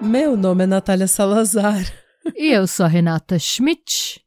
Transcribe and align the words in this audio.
Meu 0.00 0.36
nome 0.36 0.64
é 0.64 0.66
Natália 0.66 1.06
Salazar. 1.06 1.82
E 2.34 2.52
eu 2.52 2.66
sou 2.66 2.86
a 2.86 2.88
Renata 2.88 3.38
Schmidt. 3.38 4.20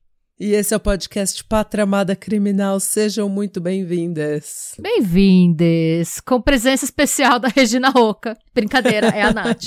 E 0.43 0.53
esse 0.53 0.73
é 0.73 0.77
o 0.77 0.79
podcast 0.79 1.43
Pátria 1.43 1.83
Amada 1.83 2.15
Criminal. 2.15 2.79
Sejam 2.79 3.29
muito 3.29 3.61
bem-vindas. 3.61 4.73
Bem-vindes! 4.79 6.19
Com 6.19 6.41
presença 6.41 6.83
especial 6.83 7.37
da 7.37 7.47
Regina 7.47 7.91
Roca. 7.91 8.35
Brincadeira, 8.51 9.09
é 9.09 9.21
a 9.21 9.29
Nath. 9.31 9.65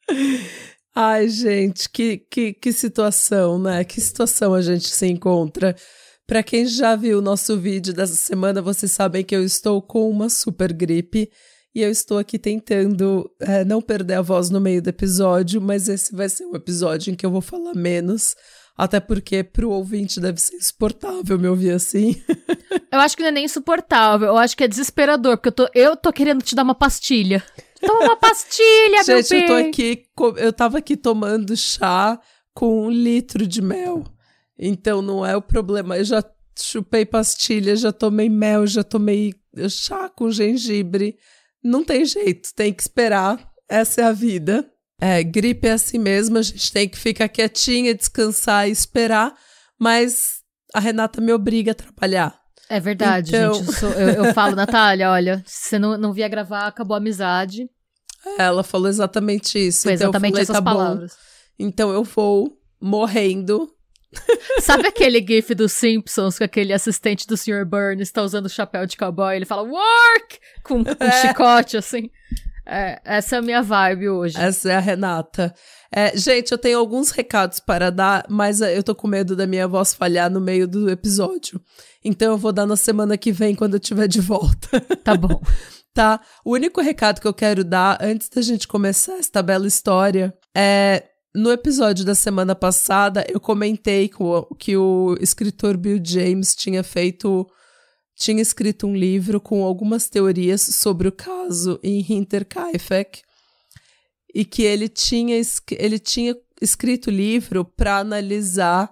Ai, 0.96 1.28
gente, 1.28 1.90
que, 1.90 2.16
que, 2.16 2.54
que 2.54 2.72
situação, 2.72 3.58
né? 3.58 3.84
Que 3.84 4.00
situação 4.00 4.54
a 4.54 4.62
gente 4.62 4.88
se 4.88 5.06
encontra. 5.06 5.76
Para 6.26 6.42
quem 6.42 6.64
já 6.64 6.96
viu 6.96 7.18
o 7.18 7.22
nosso 7.22 7.54
vídeo 7.58 7.92
dessa 7.92 8.14
semana, 8.14 8.62
vocês 8.62 8.92
sabem 8.92 9.22
que 9.22 9.36
eu 9.36 9.44
estou 9.44 9.82
com 9.82 10.08
uma 10.08 10.30
super 10.30 10.72
gripe 10.72 11.30
e 11.74 11.82
eu 11.82 11.90
estou 11.90 12.16
aqui 12.16 12.38
tentando 12.38 13.30
é, 13.42 13.62
não 13.62 13.82
perder 13.82 14.14
a 14.14 14.22
voz 14.22 14.48
no 14.48 14.58
meio 14.58 14.80
do 14.80 14.88
episódio, 14.88 15.60
mas 15.60 15.86
esse 15.86 16.16
vai 16.16 16.30
ser 16.30 16.46
um 16.46 16.56
episódio 16.56 17.12
em 17.12 17.14
que 17.14 17.26
eu 17.26 17.30
vou 17.30 17.42
falar 17.42 17.74
menos. 17.74 18.34
Até 18.76 19.00
porque 19.00 19.42
pro 19.42 19.70
ouvinte 19.70 20.20
deve 20.20 20.38
ser 20.40 20.56
insuportável 20.56 21.38
me 21.38 21.48
ouvir 21.48 21.70
assim. 21.70 22.22
eu 22.92 23.00
acho 23.00 23.16
que 23.16 23.22
não 23.22 23.30
é 23.30 23.32
nem 23.32 23.44
insuportável, 23.46 24.28
eu 24.28 24.36
acho 24.36 24.56
que 24.56 24.64
é 24.64 24.68
desesperador, 24.68 25.38
porque 25.38 25.48
eu 25.48 25.52
tô, 25.52 25.68
eu 25.74 25.96
tô 25.96 26.12
querendo 26.12 26.42
te 26.42 26.54
dar 26.54 26.62
uma 26.62 26.74
pastilha. 26.74 27.42
Toma 27.80 28.04
uma 28.04 28.16
pastilha, 28.16 29.02
meu 29.06 29.22
Gente, 29.22 29.34
eu 29.34 29.46
tô 29.46 29.54
aqui, 29.54 30.06
eu 30.36 30.52
tava 30.52 30.78
aqui 30.78 30.96
tomando 30.96 31.56
chá 31.56 32.20
com 32.52 32.86
um 32.86 32.90
litro 32.90 33.46
de 33.46 33.62
mel. 33.62 34.04
Então 34.58 35.00
não 35.00 35.24
é 35.24 35.36
o 35.36 35.42
problema. 35.42 35.96
Eu 35.96 36.04
já 36.04 36.24
chupei 36.58 37.04
pastilha, 37.04 37.76
já 37.76 37.92
tomei 37.92 38.28
mel, 38.28 38.66
já 38.66 38.82
tomei 38.82 39.34
chá 39.68 40.08
com 40.08 40.30
gengibre. 40.30 41.16
Não 41.62 41.82
tem 41.82 42.04
jeito, 42.04 42.54
tem 42.54 42.72
que 42.72 42.82
esperar. 42.82 43.52
Essa 43.68 44.02
é 44.02 44.04
a 44.04 44.12
vida. 44.12 44.70
É, 45.00 45.22
gripe 45.22 45.68
é 45.68 45.72
assim 45.72 45.98
mesmo, 45.98 46.38
a 46.38 46.42
gente 46.42 46.72
tem 46.72 46.88
que 46.88 46.98
ficar 46.98 47.28
quietinha, 47.28 47.94
descansar 47.94 48.66
e 48.66 48.72
esperar, 48.72 49.34
mas 49.78 50.40
a 50.74 50.80
Renata 50.80 51.20
me 51.20 51.32
obriga 51.32 51.72
a 51.72 51.74
trabalhar. 51.74 52.38
É 52.68 52.80
verdade, 52.80 53.34
então... 53.34 53.54
gente. 53.54 53.66
Eu, 53.66 53.72
sou, 53.72 53.90
eu, 53.92 54.24
eu, 54.24 54.34
falo, 54.34 54.56
Natália, 54.56 55.10
olha, 55.10 55.42
se 55.46 55.68
você 55.68 55.78
não, 55.78 55.96
não 55.96 56.12
via 56.12 56.28
gravar, 56.28 56.66
acabou 56.66 56.94
a 56.94 56.98
amizade. 56.98 57.68
Ela 58.38 58.64
falou 58.64 58.88
exatamente 58.88 59.58
isso. 59.58 59.84
Foi 59.84 59.92
então 59.92 60.08
exatamente 60.08 60.32
falei, 60.32 60.42
essas 60.42 60.56
tá 60.56 60.62
palavras. 60.62 61.12
Bom, 61.12 61.18
então 61.58 61.92
eu 61.92 62.02
vou 62.02 62.58
morrendo. 62.80 63.70
Sabe 64.60 64.86
aquele 64.88 65.24
gif 65.24 65.54
dos 65.54 65.72
Simpsons 65.72 66.38
com 66.38 66.44
aquele 66.44 66.72
assistente 66.72 67.26
do 67.26 67.36
Sr. 67.36 67.64
Burns 67.64 68.00
está 68.00 68.22
usando 68.22 68.46
o 68.46 68.50
chapéu 68.50 68.86
de 68.86 68.96
cowboy? 68.96 69.36
Ele 69.36 69.44
fala 69.44 69.62
work 69.62 70.40
com, 70.64 70.84
com 70.84 70.90
um 70.90 71.12
chicote 71.22 71.76
assim. 71.76 72.10
É, 72.66 73.00
essa 73.04 73.36
é 73.36 73.38
a 73.38 73.42
minha 73.42 73.62
vibe 73.62 74.08
hoje. 74.08 74.36
Essa 74.36 74.72
é 74.72 74.74
a 74.74 74.80
Renata. 74.80 75.54
É, 75.94 76.16
gente, 76.16 76.50
eu 76.50 76.58
tenho 76.58 76.78
alguns 76.78 77.10
recados 77.12 77.60
para 77.60 77.90
dar, 77.90 78.26
mas 78.28 78.60
eu 78.60 78.82
tô 78.82 78.94
com 78.94 79.06
medo 79.06 79.36
da 79.36 79.46
minha 79.46 79.68
voz 79.68 79.94
falhar 79.94 80.28
no 80.28 80.40
meio 80.40 80.66
do 80.66 80.90
episódio. 80.90 81.60
Então 82.04 82.32
eu 82.32 82.36
vou 82.36 82.52
dar 82.52 82.66
na 82.66 82.76
semana 82.76 83.16
que 83.16 83.30
vem, 83.30 83.54
quando 83.54 83.74
eu 83.74 83.80
estiver 83.80 84.08
de 84.08 84.20
volta. 84.20 84.68
Tá 85.04 85.16
bom. 85.16 85.40
tá? 85.94 86.20
O 86.44 86.54
único 86.54 86.80
recado 86.80 87.20
que 87.20 87.28
eu 87.28 87.32
quero 87.32 87.62
dar 87.62 87.98
antes 88.02 88.28
da 88.28 88.42
gente 88.42 88.66
começar 88.66 89.18
esta 89.18 89.42
bela 89.42 89.66
história 89.66 90.34
é. 90.54 91.04
No 91.34 91.52
episódio 91.52 92.02
da 92.02 92.14
semana 92.14 92.54
passada, 92.54 93.22
eu 93.28 93.38
comentei 93.38 94.10
que 94.58 94.74
o 94.74 95.14
escritor 95.20 95.76
Bill 95.76 96.00
James 96.02 96.56
tinha 96.56 96.82
feito 96.82 97.46
tinha 98.16 98.40
escrito 98.40 98.86
um 98.86 98.96
livro 98.96 99.40
com 99.40 99.62
algumas 99.62 100.08
teorias 100.08 100.62
sobre 100.62 101.06
o 101.06 101.12
caso 101.12 101.78
em 101.82 102.00
Hinterkaifeck 102.00 103.22
e 104.34 104.44
que 104.44 104.62
ele 104.62 104.88
tinha, 104.88 105.40
ele 105.72 105.98
tinha 105.98 106.34
escrito 106.60 107.08
o 107.08 107.12
livro 107.12 107.64
para 107.64 107.98
analisar 107.98 108.90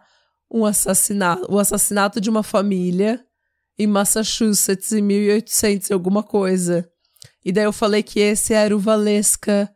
um 0.50 0.66
assassinato, 0.66 1.50
o 1.50 1.58
assassinato 1.58 2.20
de 2.20 2.28
uma 2.28 2.42
família 2.42 3.24
em 3.78 3.86
Massachusetts 3.86 4.92
em 4.92 5.02
1800 5.02 5.90
alguma 5.90 6.22
coisa. 6.22 6.88
E 7.44 7.50
daí 7.50 7.64
eu 7.64 7.72
falei 7.72 8.02
que 8.02 8.20
esse 8.20 8.52
era 8.52 8.76
o 8.76 8.78
Valesca 8.78 9.70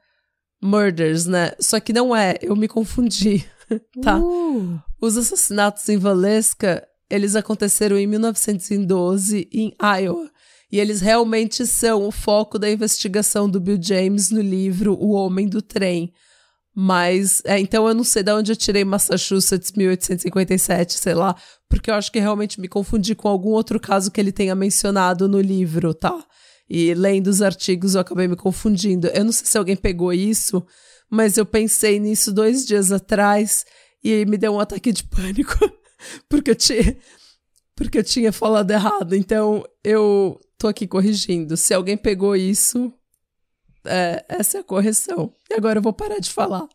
Murders, 0.62 1.26
né? 1.26 1.53
Só 1.58 1.81
que 1.81 1.92
não 1.92 2.14
é, 2.14 2.37
eu 2.42 2.54
me 2.54 2.69
confundi, 2.69 3.44
tá? 4.03 4.19
Uh. 4.19 4.78
Os 5.00 5.16
assassinatos 5.16 5.88
em 5.88 5.97
Valesca 5.97 6.87
eles 7.10 7.34
aconteceram 7.36 7.98
em 7.98 8.06
1912 8.06 9.48
em 9.52 9.74
Iowa. 9.80 10.30
E 10.70 10.78
eles 10.78 11.00
realmente 11.00 11.66
são 11.66 12.06
o 12.06 12.10
foco 12.10 12.58
da 12.58 12.70
investigação 12.70 13.48
do 13.48 13.58
Bill 13.58 13.78
James 13.80 14.30
no 14.30 14.41
livro 14.41 14.94
O 14.94 15.12
Homem 15.12 15.48
do 15.48 15.62
Trem. 15.62 16.12
Mas, 16.74 17.42
é, 17.44 17.58
então 17.58 17.88
eu 17.88 17.94
não 17.94 18.04
sei 18.04 18.22
de 18.22 18.32
onde 18.32 18.52
eu 18.52 18.56
tirei 18.56 18.84
Massachusetts 18.84 19.72
1857, 19.72 20.98
sei 20.98 21.14
lá, 21.14 21.34
porque 21.69 21.91
eu 21.91 21.94
acho 21.94 22.12
que 22.12 22.20
realmente 22.20 22.60
me 22.60 22.69
confundi 22.69 23.14
com 23.14 23.28
algum 23.28 23.50
outro 23.50 23.80
caso 23.80 24.12
que 24.12 24.20
ele 24.20 24.30
tenha 24.30 24.54
mencionado 24.54 25.26
no 25.26 25.40
livro, 25.40 25.92
tá? 25.92 26.16
E 26.70 26.94
lendo 26.94 27.28
os 27.28 27.42
artigos 27.42 27.94
eu 27.94 28.02
acabei 28.02 28.28
me 28.28 28.36
confundindo. 28.36 29.08
Eu 29.08 29.25
não 29.25 29.32
sei 29.32 29.46
se 29.46 29.58
alguém 29.58 29.75
pegou 29.75 30.12
isso, 30.12 30.64
mas 31.10 31.36
eu 31.36 31.46
pensei 31.46 31.98
nisso 31.98 32.30
dois 32.30 32.66
dias 32.66 32.92
atrás 32.92 33.64
e 34.04 34.25
me 34.26 34.36
deu 34.36 34.52
um 34.52 34.60
ataque 34.60 34.92
de 34.92 35.02
pânico. 35.02 35.58
porque 36.28 36.50
eu 36.50 36.56
tinha, 36.56 36.97
porque 37.75 37.98
eu 37.98 38.04
tinha 38.04 38.32
falado 38.32 38.70
errado. 38.70 39.14
Então 39.14 39.64
eu 39.82 40.41
tô 40.59 40.69
aqui 40.69 40.86
corrigindo. 40.86 41.56
Se 41.56 41.72
alguém 41.72 41.97
pegou 41.97 42.34
isso, 42.34 42.92
é, 43.84 44.25
essa 44.28 44.58
é 44.58 44.60
a 44.60 44.64
correção. 44.64 45.32
E 45.50 45.54
agora 45.54 45.78
eu 45.78 45.82
vou 45.82 45.92
parar 45.92 46.19
de 46.19 46.31
falar. 46.31 46.69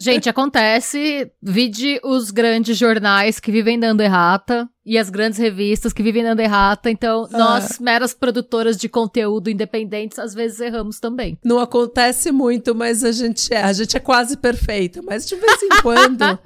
Gente, 0.00 0.28
acontece. 0.28 1.30
Vide 1.42 2.00
os 2.02 2.30
grandes 2.30 2.76
jornais 2.76 3.40
que 3.40 3.50
vivem 3.50 3.78
dando 3.78 4.02
errata 4.02 4.68
e 4.84 4.98
as 4.98 5.10
grandes 5.10 5.38
revistas 5.38 5.92
que 5.92 6.02
vivem 6.02 6.22
dando 6.22 6.40
errata. 6.40 6.90
Então, 6.90 7.28
ah. 7.32 7.38
nós, 7.38 7.78
meras 7.78 8.14
produtoras 8.14 8.76
de 8.76 8.88
conteúdo 8.88 9.50
independentes, 9.50 10.18
às 10.18 10.34
vezes 10.34 10.60
erramos 10.60 11.00
também. 11.00 11.38
Não 11.44 11.58
acontece 11.58 12.30
muito, 12.30 12.74
mas 12.74 13.04
a 13.04 13.12
gente 13.12 13.52
é. 13.52 13.62
A 13.62 13.72
gente 13.72 13.96
é 13.96 14.00
quase 14.00 14.36
perfeita. 14.36 15.02
Mas 15.02 15.26
de 15.26 15.36
vez 15.36 15.62
em 15.62 15.82
quando 15.82 16.22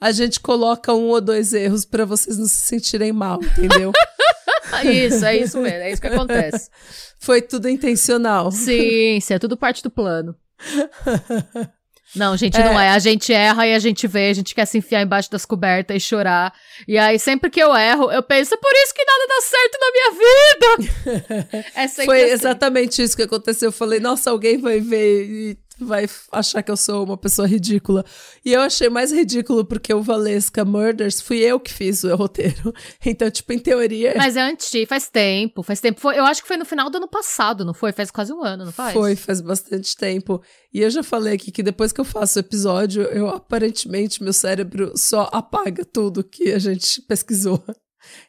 a 0.00 0.12
gente 0.12 0.40
coloca 0.40 0.92
um 0.92 1.08
ou 1.08 1.20
dois 1.20 1.52
erros 1.52 1.84
para 1.84 2.04
vocês 2.04 2.38
não 2.38 2.46
se 2.46 2.62
sentirem 2.62 3.12
mal, 3.12 3.40
entendeu? 3.42 3.92
isso, 4.84 5.24
é 5.24 5.36
isso 5.36 5.58
mesmo, 5.58 5.78
é 5.78 5.92
isso 5.92 6.00
que 6.00 6.06
acontece. 6.06 6.70
Foi 7.18 7.42
tudo 7.42 7.68
intencional. 7.68 8.50
Sim, 8.50 9.18
sim, 9.20 9.34
é 9.34 9.38
tudo 9.38 9.56
parte 9.56 9.82
do 9.82 9.90
plano. 9.90 10.36
Não, 12.16 12.34
gente, 12.38 12.58
é. 12.58 12.64
não 12.64 12.80
é. 12.80 12.88
A 12.88 12.98
gente 12.98 13.32
erra 13.34 13.66
e 13.66 13.74
a 13.74 13.78
gente 13.78 14.06
vê, 14.06 14.30
a 14.30 14.32
gente 14.32 14.54
quer 14.54 14.64
se 14.64 14.78
enfiar 14.78 15.02
embaixo 15.02 15.30
das 15.30 15.44
cobertas 15.44 15.94
e 15.94 16.00
chorar. 16.00 16.54
E 16.86 16.96
aí, 16.96 17.18
sempre 17.18 17.50
que 17.50 17.62
eu 17.62 17.74
erro, 17.76 18.10
eu 18.10 18.22
penso, 18.22 18.54
é 18.54 18.56
por 18.56 18.72
isso 18.72 18.94
que 18.94 19.04
nada 19.04 19.26
dá 19.28 19.40
certo 19.42 19.78
na 19.78 19.92
minha 19.92 20.10
vida. 20.22 21.68
é 21.74 21.88
Foi 21.88 22.22
assim. 22.22 22.32
exatamente 22.32 23.02
isso 23.02 23.14
que 23.14 23.24
aconteceu. 23.24 23.68
Eu 23.68 23.72
falei, 23.72 24.00
nossa, 24.00 24.30
alguém 24.30 24.58
vai 24.58 24.80
ver 24.80 25.24
e 25.26 25.58
vai 25.80 26.08
achar 26.32 26.62
que 26.62 26.70
eu 26.70 26.76
sou 26.76 27.04
uma 27.04 27.16
pessoa 27.16 27.46
ridícula. 27.46 28.04
E 28.44 28.52
eu 28.52 28.60
achei 28.60 28.88
mais 28.88 29.12
ridículo 29.12 29.64
porque 29.64 29.92
o 29.92 30.02
Valesca 30.02 30.64
Murders 30.64 31.20
fui 31.20 31.38
eu 31.38 31.58
que 31.60 31.72
fiz 31.72 32.04
o 32.04 32.14
roteiro. 32.14 32.72
Então, 33.04 33.30
tipo, 33.30 33.52
em 33.52 33.58
teoria. 33.58 34.14
Mas 34.16 34.36
é 34.36 34.42
antigo, 34.42 34.86
faz 34.86 35.08
tempo, 35.08 35.62
faz 35.62 35.80
tempo. 35.80 36.00
Foi, 36.00 36.18
eu 36.18 36.24
acho 36.24 36.42
que 36.42 36.48
foi 36.48 36.56
no 36.56 36.64
final 36.64 36.90
do 36.90 36.96
ano 36.96 37.08
passado, 37.08 37.64
não 37.64 37.72
foi? 37.72 37.92
Faz 37.92 38.10
quase 38.10 38.32
um 38.32 38.42
ano, 38.42 38.66
não 38.66 38.72
faz? 38.72 38.92
Foi, 38.92 39.16
faz 39.16 39.40
bastante 39.40 39.96
tempo. 39.96 40.42
E 40.72 40.80
eu 40.82 40.90
já 40.90 41.02
falei 41.02 41.34
aqui 41.34 41.50
que 41.50 41.62
depois 41.62 41.92
que 41.92 42.00
eu 42.00 42.04
faço 42.04 42.38
o 42.38 42.40
episódio, 42.40 43.02
eu 43.02 43.28
aparentemente 43.28 44.22
meu 44.22 44.32
cérebro 44.32 44.92
só 44.96 45.28
apaga 45.32 45.84
tudo 45.84 46.24
que 46.24 46.52
a 46.52 46.58
gente 46.58 47.00
pesquisou. 47.08 47.62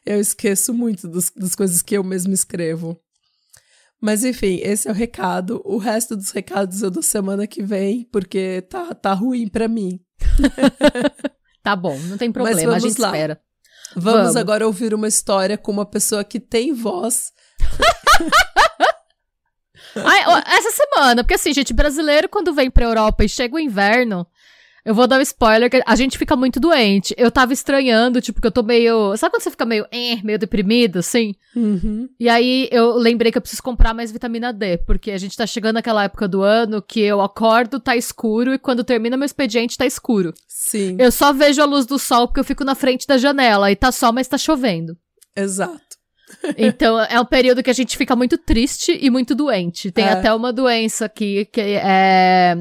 Eu 0.04 0.20
esqueço 0.20 0.72
muito 0.72 1.08
dos, 1.08 1.30
das 1.30 1.54
coisas 1.54 1.82
que 1.82 1.96
eu 1.96 2.04
mesmo 2.04 2.32
escrevo. 2.32 3.00
Mas 4.00 4.24
enfim, 4.24 4.60
esse 4.62 4.88
é 4.88 4.90
o 4.90 4.94
recado. 4.94 5.60
O 5.64 5.76
resto 5.76 6.16
dos 6.16 6.30
recados 6.30 6.82
eu 6.82 6.90
dou 6.90 7.02
semana 7.02 7.46
que 7.46 7.62
vem, 7.62 8.08
porque 8.10 8.62
tá, 8.62 8.94
tá 8.94 9.12
ruim 9.12 9.46
para 9.46 9.68
mim. 9.68 10.00
tá 11.62 11.76
bom, 11.76 11.98
não 11.98 12.16
tem 12.16 12.32
problema, 12.32 12.74
a 12.74 12.78
gente 12.78 13.00
lá. 13.00 13.08
espera. 13.08 13.40
Vamos, 13.94 14.20
vamos 14.20 14.36
agora 14.36 14.66
ouvir 14.66 14.94
uma 14.94 15.08
história 15.08 15.58
com 15.58 15.70
uma 15.72 15.84
pessoa 15.84 16.24
que 16.24 16.40
tem 16.40 16.72
voz. 16.72 17.32
Ai, 19.96 20.20
essa 20.46 20.70
semana, 20.70 21.24
porque 21.24 21.34
assim, 21.34 21.52
gente, 21.52 21.74
brasileiro 21.74 22.28
quando 22.28 22.54
vem 22.54 22.70
pra 22.70 22.86
Europa 22.86 23.24
e 23.24 23.28
chega 23.28 23.56
o 23.56 23.58
inverno, 23.58 24.26
Eu 24.84 24.94
vou 24.94 25.06
dar 25.06 25.18
um 25.18 25.22
spoiler, 25.22 25.68
que 25.70 25.82
a 25.84 25.94
gente 25.96 26.16
fica 26.16 26.34
muito 26.34 26.58
doente. 26.58 27.14
Eu 27.18 27.30
tava 27.30 27.52
estranhando, 27.52 28.20
tipo, 28.20 28.40
que 28.40 28.46
eu 28.46 28.50
tô 28.52 28.62
meio. 28.62 29.16
Sabe 29.16 29.32
quando 29.32 29.42
você 29.42 29.50
fica 29.50 29.66
meio, 29.66 29.86
eh, 29.92 30.18
meio 30.24 30.38
deprimido, 30.38 31.00
assim? 31.00 31.34
Uhum. 31.54 32.08
E 32.18 32.28
aí 32.28 32.68
eu 32.72 32.94
lembrei 32.96 33.30
que 33.30 33.36
eu 33.38 33.42
preciso 33.42 33.62
comprar 33.62 33.92
mais 33.92 34.10
vitamina 34.10 34.52
D, 34.52 34.78
porque 34.78 35.10
a 35.10 35.18
gente 35.18 35.36
tá 35.36 35.46
chegando 35.46 35.74
naquela 35.74 36.04
época 36.04 36.26
do 36.26 36.42
ano 36.42 36.80
que 36.80 37.00
eu 37.00 37.20
acordo, 37.20 37.78
tá 37.78 37.94
escuro, 37.96 38.54
e 38.54 38.58
quando 38.58 38.82
termina 38.84 39.16
meu 39.16 39.26
expediente, 39.26 39.76
tá 39.76 39.84
escuro. 39.84 40.32
Sim, 40.48 40.96
Eu 40.98 41.12
só 41.12 41.32
vejo 41.32 41.60
a 41.60 41.66
luz 41.66 41.84
do 41.84 41.98
sol 41.98 42.26
porque 42.28 42.40
eu 42.40 42.44
fico 42.44 42.64
na 42.64 42.74
frente 42.74 43.06
da 43.06 43.18
janela, 43.18 43.70
e 43.70 43.76
tá 43.76 43.92
sol, 43.92 44.12
mas 44.12 44.28
tá 44.28 44.38
chovendo. 44.38 44.96
exato. 45.36 45.90
Então 46.56 47.00
é 47.00 47.20
um 47.20 47.24
período 47.24 47.60
que 47.60 47.70
a 47.70 47.74
gente 47.74 47.96
fica 47.96 48.14
muito 48.14 48.38
triste 48.38 48.96
e 49.00 49.10
muito 49.10 49.34
doente. 49.34 49.90
Tem 49.90 50.04
É. 50.04 50.12
até 50.12 50.32
uma 50.32 50.52
doença 50.52 51.06
aqui 51.06 51.44
que 51.46 51.60
é. 51.60 52.56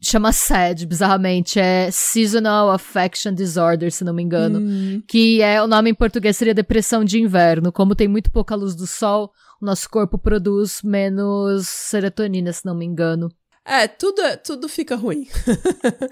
Chama 0.00 0.32
SAD, 0.32 0.86
bizarramente. 0.86 1.58
É 1.58 1.90
Seasonal 1.90 2.70
Affection 2.70 3.32
Disorder, 3.32 3.90
se 3.90 4.04
não 4.04 4.12
me 4.12 4.22
engano. 4.22 4.58
Hum, 4.60 5.02
Que 5.08 5.40
é 5.42 5.62
o 5.62 5.66
nome 5.66 5.90
em 5.90 5.94
português 5.94 6.36
seria 6.36 6.54
depressão 6.54 7.04
de 7.04 7.18
inverno. 7.18 7.72
Como 7.72 7.94
tem 7.94 8.06
muito 8.06 8.30
pouca 8.30 8.54
luz 8.54 8.74
do 8.74 8.86
sol, 8.86 9.32
o 9.60 9.64
nosso 9.64 9.88
corpo 9.88 10.18
produz 10.18 10.80
menos 10.82 11.66
serotonina, 11.68 12.52
se 12.52 12.64
não 12.66 12.74
me 12.74 12.84
engano. 12.84 13.28
É, 13.68 13.88
tudo, 13.88 14.22
é- 14.22 14.36
tudo 14.36 14.68
fica 14.68 14.94
ruim. 14.94 15.26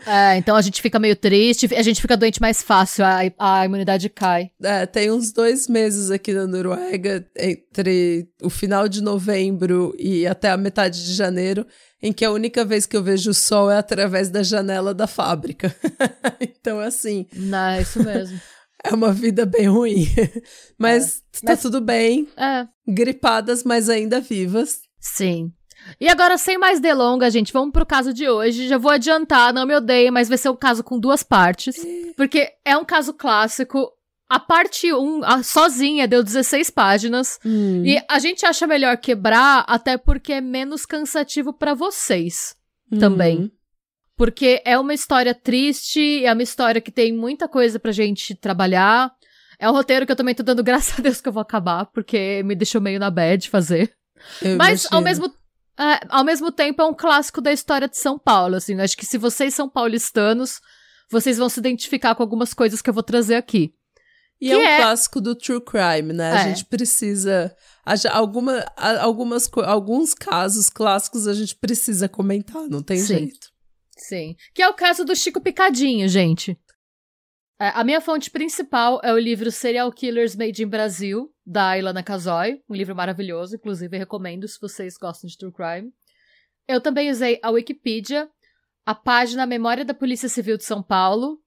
É, 0.06 0.36
então 0.36 0.54
a 0.56 0.60
gente 0.62 0.82
fica 0.82 0.98
meio 0.98 1.16
triste, 1.16 1.68
a 1.74 1.82
gente 1.82 2.00
fica 2.00 2.16
doente 2.16 2.40
mais 2.40 2.60
fácil, 2.62 3.04
a, 3.04 3.20
a 3.38 3.64
imunidade 3.64 4.08
cai. 4.10 4.50
É, 4.62 4.84
tem 4.86 5.10
uns 5.10 5.32
dois 5.32 5.66
meses 5.66 6.10
aqui 6.10 6.32
na 6.32 6.46
Noruega, 6.46 7.26
entre 7.36 8.28
o 8.42 8.50
final 8.50 8.86
de 8.88 9.02
novembro 9.02 9.94
e 9.98 10.26
até 10.26 10.50
a 10.50 10.56
metade 10.56 11.04
de 11.04 11.14
janeiro, 11.14 11.66
em 12.02 12.12
que 12.12 12.24
a 12.24 12.30
única 12.30 12.64
vez 12.64 12.84
que 12.86 12.96
eu 12.96 13.02
vejo 13.02 13.30
o 13.30 13.34
sol 13.34 13.70
é 13.70 13.78
através 13.78 14.28
da 14.28 14.42
janela 14.42 14.92
da 14.92 15.06
fábrica. 15.06 15.74
então, 16.40 16.78
assim, 16.80 17.26
Não, 17.32 17.68
é 17.70 17.82
isso 17.82 18.02
mesmo. 18.02 18.38
é 18.84 18.94
uma 18.94 19.12
vida 19.12 19.46
bem 19.46 19.66
ruim. 19.68 20.06
Mas 20.78 21.22
tá 21.32 21.52
Mas- 21.52 21.62
tudo 21.62 21.80
bem, 21.80 22.28
É. 22.36 22.66
gripadas, 22.86 23.64
mas 23.64 23.88
ainda 23.88 24.20
vivas. 24.20 24.80
Sim. 25.00 25.50
E 26.00 26.08
agora, 26.08 26.36
sem 26.38 26.58
mais 26.58 26.80
delongas, 26.80 27.32
gente, 27.32 27.52
vamos 27.52 27.72
pro 27.72 27.86
caso 27.86 28.12
de 28.12 28.28
hoje. 28.28 28.68
Já 28.68 28.78
vou 28.78 28.90
adiantar, 28.90 29.52
não 29.52 29.66
me 29.66 29.74
odeiem, 29.76 30.10
mas 30.10 30.28
vai 30.28 30.38
ser 30.38 30.48
um 30.48 30.56
caso 30.56 30.82
com 30.82 30.98
duas 30.98 31.22
partes. 31.22 31.76
Porque 32.16 32.50
é 32.64 32.76
um 32.76 32.84
caso 32.84 33.12
clássico. 33.14 33.90
A 34.28 34.40
parte 34.40 34.92
1, 34.92 35.22
a- 35.22 35.42
sozinha, 35.42 36.08
deu 36.08 36.22
16 36.22 36.70
páginas. 36.70 37.38
Hum, 37.44 37.84
E 37.84 38.02
a 38.10 38.18
gente 38.18 38.44
acha 38.46 38.66
melhor 38.66 38.96
quebrar, 38.96 39.64
até 39.68 39.96
porque 39.98 40.32
é 40.32 40.40
menos 40.40 40.84
cansativo 40.86 41.52
pra 41.52 41.74
vocês. 41.74 42.56
também. 42.98 43.38
hum, 43.38 43.50
Porque 44.16 44.62
é 44.64 44.78
uma 44.78 44.94
história 44.94 45.34
triste, 45.34 46.24
é 46.24 46.32
uma 46.32 46.42
história 46.42 46.80
que 46.80 46.90
tem 46.92 47.12
muita 47.12 47.48
coisa 47.48 47.78
pra 47.78 47.92
gente 47.92 48.34
trabalhar. 48.34 49.10
É 49.58 49.68
um 49.68 49.72
roteiro 49.72 50.06
que 50.06 50.12
eu 50.12 50.16
também 50.16 50.34
tô 50.34 50.42
dando 50.42 50.62
graças 50.64 50.98
a 50.98 51.02
Deus 51.02 51.20
que 51.20 51.28
eu 51.28 51.32
vou 51.32 51.40
acabar, 51.42 51.86
porque 51.86 52.42
me 52.44 52.54
deixou 52.54 52.80
meio 52.80 52.98
na 53.00 53.10
bad 53.10 53.48
fazer. 53.50 53.92
eu 54.42 54.56
Mas 54.56 54.86
ao 54.92 55.00
imagino. 55.00 55.02
mesmo, 55.28 55.34
é, 55.78 56.00
ao 56.08 56.24
mesmo 56.24 56.50
tempo 56.52 56.80
é 56.82 56.84
um 56.84 56.94
clássico 56.94 57.40
da 57.40 57.52
história 57.52 57.88
de 57.88 57.96
São 57.98 58.18
Paulo, 58.18 58.56
assim. 58.56 58.78
Acho 58.80 58.96
que 58.96 59.06
se 59.06 59.18
vocês 59.18 59.54
são 59.54 59.68
paulistanos, 59.68 60.60
vocês 61.10 61.38
vão 61.38 61.48
se 61.48 61.58
identificar 61.60 62.14
com 62.14 62.22
algumas 62.22 62.54
coisas 62.54 62.80
que 62.80 62.88
eu 62.90 62.94
vou 62.94 63.02
trazer 63.02 63.34
aqui. 63.36 63.74
E 64.40 64.50
é 64.52 64.56
um 64.56 64.60
é- 64.60 64.76
clássico 64.78 65.20
do 65.20 65.34
true 65.34 65.60
crime, 65.60 66.12
né? 66.12 66.32
A 66.32 66.40
É. 66.40 66.48
gente 66.48 66.64
precisa. 66.66 67.54
a 67.86 67.94
alguma, 68.16 68.64
a- 68.76 69.02
algumas, 69.02 69.48
alguns 69.64 70.14
casos 70.14 70.70
clássicos 70.70 71.28
a 71.28 71.34
gente 71.34 71.54
precisa 71.54 72.08
comentar, 72.08 72.62
não 72.68 72.82
tem 72.82 72.98
Sim. 72.98 73.06
jeito. 73.18 73.48
Sim. 73.96 74.34
Que 74.54 74.62
é 74.62 74.68
o 74.68 74.74
caso 74.74 75.04
do 75.04 75.14
Chico 75.14 75.40
Picadinho, 75.40 76.08
gente. 76.08 76.58
É, 77.60 77.68
a 77.68 77.84
minha 77.84 78.00
fonte 78.00 78.30
principal 78.30 79.00
é 79.04 79.12
o 79.12 79.18
livro 79.18 79.50
Serial 79.50 79.90
Killers 79.92 80.34
Made 80.34 80.62
in 80.62 80.66
Brasil, 80.66 81.32
da 81.46 81.78
Ilana 81.78 82.02
Kazoy. 82.02 82.60
Um 82.68 82.74
livro 82.74 82.96
maravilhoso, 82.96 83.54
inclusive 83.54 83.96
recomendo 83.96 84.48
se 84.48 84.60
vocês 84.60 84.96
gostam 84.96 85.28
de 85.28 85.38
true 85.38 85.52
crime. 85.52 85.92
Eu 86.66 86.80
também 86.80 87.10
usei 87.10 87.38
a 87.42 87.50
Wikipedia, 87.50 88.28
a 88.84 88.94
página 88.94 89.46
Memória 89.46 89.84
da 89.84 89.94
Polícia 89.94 90.28
Civil 90.28 90.56
de 90.56 90.64
São 90.64 90.82
Paulo, 90.82 91.40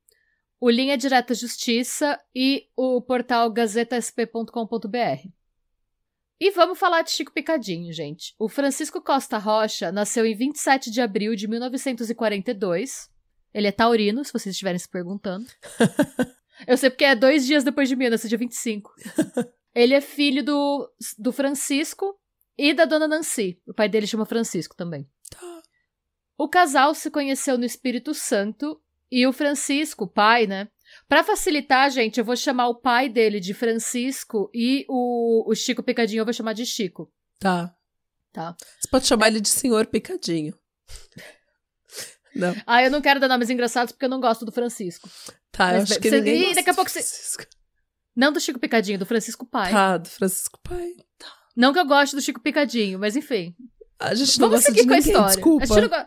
o 0.59 0.69
Linha 0.69 0.98
Direta 0.98 1.33
Justiça 1.33 2.19
e 2.33 2.68
o 2.75 3.01
portal 3.01 3.51
gazetasp.com.br. 3.51 5.30
E 6.39 6.51
vamos 6.51 6.80
falar 6.80 7.01
de 7.01 7.12
Chico 7.12 7.33
Picadinho, 7.33 7.92
gente. 7.92 8.33
O 8.39 8.48
Francisco 8.48 9.01
Costa 9.01 9.38
Rocha 9.38 9.92
nasceu 9.92 10.25
em 10.25 10.36
27 10.36 10.89
de 10.89 11.01
abril 11.01 11.36
de 11.36 11.48
1942. 11.48 13.09
Ele 13.57 13.65
é 13.65 13.71
taurino, 13.71 14.24
se 14.24 14.31
vocês 14.31 14.54
estiverem 14.54 14.77
se 14.77 14.88
perguntando. 14.88 15.48
Eu 16.68 16.77
sei 16.77 16.92
porque 16.92 17.06
é 17.06 17.15
dois 17.15 17.44
dias 17.44 17.63
depois 17.63 17.89
de 17.89 17.95
mim, 17.95 18.06
eu 18.06 18.12
nasci 18.12 18.27
dia 18.27 18.38
25. 18.38 18.92
Ele 19.74 19.94
é 19.94 20.01
filho 20.01 20.44
do, 20.44 20.92
do 21.18 21.31
Francisco 21.31 22.19
e 22.57 22.74
da 22.74 22.86
dona 22.86 23.07
Nancy. 23.07 23.59
O 23.68 23.74
pai 23.74 23.88
dele 23.88 24.07
chama 24.07 24.25
Francisco 24.25 24.75
também. 24.75 25.07
Tá. 25.30 25.62
O 26.36 26.48
casal 26.50 26.95
se 26.95 27.12
conheceu 27.12 27.59
no 27.59 27.65
Espírito 27.65 28.13
Santo 28.13 28.81
e 29.12 29.27
o 29.27 29.33
Francisco, 29.33 30.06
o 30.06 30.07
pai, 30.07 30.48
né? 30.48 30.68
Pra 31.07 31.24
facilitar, 31.24 31.92
gente, 31.92 32.19
eu 32.19 32.25
vou 32.25 32.36
chamar 32.36 32.69
o 32.69 32.80
pai 32.80 33.07
dele 33.07 33.39
de 33.39 33.54
Francisco 33.54 34.50
e 34.54 34.83
o, 34.89 35.48
o 35.48 35.56
Chico 35.56 35.83
Picadinho 35.83 36.21
eu 36.21 36.25
vou 36.25 36.33
chamar 36.33 36.54
de 36.54 36.65
Chico. 36.65 37.12
Tá. 37.39 37.75
Tá. 38.31 38.56
Você 38.80 38.88
pode 38.89 39.06
chamar 39.06 39.27
ele 39.27 39.42
de 39.42 39.50
senhor 39.50 39.86
picadinho. 39.88 40.57
Não. 42.38 42.56
Ah, 42.66 42.84
eu 42.84 42.89
não 42.92 43.01
quero 43.01 43.19
dar 43.19 43.28
nomes 43.28 43.50
engraçados 43.50 43.92
porque 43.92 44.06
eu 44.06 44.10
não 44.10 44.19
gosto 44.22 44.45
do 44.45 44.51
Francisco. 44.51 45.10
Tá, 45.51 45.74
eu 45.74 45.80
Mas 45.81 45.92
acho 45.92 46.00
que 46.00 46.10
você- 46.10 46.22
ninguém 46.22 46.54
daqui 46.56 46.69
a 46.69 46.74
pouco 46.74 46.89
você-. 46.89 47.45
Não 48.16 48.31
do 48.31 48.39
Chico 48.39 48.60
Picadinho, 48.60 48.98
do 49.00 49.06
Francisco 49.06 49.45
Pai. 49.45 49.72
Tá, 49.72 49.98
do 49.98 50.07
Francisco 50.10 50.60
Pai. 50.63 50.92
Não 51.56 51.74
que 51.74 51.80
eu 51.80 51.86
goste 51.86 52.16
do 52.16 52.22
Chico 52.22 52.39
Picadinho, 52.42 53.00
mas 53.00 53.16
enfim. 53.16 53.56
A 54.00 54.13
gente 54.13 54.39
não 54.39 54.48
Vamos 54.50 54.63
gosta 54.63 54.72
seguir 54.72 54.81
de 54.84 54.88
com 54.88 54.94
a 54.94 54.98
ninguém, 54.98 55.12
história. 55.12 55.36
desculpa. 55.36 55.63
A 55.63 55.68
gente, 55.81 55.89
não, 55.89 56.06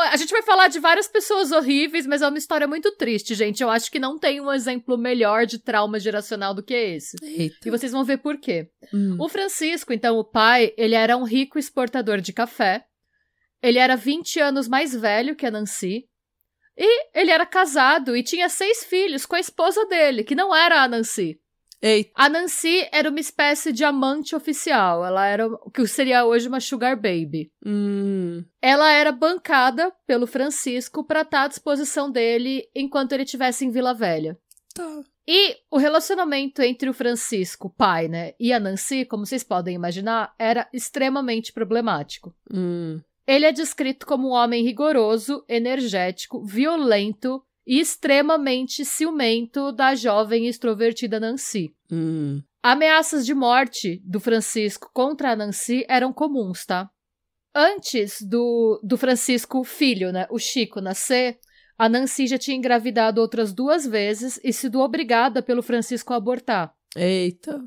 a 0.12 0.16
gente 0.16 0.30
vai 0.30 0.42
falar 0.42 0.68
de 0.68 0.78
várias 0.78 1.08
pessoas 1.08 1.50
horríveis, 1.50 2.06
mas 2.06 2.22
é 2.22 2.28
uma 2.28 2.38
história 2.38 2.68
muito 2.68 2.92
triste, 2.96 3.34
gente. 3.34 3.60
Eu 3.60 3.68
acho 3.68 3.90
que 3.90 3.98
não 3.98 4.16
tem 4.16 4.40
um 4.40 4.52
exemplo 4.52 4.96
melhor 4.96 5.44
de 5.44 5.58
trauma 5.58 5.98
geracional 5.98 6.54
do 6.54 6.62
que 6.62 6.72
esse. 6.72 7.16
Eita. 7.20 7.66
E 7.66 7.70
vocês 7.70 7.90
vão 7.90 8.04
ver 8.04 8.18
por 8.18 8.38
quê. 8.38 8.68
Hum. 8.94 9.16
O 9.18 9.28
Francisco, 9.28 9.92
então, 9.92 10.18
o 10.18 10.24
pai, 10.24 10.72
ele 10.76 10.94
era 10.94 11.16
um 11.16 11.24
rico 11.24 11.58
exportador 11.58 12.20
de 12.20 12.32
café. 12.32 12.84
Ele 13.62 13.78
era 13.78 13.96
20 13.96 14.40
anos 14.40 14.66
mais 14.66 14.94
velho 14.94 15.36
que 15.36 15.46
a 15.46 15.50
Nancy. 15.50 16.08
E 16.76 17.06
ele 17.14 17.30
era 17.30 17.46
casado 17.46 18.16
e 18.16 18.22
tinha 18.22 18.48
seis 18.48 18.82
filhos 18.84 19.26
com 19.26 19.36
a 19.36 19.40
esposa 19.40 19.84
dele, 19.86 20.24
que 20.24 20.34
não 20.34 20.54
era 20.54 20.82
a 20.82 20.88
Nancy. 20.88 21.38
Eita. 21.82 22.12
A 22.14 22.28
Nancy 22.28 22.88
era 22.92 23.10
uma 23.10 23.18
espécie 23.18 23.72
de 23.72 23.84
amante 23.84 24.36
oficial. 24.36 25.04
Ela 25.04 25.26
era 25.26 25.46
o 25.48 25.70
que 25.70 25.84
seria 25.86 26.24
hoje 26.24 26.46
uma 26.46 26.60
sugar 26.60 26.94
baby. 26.94 27.50
Hum. 27.66 28.44
Ela 28.60 28.92
era 28.92 29.10
bancada 29.10 29.92
pelo 30.06 30.26
Francisco 30.26 31.04
para 31.04 31.22
estar 31.22 31.42
à 31.42 31.48
disposição 31.48 32.08
dele 32.08 32.68
enquanto 32.72 33.12
ele 33.12 33.24
estivesse 33.24 33.64
em 33.64 33.70
Vila 33.70 33.92
Velha. 33.92 34.38
Tá. 34.72 35.02
E 35.26 35.56
o 35.70 35.76
relacionamento 35.76 36.62
entre 36.62 36.88
o 36.88 36.94
Francisco, 36.94 37.70
pai, 37.70 38.08
né, 38.08 38.34
e 38.40 38.52
a 38.52 38.58
Nancy, 38.58 39.04
como 39.04 39.24
vocês 39.24 39.44
podem 39.44 39.74
imaginar, 39.74 40.34
era 40.38 40.68
extremamente 40.72 41.52
problemático. 41.52 42.34
Hum. 42.52 43.00
Ele 43.26 43.46
é 43.46 43.52
descrito 43.52 44.06
como 44.06 44.28
um 44.28 44.32
homem 44.32 44.64
rigoroso, 44.64 45.44
energético, 45.48 46.44
violento 46.44 47.42
e 47.66 47.78
extremamente 47.78 48.84
ciumento 48.84 49.70
da 49.72 49.94
jovem 49.94 50.46
extrovertida 50.46 51.20
Nancy. 51.20 51.74
Hum. 51.90 52.42
Ameaças 52.62 53.24
de 53.24 53.34
morte 53.34 54.00
do 54.04 54.20
Francisco 54.20 54.90
contra 54.92 55.32
a 55.32 55.36
Nancy 55.36 55.84
eram 55.88 56.12
comuns, 56.12 56.64
tá? 56.64 56.90
Antes 57.54 58.22
do, 58.22 58.80
do 58.82 58.96
Francisco 58.96 59.62
filho, 59.62 60.10
né, 60.10 60.26
o 60.30 60.38
Chico, 60.38 60.80
nascer, 60.80 61.38
a 61.76 61.88
Nancy 61.88 62.26
já 62.26 62.38
tinha 62.38 62.56
engravidado 62.56 63.20
outras 63.20 63.52
duas 63.52 63.86
vezes 63.86 64.40
e 64.42 64.52
sido 64.52 64.80
obrigada 64.80 65.42
pelo 65.42 65.62
Francisco 65.62 66.12
a 66.12 66.16
abortar. 66.16 66.72
Eita. 66.96 67.62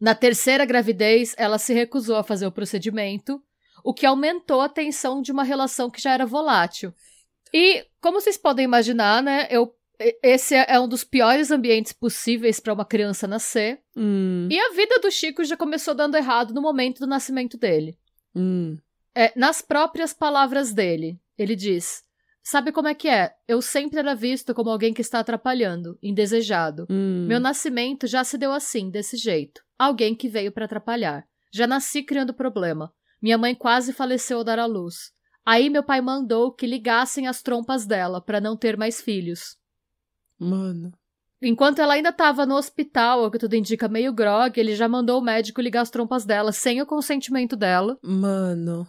Na 0.00 0.14
terceira 0.14 0.64
gravidez, 0.64 1.34
ela 1.38 1.58
se 1.58 1.72
recusou 1.72 2.16
a 2.16 2.24
fazer 2.24 2.46
o 2.46 2.52
procedimento, 2.52 3.42
o 3.84 3.92
que 3.92 4.06
aumentou 4.06 4.62
a 4.62 4.68
tensão 4.68 5.20
de 5.20 5.30
uma 5.30 5.44
relação 5.44 5.90
que 5.90 6.00
já 6.00 6.12
era 6.12 6.24
volátil. 6.24 6.92
E, 7.52 7.86
como 8.00 8.18
vocês 8.18 8.38
podem 8.38 8.64
imaginar, 8.64 9.22
né, 9.22 9.46
eu, 9.50 9.76
esse 10.22 10.54
é 10.54 10.80
um 10.80 10.88
dos 10.88 11.04
piores 11.04 11.50
ambientes 11.50 11.92
possíveis 11.92 12.58
para 12.58 12.72
uma 12.72 12.86
criança 12.86 13.28
nascer. 13.28 13.80
Hum. 13.94 14.48
E 14.50 14.58
a 14.58 14.70
vida 14.70 14.98
do 15.00 15.10
Chico 15.10 15.44
já 15.44 15.56
começou 15.56 15.94
dando 15.94 16.16
errado 16.16 16.54
no 16.54 16.62
momento 16.62 16.98
do 16.98 17.06
nascimento 17.06 17.58
dele. 17.58 17.96
Hum. 18.34 18.78
É, 19.14 19.32
nas 19.38 19.60
próprias 19.60 20.14
palavras 20.14 20.72
dele, 20.72 21.20
ele 21.38 21.54
diz: 21.54 22.02
Sabe 22.42 22.72
como 22.72 22.88
é 22.88 22.94
que 22.94 23.08
é? 23.08 23.32
Eu 23.46 23.60
sempre 23.62 23.98
era 23.98 24.14
visto 24.14 24.54
como 24.54 24.70
alguém 24.70 24.92
que 24.92 25.02
está 25.02 25.20
atrapalhando, 25.20 25.98
indesejado. 26.02 26.86
Hum. 26.90 27.26
Meu 27.28 27.38
nascimento 27.38 28.06
já 28.06 28.24
se 28.24 28.38
deu 28.38 28.50
assim, 28.50 28.90
desse 28.90 29.16
jeito. 29.16 29.62
Alguém 29.78 30.14
que 30.14 30.28
veio 30.28 30.50
para 30.50 30.64
atrapalhar. 30.64 31.24
Já 31.52 31.66
nasci 31.66 32.02
criando 32.02 32.34
problema. 32.34 32.92
Minha 33.24 33.38
mãe 33.38 33.54
quase 33.54 33.94
faleceu 33.94 34.36
ao 34.36 34.44
dar 34.44 34.58
à 34.58 34.66
luz. 34.66 35.10
Aí 35.46 35.70
meu 35.70 35.82
pai 35.82 36.02
mandou 36.02 36.52
que 36.52 36.66
ligassem 36.66 37.26
as 37.26 37.40
trompas 37.40 37.86
dela 37.86 38.20
para 38.20 38.38
não 38.38 38.54
ter 38.54 38.76
mais 38.76 39.00
filhos. 39.00 39.56
Mano. 40.38 40.92
Enquanto 41.40 41.78
ela 41.78 41.94
ainda 41.94 42.10
estava 42.10 42.44
no 42.44 42.54
hospital, 42.54 43.24
o 43.24 43.30
que 43.30 43.38
tudo 43.38 43.56
indica 43.56 43.88
meio 43.88 44.12
grog, 44.12 44.60
ele 44.60 44.76
já 44.76 44.86
mandou 44.86 45.18
o 45.18 45.24
médico 45.24 45.62
ligar 45.62 45.80
as 45.80 45.88
trompas 45.88 46.26
dela 46.26 46.52
sem 46.52 46.82
o 46.82 46.86
consentimento 46.86 47.56
dela. 47.56 47.98
Mano. 48.02 48.86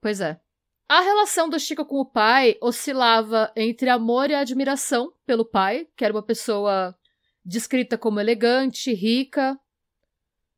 Pois 0.00 0.20
é. 0.20 0.40
A 0.88 1.00
relação 1.00 1.48
do 1.48 1.60
Chico 1.60 1.84
com 1.84 2.00
o 2.00 2.04
pai 2.04 2.56
oscilava 2.60 3.52
entre 3.54 3.88
amor 3.88 4.28
e 4.28 4.34
admiração 4.34 5.12
pelo 5.24 5.44
pai, 5.44 5.86
que 5.96 6.04
era 6.04 6.12
uma 6.12 6.22
pessoa 6.24 6.96
descrita 7.44 7.96
como 7.96 8.18
elegante, 8.18 8.92
rica, 8.92 9.56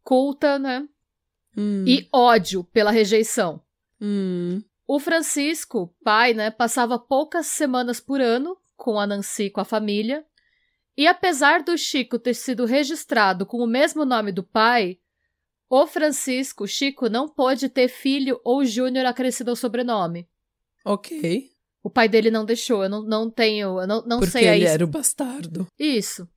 culta, 0.03 0.59
né? 0.59 0.89
Hum. 1.61 1.85
E 1.87 2.09
ódio 2.11 2.64
pela 2.64 2.90
rejeição. 2.90 3.62
Hum. 4.00 4.62
O 4.87 4.99
Francisco, 4.99 5.95
pai, 6.02 6.33
né, 6.33 6.50
passava 6.50 6.99
poucas 6.99 7.47
semanas 7.47 8.00
por 8.00 8.21
ano 8.21 8.57
com 8.76 8.99
a 8.99 9.07
Nancy 9.07 9.45
e 9.45 9.50
com 9.50 9.61
a 9.61 9.64
família. 9.64 10.25
E 10.97 11.07
apesar 11.07 11.62
do 11.62 11.76
Chico 11.76 12.19
ter 12.19 12.35
sido 12.35 12.64
registrado 12.64 13.45
com 13.45 13.59
o 13.59 13.67
mesmo 13.67 14.05
nome 14.05 14.33
do 14.33 14.43
pai, 14.43 14.99
o 15.69 15.87
Francisco, 15.87 16.67
Chico, 16.67 17.09
não 17.09 17.29
pôde 17.29 17.69
ter 17.69 17.88
filho 17.88 18.40
ou 18.43 18.64
Júnior 18.64 19.07
acrescido 19.07 19.50
ao 19.50 19.57
sobrenome. 19.57 20.26
Ok. 20.85 21.50
O 21.83 21.90
pai 21.90 22.09
dele 22.09 22.31
não 22.31 22.45
deixou, 22.45 22.83
eu 22.83 22.88
não, 22.88 23.02
não 23.02 23.31
tenho, 23.31 23.81
eu 23.81 23.87
não, 23.87 24.02
não 24.05 24.19
Porque 24.19 24.33
sei 24.33 24.43
ele 24.43 24.50
aí. 24.50 24.64
era 24.64 24.85
o 24.85 24.88
bastardo. 24.88 25.67
Isso. 25.79 26.29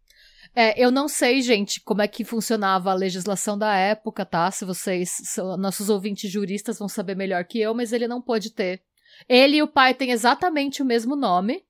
É, 0.55 0.79
eu 0.83 0.91
não 0.91 1.07
sei, 1.07 1.41
gente, 1.41 1.81
como 1.81 2.01
é 2.01 2.07
que 2.07 2.23
funcionava 2.23 2.91
a 2.91 2.95
legislação 2.95 3.57
da 3.57 3.75
época, 3.75 4.23
tá? 4.25 4.51
Se 4.51 4.63
vocês, 4.65 5.17
nossos 5.57 5.89
ouvintes 5.89 6.31
juristas 6.31 6.77
vão 6.77 6.87
saber 6.87 7.15
melhor 7.15 7.43
que 7.45 7.59
eu, 7.59 7.73
mas 7.73 7.91
ele 7.91 8.07
não 8.07 8.21
pôde 8.21 8.51
ter. 8.51 8.81
Ele 9.27 9.57
e 9.57 9.63
o 9.63 9.67
pai 9.67 9.93
têm 9.93 10.11
exatamente 10.11 10.81
o 10.81 10.85
mesmo 10.85 11.15
nome, 11.15 11.63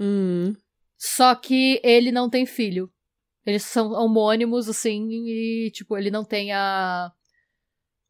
Hum. 0.00 0.54
só 0.96 1.34
que 1.34 1.80
ele 1.82 2.12
não 2.12 2.30
tem 2.30 2.46
filho. 2.46 2.88
Eles 3.44 3.64
são 3.64 3.90
homônimos, 3.92 4.68
assim, 4.68 5.08
e, 5.26 5.70
tipo, 5.72 5.96
ele 5.96 6.10
não 6.10 6.22
tem 6.24 6.52
a. 6.52 7.10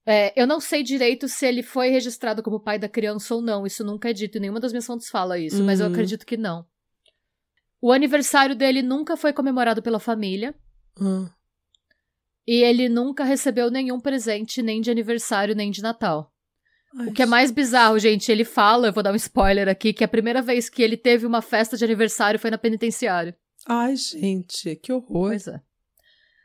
É, 0.04 0.32
eu 0.40 0.46
não 0.46 0.58
sei 0.60 0.82
direito 0.82 1.28
se 1.28 1.46
ele 1.46 1.62
foi 1.62 1.90
registrado 1.90 2.42
como 2.42 2.58
pai 2.60 2.78
da 2.78 2.88
criança 2.88 3.34
ou 3.34 3.40
não. 3.42 3.66
Isso 3.66 3.84
nunca 3.84 4.10
é 4.10 4.12
dito. 4.12 4.40
Nenhuma 4.40 4.58
das 4.58 4.72
minhas 4.72 4.86
fontes 4.86 5.08
fala 5.08 5.38
isso, 5.38 5.62
mas 5.62 5.80
eu 5.80 5.86
Uhum. 5.86 5.92
acredito 5.92 6.26
que 6.26 6.36
não. 6.36 6.66
O 7.80 7.92
aniversário 7.92 8.56
dele 8.56 8.82
nunca 8.82 9.16
foi 9.16 9.32
comemorado 9.32 9.82
pela 9.82 10.00
família. 10.00 10.54
Ah. 11.00 11.30
E 12.46 12.62
ele 12.62 12.88
nunca 12.88 13.24
recebeu 13.24 13.70
nenhum 13.70 14.00
presente, 14.00 14.62
nem 14.62 14.80
de 14.80 14.90
aniversário, 14.90 15.54
nem 15.54 15.70
de 15.70 15.82
Natal. 15.82 16.32
Ai, 16.96 17.08
O 17.08 17.12
que 17.12 17.22
é 17.22 17.26
mais 17.26 17.50
bizarro, 17.50 17.98
gente, 17.98 18.32
ele 18.32 18.44
fala, 18.44 18.88
eu 18.88 18.92
vou 18.92 19.02
dar 19.02 19.12
um 19.12 19.16
spoiler 19.16 19.68
aqui, 19.68 19.92
que 19.92 20.02
a 20.02 20.08
primeira 20.08 20.40
vez 20.40 20.68
que 20.68 20.82
ele 20.82 20.96
teve 20.96 21.26
uma 21.26 21.42
festa 21.42 21.76
de 21.76 21.84
aniversário 21.84 22.40
foi 22.40 22.50
na 22.50 22.58
penitenciária. 22.58 23.36
Ai, 23.66 23.94
gente, 23.96 24.76
que 24.76 24.92
horror. 24.92 25.28
Pois 25.28 25.46
é. 25.46 25.60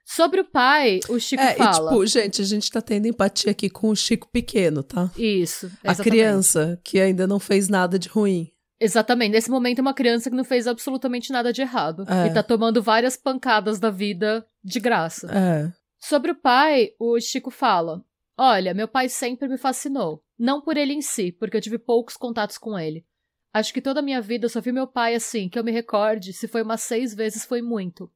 Sobre 0.05 0.41
o 0.41 0.45
pai, 0.45 0.99
o 1.07 1.17
Chico 1.17 1.41
é, 1.41 1.55
fala. 1.55 1.89
e 1.89 1.93
tipo, 1.93 2.05
gente, 2.05 2.41
a 2.41 2.45
gente 2.45 2.69
tá 2.69 2.81
tendo 2.81 3.07
empatia 3.07 3.51
aqui 3.51 3.69
com 3.69 3.89
o 3.89 3.95
Chico 3.95 4.27
pequeno, 4.29 4.83
tá? 4.83 5.09
Isso. 5.17 5.67
A 5.81 5.91
exatamente. 5.91 6.01
criança 6.01 6.81
que 6.83 6.99
ainda 6.99 7.25
não 7.25 7.39
fez 7.39 7.69
nada 7.69 7.97
de 7.97 8.09
ruim. 8.09 8.51
Exatamente. 8.83 9.31
Nesse 9.31 9.49
momento 9.49 9.79
é 9.79 9.81
uma 9.81 9.93
criança 9.93 10.29
que 10.29 10.35
não 10.35 10.43
fez 10.43 10.67
absolutamente 10.67 11.31
nada 11.31 11.53
de 11.53 11.61
errado. 11.61 12.03
É. 12.05 12.27
E 12.27 12.33
tá 12.33 12.43
tomando 12.43 12.83
várias 12.83 13.15
pancadas 13.15 13.79
da 13.79 13.89
vida 13.89 14.45
de 14.61 14.79
graça. 14.79 15.31
É. 15.31 15.71
Sobre 15.97 16.31
o 16.31 16.35
pai, 16.35 16.89
o 16.99 17.17
Chico 17.17 17.49
fala: 17.49 18.03
Olha, 18.37 18.73
meu 18.73 18.87
pai 18.87 19.07
sempre 19.07 19.47
me 19.47 19.57
fascinou. 19.57 20.21
Não 20.37 20.61
por 20.61 20.75
ele 20.75 20.91
em 20.91 21.01
si, 21.01 21.31
porque 21.31 21.55
eu 21.55 21.61
tive 21.61 21.79
poucos 21.79 22.17
contatos 22.17 22.57
com 22.57 22.77
ele. 22.77 23.05
Acho 23.53 23.73
que 23.73 23.81
toda 23.81 24.01
a 24.01 24.03
minha 24.03 24.19
vida 24.19 24.45
eu 24.45 24.49
só 24.49 24.59
vi 24.59 24.73
meu 24.73 24.87
pai 24.87 25.15
assim, 25.15 25.47
que 25.47 25.57
eu 25.57 25.63
me 25.63 25.71
recorde, 25.71 26.33
se 26.33 26.47
foi 26.47 26.61
umas 26.61 26.81
seis 26.81 27.13
vezes 27.13 27.45
foi 27.45 27.61
muito. 27.61 28.11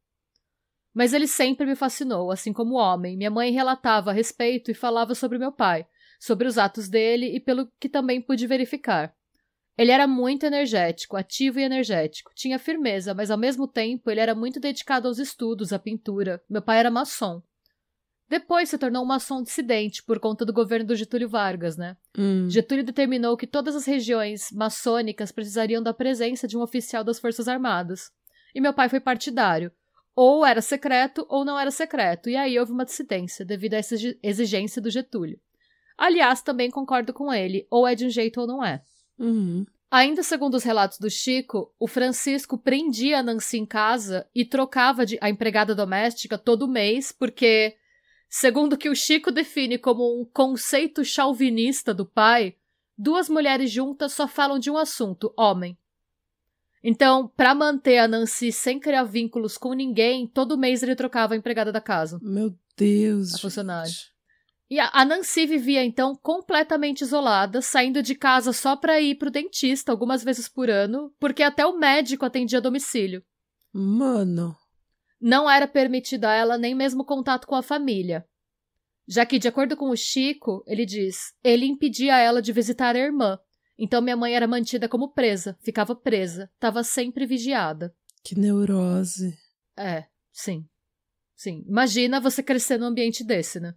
Mas 0.93 1.13
ele 1.13 1.27
sempre 1.27 1.65
me 1.65 1.75
fascinou, 1.75 2.29
assim 2.29 2.51
como 2.51 2.75
homem. 2.75 3.15
Minha 3.15 3.31
mãe 3.31 3.51
relatava 3.51 4.09
a 4.09 4.13
respeito 4.13 4.69
e 4.71 4.73
falava 4.73 5.15
sobre 5.15 5.37
meu 5.37 5.51
pai, 5.51 5.87
sobre 6.19 6.47
os 6.47 6.57
atos 6.57 6.89
dele 6.89 7.35
e 7.35 7.39
pelo 7.39 7.71
que 7.79 7.87
também 7.87 8.19
pude 8.19 8.45
verificar. 8.47 9.15
Ele 9.77 9.91
era 9.91 10.07
muito 10.07 10.45
energético, 10.45 11.15
ativo 11.15 11.59
e 11.59 11.63
energético. 11.63 12.31
Tinha 12.33 12.57
firmeza, 12.57 13.13
mas 13.13 13.29
ao 13.29 13.37
mesmo 13.37 13.67
tempo 13.67 14.09
ele 14.09 14.19
era 14.19 14.33
muito 14.33 14.59
dedicado 14.59 15.07
aos 15.07 15.19
estudos, 15.19 15.71
à 15.71 15.77
pintura. 15.77 16.41
Meu 16.49 16.61
pai 16.61 16.79
era 16.79 16.89
maçom. 16.89 17.41
Depois 18.29 18.69
se 18.69 18.77
tornou 18.77 19.03
um 19.03 19.07
maçom 19.07 19.41
dissidente 19.41 20.03
por 20.03 20.19
conta 20.19 20.43
do 20.43 20.51
governo 20.51 20.87
do 20.87 20.95
Getúlio 20.95 21.29
Vargas, 21.29 21.77
né? 21.77 21.95
Hum. 22.17 22.49
Getúlio 22.49 22.83
determinou 22.83 23.37
que 23.37 23.47
todas 23.47 23.75
as 23.75 23.85
regiões 23.85 24.51
maçônicas 24.51 25.31
precisariam 25.31 25.81
da 25.81 25.93
presença 25.93 26.45
de 26.47 26.57
um 26.57 26.61
oficial 26.61 27.03
das 27.03 27.19
Forças 27.19 27.47
Armadas. 27.47 28.11
E 28.53 28.59
meu 28.59 28.73
pai 28.73 28.89
foi 28.89 28.99
partidário. 28.99 29.71
Ou 30.13 30.45
era 30.45 30.61
secreto 30.61 31.25
ou 31.29 31.45
não 31.45 31.57
era 31.57 31.71
secreto. 31.71 32.29
E 32.29 32.35
aí 32.35 32.59
houve 32.59 32.71
uma 32.71 32.83
dissidência 32.83 33.45
devido 33.45 33.75
a 33.75 33.77
essa 33.77 33.93
exi- 33.93 34.19
exigência 34.21 34.81
do 34.81 34.89
Getúlio. 34.89 35.39
Aliás, 35.97 36.41
também 36.41 36.69
concordo 36.69 37.13
com 37.13 37.31
ele. 37.31 37.65
Ou 37.69 37.87
é 37.87 37.95
de 37.95 38.05
um 38.05 38.09
jeito 38.09 38.41
ou 38.41 38.47
não 38.47 38.65
é. 38.65 38.81
Hum. 39.19 39.65
Ainda 39.89 40.21
segundo 40.21 40.55
os 40.55 40.63
relatos 40.63 40.99
do 40.99 41.09
Chico, 41.09 41.73
o 41.79 41.87
Francisco 41.87 42.57
prendia 42.57 43.19
a 43.19 43.23
Nancy 43.23 43.57
em 43.57 43.65
casa 43.65 44.27
e 44.35 44.43
trocava 44.43 45.05
de, 45.05 45.17
a 45.21 45.29
empregada 45.29 45.73
doméstica 45.73 46.37
todo 46.37 46.67
mês, 46.67 47.13
porque, 47.13 47.77
segundo 48.29 48.73
o 48.73 48.77
que 48.77 48.89
o 48.89 48.95
Chico 48.95 49.31
define 49.31 49.77
como 49.77 50.19
um 50.19 50.25
conceito 50.25 51.05
chauvinista 51.05 51.93
do 51.93 52.05
pai, 52.05 52.55
duas 52.97 53.29
mulheres 53.29 53.71
juntas 53.71 54.11
só 54.11 54.27
falam 54.27 54.59
de 54.59 54.69
um 54.69 54.77
assunto, 54.77 55.33
homem. 55.37 55.77
Então, 56.83 57.31
para 57.35 57.55
manter 57.55 57.97
a 57.97 58.07
Nancy 58.07 58.51
sem 58.51 58.79
criar 58.79 59.03
vínculos 59.03 59.57
com 59.57 59.73
ninguém, 59.73 60.27
todo 60.27 60.57
mês 60.57 60.83
ele 60.83 60.95
trocava 60.95 61.33
a 61.33 61.37
empregada 61.37 61.71
da 61.71 61.81
casa. 61.81 62.19
Meu 62.21 62.53
Deus. 62.75 63.35
A 63.35 63.37
funcionária. 63.39 63.89
gente. 63.89 64.16
E 64.69 64.79
a, 64.79 65.05
Nancy 65.05 65.45
vivia 65.45 65.83
então 65.83 66.13
completamente 66.15 67.01
isolada, 67.01 67.61
saindo 67.61 68.03
de 68.03 68.13
casa 68.15 68.51
só 68.51 68.75
pra 68.75 68.99
ir 68.99 69.15
pro 69.15 69.31
dentista 69.31 69.91
algumas 69.91 70.23
vezes 70.23 70.49
por 70.49 70.69
ano, 70.69 71.13
porque 71.17 71.41
até 71.41 71.65
o 71.65 71.77
médico 71.77 72.25
atendia 72.25 72.59
a 72.59 72.61
domicílio. 72.61 73.23
Mano. 73.71 74.55
Não 75.21 75.49
era 75.49 75.67
permitido 75.67 76.25
a 76.25 76.33
ela 76.33 76.57
nem 76.57 76.75
mesmo 76.75 77.05
contato 77.05 77.47
com 77.47 77.55
a 77.55 77.63
família. 77.63 78.27
Já 79.07 79.25
que, 79.25 79.39
de 79.39 79.47
acordo 79.47 79.77
com 79.77 79.89
o 79.89 79.95
Chico, 79.95 80.63
ele 80.67 80.85
diz, 80.85 81.33
ele 81.41 81.65
impedia 81.65 82.17
ela 82.17 82.41
de 82.41 82.51
visitar 82.51 82.93
a 82.93 82.99
irmã. 82.99 83.39
Então 83.79 84.01
minha 84.01 84.17
mãe 84.17 84.35
era 84.35 84.47
mantida 84.47 84.89
como 84.89 85.13
presa, 85.13 85.57
ficava 85.61 85.95
presa, 85.95 86.49
estava 86.55 86.83
sempre 86.83 87.25
vigiada. 87.25 87.95
Que 88.21 88.37
neurose. 88.37 89.37
É, 89.77 90.05
sim. 90.31 90.67
Sim. 91.37 91.63
Imagina 91.67 92.19
você 92.19 92.43
crescer 92.43 92.77
num 92.77 92.87
ambiente 92.87 93.23
desse, 93.23 93.59
né? 93.59 93.73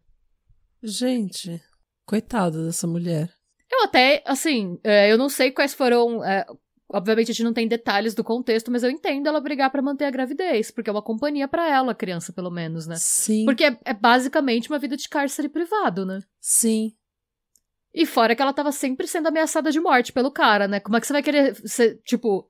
Gente, 0.82 1.60
coitada 2.06 2.64
dessa 2.64 2.86
mulher. 2.86 3.32
Eu 3.70 3.84
até, 3.84 4.22
assim, 4.26 4.78
é, 4.82 5.10
eu 5.10 5.16
não 5.16 5.28
sei 5.28 5.50
quais 5.50 5.74
foram. 5.74 6.24
é, 6.24 6.44
obviamente 6.92 7.30
a 7.30 7.34
gente 7.34 7.44
não 7.44 7.52
tem 7.52 7.68
detalhes 7.68 8.14
do 8.14 8.24
contexto, 8.24 8.70
mas 8.70 8.82
eu 8.82 8.90
entendo 8.90 9.28
ela 9.28 9.40
brigar 9.40 9.70
pra 9.70 9.82
manter 9.82 10.06
a 10.06 10.10
gravidez, 10.10 10.70
porque 10.70 10.90
é 10.90 10.92
uma 10.92 11.02
companhia 11.02 11.46
pra 11.46 11.68
ela, 11.68 11.92
a 11.92 11.94
criança, 11.94 12.32
pelo 12.32 12.50
menos, 12.50 12.86
né? 12.86 12.96
Sim. 12.98 13.44
Porque 13.44 13.64
é, 13.64 13.78
é 13.84 13.94
basicamente 13.94 14.68
uma 14.68 14.78
vida 14.78 14.96
de 14.96 15.08
cárcere 15.08 15.48
privado, 15.48 16.04
né? 16.04 16.20
Sim. 16.40 16.92
E 17.92 18.06
fora 18.06 18.34
que 18.34 18.42
ela 18.42 18.52
tava 18.52 18.72
sempre 18.72 19.06
sendo 19.06 19.28
ameaçada 19.28 19.70
de 19.70 19.80
morte 19.80 20.12
pelo 20.12 20.30
cara, 20.30 20.66
né? 20.68 20.80
Como 20.80 20.96
é 20.96 21.00
que 21.00 21.06
você 21.06 21.12
vai 21.12 21.22
querer. 21.22 21.56
Ser, 21.68 22.00
tipo, 22.04 22.48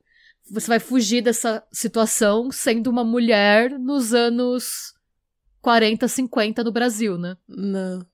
você 0.51 0.67
vai 0.67 0.79
fugir 0.79 1.23
dessa 1.23 1.67
situação 1.73 2.51
sendo 2.51 2.91
uma 2.91 3.05
mulher 3.05 3.79
nos 3.79 4.13
anos 4.13 4.93
40, 5.63 6.09
50 6.09 6.65
no 6.65 6.73
Brasil, 6.73 7.17
né? 7.17 7.37
Não. 7.49 8.05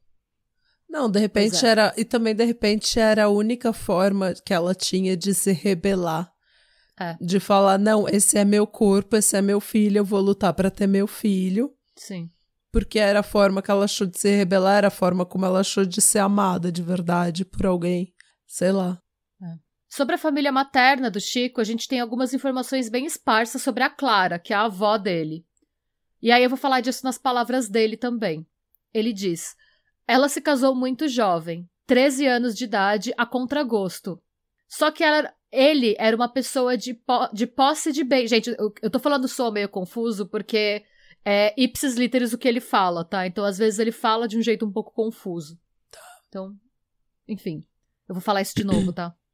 Não, 0.88 1.10
de 1.10 1.18
repente 1.18 1.64
é. 1.64 1.68
era. 1.68 1.94
E 1.96 2.04
também, 2.04 2.34
de 2.34 2.44
repente, 2.44 2.98
era 2.98 3.24
a 3.24 3.28
única 3.28 3.72
forma 3.72 4.34
que 4.34 4.54
ela 4.54 4.74
tinha 4.74 5.16
de 5.16 5.34
se 5.34 5.52
rebelar. 5.52 6.32
É. 6.98 7.16
De 7.20 7.38
falar, 7.38 7.78
não, 7.78 8.08
esse 8.08 8.38
é 8.38 8.44
meu 8.44 8.66
corpo, 8.66 9.16
esse 9.16 9.36
é 9.36 9.42
meu 9.42 9.60
filho, 9.60 9.98
eu 9.98 10.04
vou 10.04 10.20
lutar 10.20 10.54
pra 10.54 10.70
ter 10.70 10.86
meu 10.86 11.06
filho. 11.06 11.74
Sim. 11.94 12.30
Porque 12.72 12.98
era 12.98 13.20
a 13.20 13.22
forma 13.22 13.60
que 13.60 13.70
ela 13.70 13.84
achou 13.84 14.06
de 14.06 14.18
se 14.18 14.34
rebelar, 14.34 14.78
era 14.78 14.88
a 14.88 14.90
forma 14.90 15.26
como 15.26 15.44
ela 15.44 15.60
achou 15.60 15.84
de 15.84 16.00
ser 16.00 16.20
amada 16.20 16.72
de 16.72 16.82
verdade 16.82 17.44
por 17.44 17.66
alguém. 17.66 18.14
Sei 18.46 18.72
lá. 18.72 19.00
Sobre 19.88 20.16
a 20.16 20.18
família 20.18 20.52
materna 20.52 21.10
do 21.10 21.18
Chico, 21.18 21.58
a 21.58 21.64
gente 21.64 21.88
tem 21.88 22.00
algumas 22.00 22.34
informações 22.34 22.88
bem 22.88 23.06
esparsas 23.06 23.62
sobre 23.62 23.82
a 23.82 23.88
Clara, 23.88 24.38
que 24.38 24.52
é 24.52 24.56
a 24.56 24.64
avó 24.64 24.98
dele. 24.98 25.42
E 26.20 26.30
aí 26.30 26.42
eu 26.42 26.50
vou 26.50 26.58
falar 26.58 26.80
disso 26.80 27.04
nas 27.04 27.16
palavras 27.16 27.68
dele 27.68 27.96
também. 27.96 28.46
Ele 28.92 29.10
diz: 29.12 29.54
Ela 30.06 30.28
se 30.28 30.40
casou 30.40 30.75
muito 30.75 31.08
jovem, 31.08 31.68
13 31.86 32.26
anos 32.26 32.56
de 32.56 32.64
idade, 32.64 33.12
a 33.16 33.26
contragosto. 33.26 34.20
Só 34.68 34.90
que 34.90 35.02
ela, 35.04 35.32
ele 35.50 35.94
era 35.98 36.16
uma 36.16 36.28
pessoa 36.28 36.76
de, 36.76 36.94
po- 36.94 37.28
de 37.32 37.46
posse 37.46 37.92
de 37.92 38.04
bem. 38.04 38.26
Gente, 38.26 38.50
eu, 38.58 38.72
eu 38.82 38.90
tô 38.90 38.98
falando 38.98 39.26
só 39.28 39.50
meio 39.50 39.68
confuso 39.68 40.26
porque 40.26 40.84
é 41.25 41.54
ipsis 41.60 41.96
literis 41.96 42.32
o 42.32 42.38
que 42.38 42.46
ele 42.48 42.60
fala, 42.60 43.04
tá? 43.04 43.26
Então 43.26 43.44
às 43.44 43.58
vezes 43.58 43.78
ele 43.78 43.92
fala 43.92 44.28
de 44.28 44.36
um 44.38 44.42
jeito 44.42 44.64
um 44.64 44.72
pouco 44.72 44.92
confuso. 44.92 45.58
Então, 46.28 46.54
enfim. 47.28 47.64
Eu 48.08 48.14
vou 48.14 48.22
falar 48.22 48.42
isso 48.42 48.54
de 48.54 48.64
novo, 48.64 48.92
tá? 48.92 49.14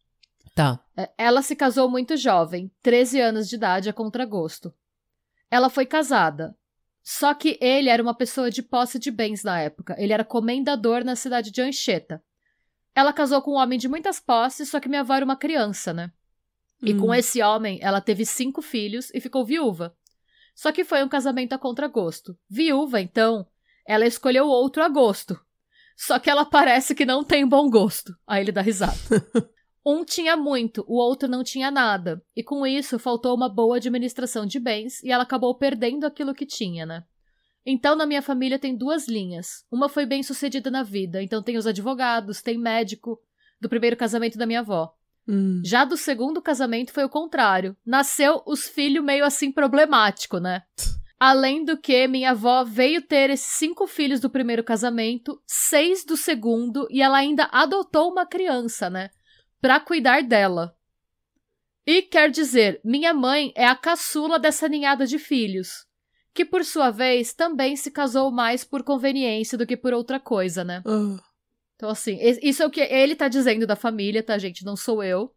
Tá. 0.55 0.85
É, 0.95 1.09
ela 1.17 1.41
se 1.41 1.57
casou 1.57 1.89
muito 1.89 2.15
jovem, 2.15 2.71
13 2.83 3.19
anos 3.19 3.49
de 3.49 3.55
idade 3.57 3.89
a 3.89 3.93
contragosto. 3.93 4.75
Ela 5.51 5.71
foi 5.71 5.87
casada. 5.87 6.55
Só 7.05 7.35
que 7.35 7.59
ele 7.61 7.89
era 7.89 8.03
uma 8.03 8.15
pessoa 8.15 8.51
de 8.51 8.63
posse 8.63 8.99
de 8.99 9.11
bens 9.11 9.43
na 9.43 9.61
época. 9.61 9.97
Ele 9.99 10.13
era 10.13 10.25
comendador 10.25 11.05
na 11.05 11.17
cidade 11.17 11.51
de 11.51 11.61
Anchieta. 11.61 12.23
Ela 12.95 13.13
casou 13.13 13.43
com 13.43 13.53
um 13.53 13.57
homem 13.57 13.79
de 13.79 13.89
muitas 13.89 14.21
posses, 14.21 14.69
só 14.69 14.79
que 14.79 14.89
minha 14.89 15.01
avó 15.01 15.15
era 15.15 15.25
uma 15.25 15.37
criança, 15.37 15.93
né? 15.93 16.13
E 16.83 16.93
Hum. 16.93 17.01
com 17.01 17.15
esse 17.15 17.43
homem, 17.43 17.79
ela 17.83 18.01
teve 18.01 18.25
cinco 18.27 18.61
filhos 18.61 19.11
e 19.15 19.21
ficou 19.21 19.45
viúva. 19.45 19.97
Só 20.55 20.71
que 20.71 20.85
foi 20.85 21.03
um 21.03 21.09
casamento 21.09 21.55
a 21.55 21.59
contragosto. 21.59 22.39
Viúva, 22.49 23.01
então, 23.01 23.47
ela 23.87 24.07
escolheu 24.07 24.47
outro 24.47 24.83
a 24.83 24.89
gosto. 24.89 25.41
Só 25.97 26.19
que 26.19 26.29
ela 26.29 26.45
parece 26.45 26.95
que 26.95 27.05
não 27.07 27.25
tem 27.25 27.47
bom 27.47 27.71
gosto. 27.71 28.17
Aí 28.27 28.43
ele 28.43 28.53
dá 28.53 28.61
risada. 28.61 28.93
um 29.85 30.05
tinha 30.05 30.37
muito, 30.37 30.85
o 30.87 30.97
outro 30.97 31.29
não 31.29 31.43
tinha 31.43 31.71
nada. 31.71 32.23
E 32.37 32.43
com 32.43 32.67
isso, 32.67 32.99
faltou 32.99 33.35
uma 33.35 33.49
boa 33.49 33.77
administração 33.77 34.47
de 34.47 34.61
bens 34.61 35.03
e 35.03 35.11
ela 35.11 35.25
acabou 35.25 35.55
perdendo 35.57 36.07
aquilo 36.07 36.35
que 36.35 36.47
tinha, 36.47 36.87
né? 36.87 37.05
Então, 37.65 37.95
na 37.95 38.07
minha 38.07 38.23
família 38.23 38.59
tem 38.59 38.77
duas 38.77 39.07
linhas. 39.07 39.65
Uma 39.71 39.89
foi 39.89 40.05
bem 40.05 40.23
sucedida 40.23 40.71
na 40.71 40.83
vida, 40.83 41.23
então 41.23 41.43
tem 41.43 41.57
os 41.57 41.67
advogados, 41.67 42.43
tem 42.43 42.59
médico, 42.59 43.21
do 43.61 43.69
primeiro 43.69 43.97
casamento 43.97 44.37
da 44.37 44.47
minha 44.47 44.61
avó. 44.61 44.93
Hum. 45.29 45.63
Já 45.65 45.85
do 45.85 45.97
segundo 45.97 46.43
casamento 46.43 46.93
foi 46.93 47.05
o 47.05 47.09
contrário. 47.09 47.77
Nasceu 47.87 48.43
os 48.45 48.67
filhos 48.69 49.05
meio 49.05 49.25
assim 49.25 49.53
problemático, 49.53 50.39
né? 50.39 50.63
Além 51.19 51.65
do 51.65 51.77
que, 51.77 52.09
minha 52.09 52.33
avó 52.33 52.65
veio 52.65 53.01
ter 53.01 53.31
esses 53.31 53.47
cinco 53.47 53.87
filhos 53.87 54.19
do 54.19 54.29
primeiro 54.29 54.65
casamento, 54.65 55.41
seis 55.47 56.05
do 56.05 56.17
segundo, 56.17 56.89
e 56.91 57.01
ela 57.01 57.19
ainda 57.19 57.49
adotou 57.53 58.11
uma 58.11 58.27
criança, 58.27 58.91
né? 58.91 59.11
Pra 59.63 59.81
cuidar 59.81 60.23
dela. 60.25 60.77
E 61.87 62.03
quer 62.03 62.31
dizer, 62.31 62.81
minha 62.85 63.15
mãe 63.15 63.53
é 63.57 63.65
a 63.65 63.77
caçula 63.77 64.39
dessa 64.39 64.69
ninhada 64.69 65.07
de 65.07 65.19
filhos. 65.19 65.87
Que 66.35 66.45
por 66.45 66.65
sua 66.65 66.91
vez 66.91 67.33
também 67.33 67.77
se 67.77 67.91
casou 67.91 68.31
mais 68.31 68.65
por 68.65 68.83
conveniência 68.83 69.57
do 69.57 69.67
que 69.67 69.77
por 69.77 69.93
outra 69.95 70.19
coisa, 70.19 70.65
né? 70.65 70.83
Ah. 70.85 71.17
Então, 71.77 71.89
assim, 71.89 72.19
isso 72.43 72.63
é 72.63 72.67
o 72.67 72.71
que 72.71 72.81
ele 72.81 73.15
tá 73.15 73.29
dizendo 73.29 73.67
da 73.67 73.77
família, 73.77 74.23
tá, 74.23 74.37
gente? 74.37 74.65
Não 74.65 74.77
sou 74.77 75.03
eu. 75.03 75.33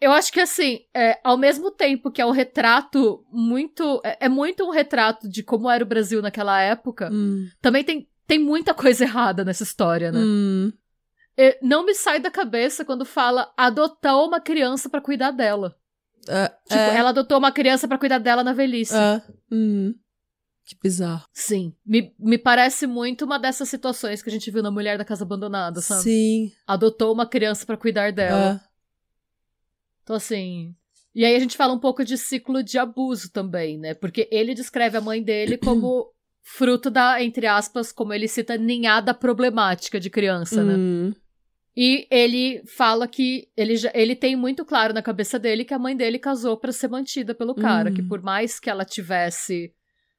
Eu 0.00 0.12
acho 0.12 0.32
que, 0.32 0.40
assim, 0.40 0.80
é, 0.94 1.18
ao 1.24 1.36
mesmo 1.36 1.70
tempo 1.70 2.10
que 2.10 2.20
é 2.20 2.26
um 2.26 2.30
retrato 2.30 3.24
muito. 3.30 4.00
É, 4.04 4.26
é 4.26 4.28
muito 4.28 4.64
um 4.64 4.70
retrato 4.70 5.28
de 5.28 5.42
como 5.42 5.70
era 5.70 5.84
o 5.84 5.86
Brasil 5.86 6.20
naquela 6.22 6.60
época, 6.60 7.10
Hum. 7.12 7.48
também 7.60 7.82
tem, 7.84 8.08
tem 8.26 8.38
muita 8.38 8.72
coisa 8.74 9.04
errada 9.04 9.44
nessa 9.44 9.62
história, 9.62 10.10
né? 10.12 10.20
Hum. 10.20 10.72
É, 11.36 11.58
não 11.62 11.84
me 11.84 11.94
sai 11.94 12.20
da 12.20 12.30
cabeça 12.30 12.84
quando 12.84 13.04
fala 13.04 13.52
adotar 13.56 14.16
uma 14.22 14.40
criança 14.40 14.88
pra 14.88 15.00
cuidar 15.00 15.30
dela. 15.32 15.76
Ah, 16.28 16.48
Tipo, 16.66 16.80
é. 16.80 16.96
ela 16.96 17.10
adotou 17.10 17.38
uma 17.38 17.52
criança 17.52 17.86
pra 17.88 17.98
cuidar 17.98 18.18
dela 18.18 18.42
na 18.44 18.52
velhice. 18.52 18.94
Hum. 19.50 19.94
Que 20.64 20.76
bizarro. 20.82 21.26
Sim. 21.32 21.74
Me, 21.84 22.14
me 22.18 22.38
parece 22.38 22.86
muito 22.86 23.26
uma 23.26 23.38
dessas 23.38 23.68
situações 23.68 24.22
que 24.22 24.30
a 24.30 24.32
gente 24.32 24.50
viu 24.50 24.62
na 24.62 24.70
Mulher 24.70 24.96
da 24.96 25.04
Casa 25.04 25.22
Abandonada, 25.24 25.82
sabe? 25.82 26.02
Sim. 26.02 26.52
Adotou 26.66 27.12
uma 27.12 27.26
criança 27.26 27.66
pra 27.66 27.76
cuidar 27.76 28.12
dela. 28.12 28.62
Ah. 28.62 28.68
Então, 30.02 30.16
assim. 30.16 30.74
E 31.14 31.24
aí 31.24 31.36
a 31.36 31.38
gente 31.38 31.56
fala 31.56 31.74
um 31.74 31.78
pouco 31.78 32.02
de 32.04 32.16
ciclo 32.16 32.62
de 32.62 32.78
abuso 32.78 33.30
também, 33.30 33.78
né? 33.78 33.92
Porque 33.92 34.26
ele 34.32 34.54
descreve 34.54 34.96
a 34.96 35.00
mãe 35.02 35.22
dele 35.22 35.58
como 35.58 36.10
fruto 36.42 36.90
da, 36.90 37.22
entre 37.22 37.46
aspas, 37.46 37.92
como 37.92 38.12
ele 38.14 38.26
cita, 38.26 38.56
ninhada 38.56 39.12
problemática 39.14 40.00
de 40.00 40.08
criança, 40.10 40.64
né? 40.64 41.14
E 41.76 42.06
ele 42.10 42.62
fala 42.66 43.08
que 43.08 43.48
ele, 43.56 43.76
já, 43.76 43.90
ele 43.94 44.14
tem 44.14 44.36
muito 44.36 44.64
claro 44.64 44.94
na 44.94 45.02
cabeça 45.02 45.38
dele 45.38 45.64
que 45.64 45.74
a 45.74 45.78
mãe 45.78 45.96
dele 45.96 46.18
casou 46.18 46.56
pra 46.56 46.70
ser 46.72 46.88
mantida 46.88 47.34
pelo 47.34 47.54
cara, 47.54 47.90
Hum. 47.90 47.94
que 47.94 48.02
por 48.02 48.22
mais 48.22 48.60
que 48.60 48.70
ela 48.70 48.84
tivesse 48.84 49.72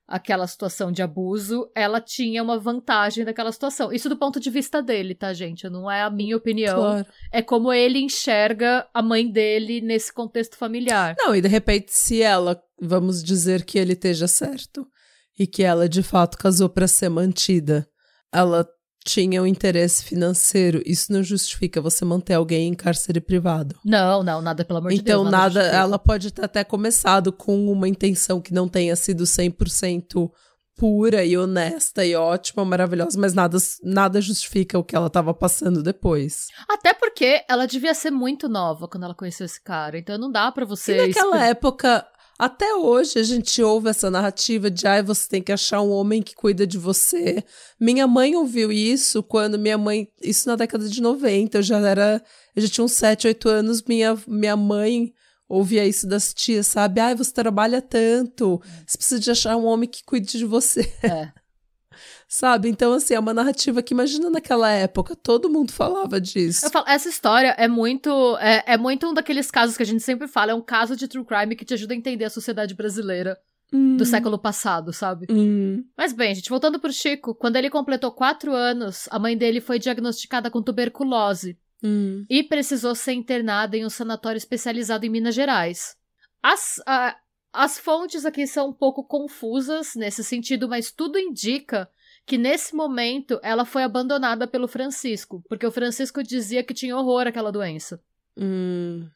aquela 0.07 0.45
situação 0.45 0.91
de 0.91 1.01
abuso, 1.01 1.67
ela 1.73 1.99
tinha 1.99 2.43
uma 2.43 2.59
vantagem 2.59 3.25
daquela 3.25 3.51
situação. 3.51 3.91
Isso 3.91 4.07
do 4.07 4.17
ponto 4.17 4.39
de 4.39 4.49
vista 4.51 4.81
dele, 4.81 5.15
tá, 5.15 5.33
gente? 5.33 5.67
Não 5.67 5.89
é 5.89 6.03
a 6.03 6.11
minha 6.11 6.37
opinião. 6.37 6.75
Claro. 6.75 7.05
É 7.31 7.41
como 7.41 7.73
ele 7.73 7.99
enxerga 7.99 8.87
a 8.93 9.01
mãe 9.01 9.27
dele 9.27 9.81
nesse 9.81 10.13
contexto 10.13 10.57
familiar. 10.57 11.15
Não, 11.17 11.35
e 11.35 11.41
de 11.41 11.47
repente, 11.47 11.87
se 11.91 12.21
ela, 12.21 12.61
vamos 12.79 13.23
dizer 13.23 13.65
que 13.65 13.79
ele 13.79 13.93
esteja 13.93 14.27
certo, 14.27 14.85
e 15.39 15.47
que 15.47 15.63
ela 15.63 15.89
de 15.89 16.03
fato 16.03 16.37
casou 16.37 16.69
para 16.69 16.87
ser 16.87 17.09
mantida, 17.09 17.87
ela 18.31 18.67
tinha 19.05 19.41
um 19.41 19.45
interesse 19.45 20.03
financeiro, 20.03 20.81
isso 20.83 21.13
não 21.13 21.21
justifica 21.21 21.79
você 21.79 22.03
manter 22.03 22.33
alguém 22.33 22.69
em 22.69 22.73
cárcere 22.73 23.21
privado. 23.21 23.75
Não, 23.85 24.23
não, 24.23 24.41
nada 24.41 24.65
pelo 24.65 24.79
amor 24.79 24.91
de 24.91 24.97
então, 24.97 25.21
Deus. 25.21 25.31
nada, 25.31 25.59
justifica. 25.61 25.77
ela 25.77 25.99
pode 25.99 26.31
ter 26.31 26.43
até 26.43 26.63
começado 26.63 27.31
com 27.31 27.71
uma 27.71 27.87
intenção 27.87 28.41
que 28.41 28.51
não 28.51 28.67
tenha 28.67 28.95
sido 28.95 29.23
100% 29.23 30.31
pura 30.75 31.23
e 31.23 31.37
honesta 31.37 32.03
e 32.03 32.15
ótima, 32.15 32.65
maravilhosa, 32.65 33.17
mas 33.19 33.33
nada, 33.33 33.57
nada 33.83 34.19
justifica 34.19 34.77
o 34.77 34.83
que 34.83 34.95
ela 34.95 35.07
estava 35.07 35.33
passando 35.33 35.81
depois. 35.83 36.47
Até 36.67 36.93
porque 36.93 37.45
ela 37.47 37.65
devia 37.65 37.93
ser 37.93 38.11
muito 38.11 38.49
nova 38.49 38.87
quando 38.87 39.03
ela 39.03 39.15
conheceu 39.15 39.45
esse 39.45 39.61
cara. 39.61 39.97
Então 39.99 40.17
não 40.17 40.31
dá 40.31 40.51
pra 40.51 40.65
você. 40.65 40.97
E 40.97 41.07
naquela 41.07 41.45
época, 41.45 42.05
até 42.37 42.75
hoje, 42.75 43.17
a 43.17 43.23
gente 43.23 43.61
ouve 43.61 43.89
essa 43.89 44.11
narrativa 44.11 44.69
de 44.69 44.85
ai, 44.85 45.01
você 45.01 45.27
tem 45.27 45.41
que 45.41 45.51
achar 45.51 45.81
um 45.81 45.89
homem 45.89 46.21
que 46.21 46.35
cuida 46.35 46.67
de 46.67 46.77
você. 46.77 47.43
Minha 47.79 48.07
mãe 48.07 48.35
ouviu 48.35 48.71
isso 48.71 49.23
quando 49.23 49.57
minha 49.57 49.77
mãe. 49.77 50.07
Isso 50.21 50.47
na 50.47 50.55
década 50.55 50.87
de 50.89 51.01
90, 51.01 51.57
eu 51.57 51.63
já 51.63 51.79
era. 51.79 52.21
Eu 52.55 52.61
já 52.61 52.69
tinha 52.69 52.83
uns 52.83 52.93
7, 52.93 53.27
8 53.27 53.49
anos, 53.49 53.81
minha, 53.83 54.17
minha 54.27 54.55
mãe 54.55 55.13
ouvia 55.47 55.85
isso 55.85 56.07
das 56.07 56.33
tias, 56.33 56.67
sabe? 56.67 56.99
Ai, 56.99 57.15
você 57.15 57.31
trabalha 57.31 57.81
tanto, 57.81 58.61
você 58.85 58.97
precisa 58.97 59.19
de 59.19 59.31
achar 59.31 59.55
um 59.55 59.65
homem 59.65 59.87
que 59.87 60.03
cuide 60.03 60.37
de 60.37 60.45
você, 60.45 60.91
É. 61.03 61.31
sabe? 62.27 62.69
Então, 62.69 62.93
assim, 62.93 63.13
é 63.13 63.19
uma 63.19 63.33
narrativa 63.33 63.81
que, 63.81 63.93
imagina 63.93 64.29
naquela 64.29 64.69
época, 64.71 65.15
todo 65.15 65.49
mundo 65.49 65.71
falava 65.71 66.19
disso. 66.19 66.65
Eu 66.65 66.69
falo, 66.71 66.85
essa 66.87 67.09
história 67.09 67.55
é 67.57 67.67
muito. 67.67 68.09
É, 68.39 68.63
é 68.73 68.77
muito 68.77 69.07
um 69.07 69.13
daqueles 69.13 69.49
casos 69.51 69.77
que 69.77 69.83
a 69.83 69.85
gente 69.85 70.03
sempre 70.03 70.27
fala. 70.27 70.51
É 70.51 70.55
um 70.55 70.61
caso 70.61 70.95
de 70.95 71.07
true 71.07 71.25
crime 71.25 71.55
que 71.55 71.65
te 71.65 71.73
ajuda 71.73 71.93
a 71.93 71.97
entender 71.97 72.25
a 72.25 72.29
sociedade 72.29 72.73
brasileira 72.73 73.37
Hum, 73.73 73.97
do 73.97 74.05
século 74.05 74.37
passado, 74.37 74.93
sabe? 74.93 75.25
hum, 75.27 75.83
Mas 75.97 76.13
bem, 76.13 76.35
gente, 76.35 76.49
voltando 76.51 76.79
pro 76.79 76.93
Chico, 76.93 77.33
quando 77.33 77.55
ele 77.55 77.67
completou 77.67 78.11
quatro 78.11 78.53
anos, 78.53 79.07
a 79.09 79.17
mãe 79.17 79.35
dele 79.35 79.59
foi 79.59 79.79
diagnosticada 79.79 80.51
com 80.51 80.61
tuberculose. 80.61 81.57
hum. 81.83 82.23
e 82.29 82.43
precisou 82.43 82.93
ser 82.93 83.13
internada 83.13 83.75
em 83.75 83.83
um 83.83 83.89
sanatório 83.89 84.37
especializado 84.37 85.03
em 85.05 85.09
Minas 85.09 85.33
Gerais. 85.33 85.95
As, 86.43 86.75
a- 86.85 87.15
as 87.51 87.79
fontes 87.79 88.23
aqui 88.23 88.45
são 88.45 88.69
um 88.69 88.73
pouco 88.73 89.03
confusas 89.03 89.93
nesse 89.95 90.23
sentido, 90.23 90.69
mas 90.69 90.91
tudo 90.91 91.17
indica 91.17 91.89
que 92.25 92.37
nesse 92.37 92.75
momento 92.75 93.39
ela 93.43 93.65
foi 93.65 93.83
abandonada 93.83 94.47
pelo 94.47 94.67
Francisco, 94.67 95.43
porque 95.47 95.65
o 95.65 95.71
Francisco 95.71 96.23
dizia 96.23 96.63
que 96.63 96.73
tinha 96.73 96.97
horror 96.97 97.27
àquela 97.27 97.51
doença. 97.51 98.01
Hum. 98.35 99.07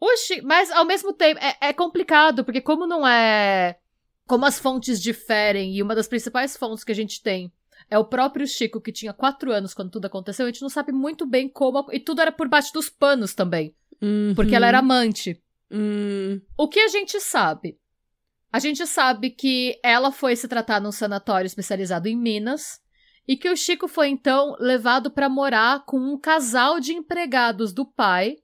Oxi, 0.00 0.40
mas 0.42 0.70
ao 0.70 0.84
mesmo 0.84 1.12
tempo 1.12 1.40
é, 1.42 1.56
é 1.60 1.72
complicado, 1.72 2.44
porque 2.44 2.60
como 2.60 2.86
não 2.86 3.06
é. 3.06 3.78
Como 4.26 4.46
as 4.46 4.58
fontes 4.58 5.02
diferem, 5.02 5.74
e 5.74 5.82
uma 5.82 5.94
das 5.94 6.08
principais 6.08 6.56
fontes 6.56 6.84
que 6.84 6.92
a 6.92 6.94
gente 6.94 7.22
tem 7.22 7.52
é 7.90 7.98
o 7.98 8.04
próprio 8.04 8.46
Chico, 8.46 8.80
que 8.80 8.92
tinha 8.92 9.12
quatro 9.12 9.52
anos 9.52 9.74
quando 9.74 9.90
tudo 9.90 10.06
aconteceu, 10.06 10.46
a 10.46 10.48
gente 10.48 10.62
não 10.62 10.70
sabe 10.70 10.92
muito 10.92 11.26
bem 11.26 11.48
como. 11.48 11.86
E 11.92 12.00
tudo 12.00 12.22
era 12.22 12.32
por 12.32 12.48
baixo 12.48 12.72
dos 12.72 12.88
panos 12.88 13.34
também, 13.34 13.74
porque 14.34 14.54
ela 14.54 14.66
era 14.66 14.78
amante. 14.78 15.42
Hum. 15.70 16.40
O 16.56 16.68
que 16.68 16.80
a 16.80 16.88
gente 16.88 17.20
sabe? 17.20 17.78
A 18.54 18.60
gente 18.60 18.86
sabe 18.86 19.30
que 19.30 19.80
ela 19.82 20.12
foi 20.12 20.36
se 20.36 20.46
tratar 20.46 20.80
num 20.80 20.92
sanatório 20.92 21.44
especializado 21.44 22.06
em 22.06 22.16
Minas 22.16 22.80
e 23.26 23.36
que 23.36 23.50
o 23.50 23.56
Chico 23.56 23.88
foi 23.88 24.06
então 24.06 24.54
levado 24.60 25.10
para 25.10 25.28
morar 25.28 25.84
com 25.84 25.98
um 25.98 26.16
casal 26.16 26.78
de 26.78 26.92
empregados 26.92 27.72
do 27.72 27.84
pai 27.84 28.36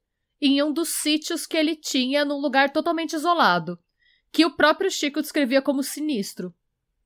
em 0.43 0.61
um 0.65 0.73
dos 0.73 0.89
sítios 0.89 1.47
que 1.47 1.57
ele 1.57 1.77
tinha 1.77 2.25
num 2.25 2.41
lugar 2.41 2.73
totalmente 2.73 3.13
isolado, 3.13 3.79
que 4.33 4.45
o 4.45 4.51
próprio 4.51 4.91
Chico 4.91 5.23
descrevia 5.23 5.63
como 5.63 5.81
sinistro. 5.81 6.53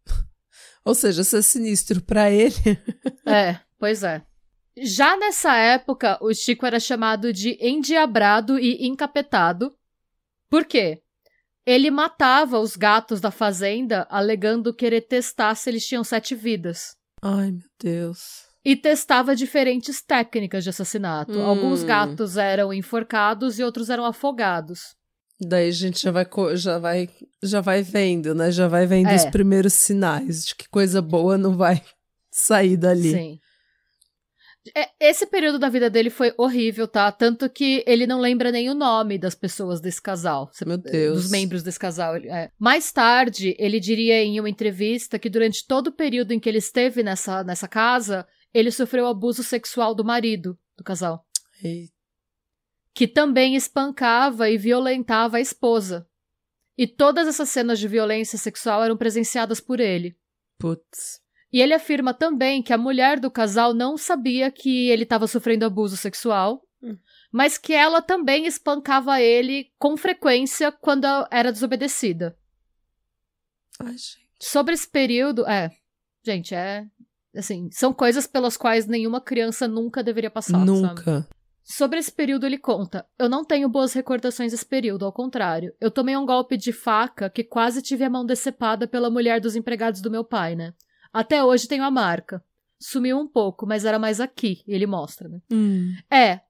Ou 0.83 0.95
seja, 0.95 1.23
ser 1.23 1.43
sinistro 1.43 2.01
pra 2.01 2.31
ele. 2.31 2.55
É, 3.29 3.61
pois 3.79 4.03
é. 4.03 4.25
Já 4.79 5.15
nessa 5.19 5.55
época, 5.55 6.17
o 6.23 6.33
Chico 6.33 6.65
era 6.65 6.81
chamado 6.81 7.35
de 7.35 7.59
endiabrado 7.61 8.59
e 8.59 8.87
encapetado. 8.87 9.77
Por 10.49 10.65
quê? 10.65 11.04
Ele 11.67 11.91
matava 11.91 12.59
os 12.59 12.77
gatos 12.77 13.21
da 13.21 13.31
fazenda, 13.31 14.07
alegando 14.11 14.75
querer 14.75 15.03
testar 15.03 15.55
se 15.55 15.71
eles 15.71 15.87
tinham 15.87 16.05
sete 16.05 16.35
vidas. 16.35 16.95
Ai, 17.23 17.53
meu 17.53 17.69
Deus. 17.83 18.45
E 18.65 18.77
testava 18.77 19.35
diferentes 19.37 20.03
técnicas 20.03 20.65
de 20.65 20.71
assassinato. 20.71 21.33
Hum. 21.33 21.45
Alguns 21.45 21.83
gatos 21.83 22.37
eram 22.37 22.73
enforcados 22.73 23.59
e 23.59 23.63
outros 23.65 23.89
eram 23.91 24.05
afogados. 24.05 24.95
Daí 25.41 25.69
a 25.69 25.73
gente 25.73 26.01
já 26.03 26.11
vai, 26.11 26.27
já 26.55 26.79
vai, 26.79 27.09
já 27.43 27.61
vai 27.61 27.83
vendo, 27.83 28.35
né? 28.35 28.51
Já 28.51 28.69
vai 28.69 28.87
vendo 28.87 29.09
É. 29.09 29.17
os 29.17 29.25
primeiros 29.27 29.73
sinais 29.75 30.47
de 30.47 30.55
que 30.55 30.69
coisa 30.69 31.03
boa 31.03 31.37
não 31.37 31.57
vai 31.57 31.83
sair 32.31 32.77
dali. 32.77 33.11
Sim. 33.13 33.39
É, 34.75 34.89
esse 34.99 35.27
período 35.27 35.59
da 35.59 35.69
vida 35.69 35.91
dele 35.91 36.09
foi 36.09 36.33
horrível, 36.39 36.89
tá? 36.89 37.13
Tanto 37.13 37.51
que 37.51 37.85
ele 37.87 38.07
não 38.07 38.19
lembra 38.19 38.51
nem 38.51 38.71
o 38.71 38.75
nome 38.75 39.19
das 39.19 39.35
pessoas 39.35 39.81
desse 39.81 40.01
casal. 40.01 40.51
Meu 40.65 40.79
Deus. 40.79 41.23
Dos 41.23 41.31
membros 41.31 41.63
desse 41.63 41.79
casal. 41.79 42.17
É. 42.17 42.51
Mais 42.59 42.91
tarde, 42.91 43.55
ele 43.59 43.79
diria 43.79 44.23
em 44.23 44.41
uma 44.41 44.49
entrevista 44.49 45.19
que 45.19 45.29
durante 45.29 45.67
todo 45.67 45.89
o 45.89 45.93
período 45.93 46.33
em 46.33 46.41
que 46.41 46.49
ele 46.49 46.59
esteve 46.59 47.03
nessa, 47.03 47.45
nessa 47.45 47.69
casa, 47.69 48.27
ele 48.55 48.71
sofreu 48.71 49.07
abuso 49.07 49.43
sexual 49.43 49.95
do 49.95 50.05
marido 50.05 50.59
do 50.77 50.85
casal. 50.85 51.27
Eita. 51.63 51.93
Que 52.95 53.07
também 53.09 53.57
espancava 53.57 54.49
e 54.49 54.57
violentava 54.57 55.37
a 55.37 55.41
esposa. 55.41 56.07
E 56.79 56.87
todas 56.87 57.29
essas 57.29 57.49
cenas 57.51 57.79
de 57.79 57.87
violência 57.87 58.39
sexual 58.39 58.83
eram 58.83 58.97
presenciadas 58.97 59.61
por 59.61 59.79
ele. 59.79 60.17
Putz. 60.59 61.24
E 61.55 61.63
ele 61.63 61.73
afirma 61.73 62.13
também 62.13 62.61
que 62.61 62.73
a 62.73 62.77
mulher 62.77 63.21
do 63.21 63.31
casal 63.31 63.73
não 63.73 63.97
sabia 63.97 64.51
que 64.51 64.89
ele 64.89 65.05
estava 65.05 65.29
sofrendo 65.29 65.65
abuso 65.65 65.97
sexual, 65.97 66.67
hum. 66.83 66.99
mas 67.31 67.57
que 67.57 67.73
ela 67.73 68.03
também 68.03 68.45
espancava 68.45 69.21
ele 69.21 69.71
com 69.79 69.97
frequência 69.97 70.73
quando 70.73 71.07
era 71.31 71.53
desobedecida. 71.53 72.37
Ai, 73.79 73.93
gente. 73.93 74.27
Sobre 74.41 74.75
esse 74.75 74.91
período, 74.91 75.47
é. 75.47 75.71
Gente, 76.25 76.57
é. 76.57 76.89
Assim, 77.37 77.71
são 77.71 77.93
coisas 77.93 78.27
pelas 78.27 78.57
quais 78.57 78.89
nenhuma 78.89 79.21
criança 79.21 79.69
nunca 79.69 80.03
deveria 80.03 80.31
passar. 80.31 80.59
Nunca. 80.59 81.05
Sabe? 81.05 81.27
Sobre 81.63 82.01
esse 82.01 82.11
período, 82.11 82.47
ele 82.47 82.59
conta: 82.59 83.07
Eu 83.17 83.29
não 83.29 83.45
tenho 83.45 83.69
boas 83.69 83.93
recordações 83.93 84.51
desse 84.51 84.67
período, 84.67 85.05
ao 85.05 85.13
contrário. 85.13 85.73
Eu 85.81 85.93
tomei 85.93 86.17
um 86.17 86.27
golpe 86.27 86.57
de 86.57 86.73
faca 86.73 87.31
que 87.31 87.45
quase 87.45 87.81
tive 87.81 88.03
a 88.03 88.11
mão 88.11 88.27
decepada 88.27 88.89
pela 88.89 89.09
mulher 89.09 89.41
dos 89.41 89.55
empregados 89.55 90.01
do 90.01 90.11
meu 90.11 90.25
pai, 90.25 90.57
né? 90.57 90.75
Até 91.15 91.45
hoje 91.45 91.69
tenho 91.69 91.85
a 91.85 91.91
marca. 91.93 92.45
Sumiu 92.81 93.17
um 93.21 93.29
pouco, 93.29 93.65
mas 93.65 93.85
era 93.85 94.01
mais 94.01 94.21
aqui, 94.21 94.65
ele 94.67 94.85
mostra, 94.85 95.29
né? 95.29 95.41
Hum. 95.51 95.97
É. 96.11 96.41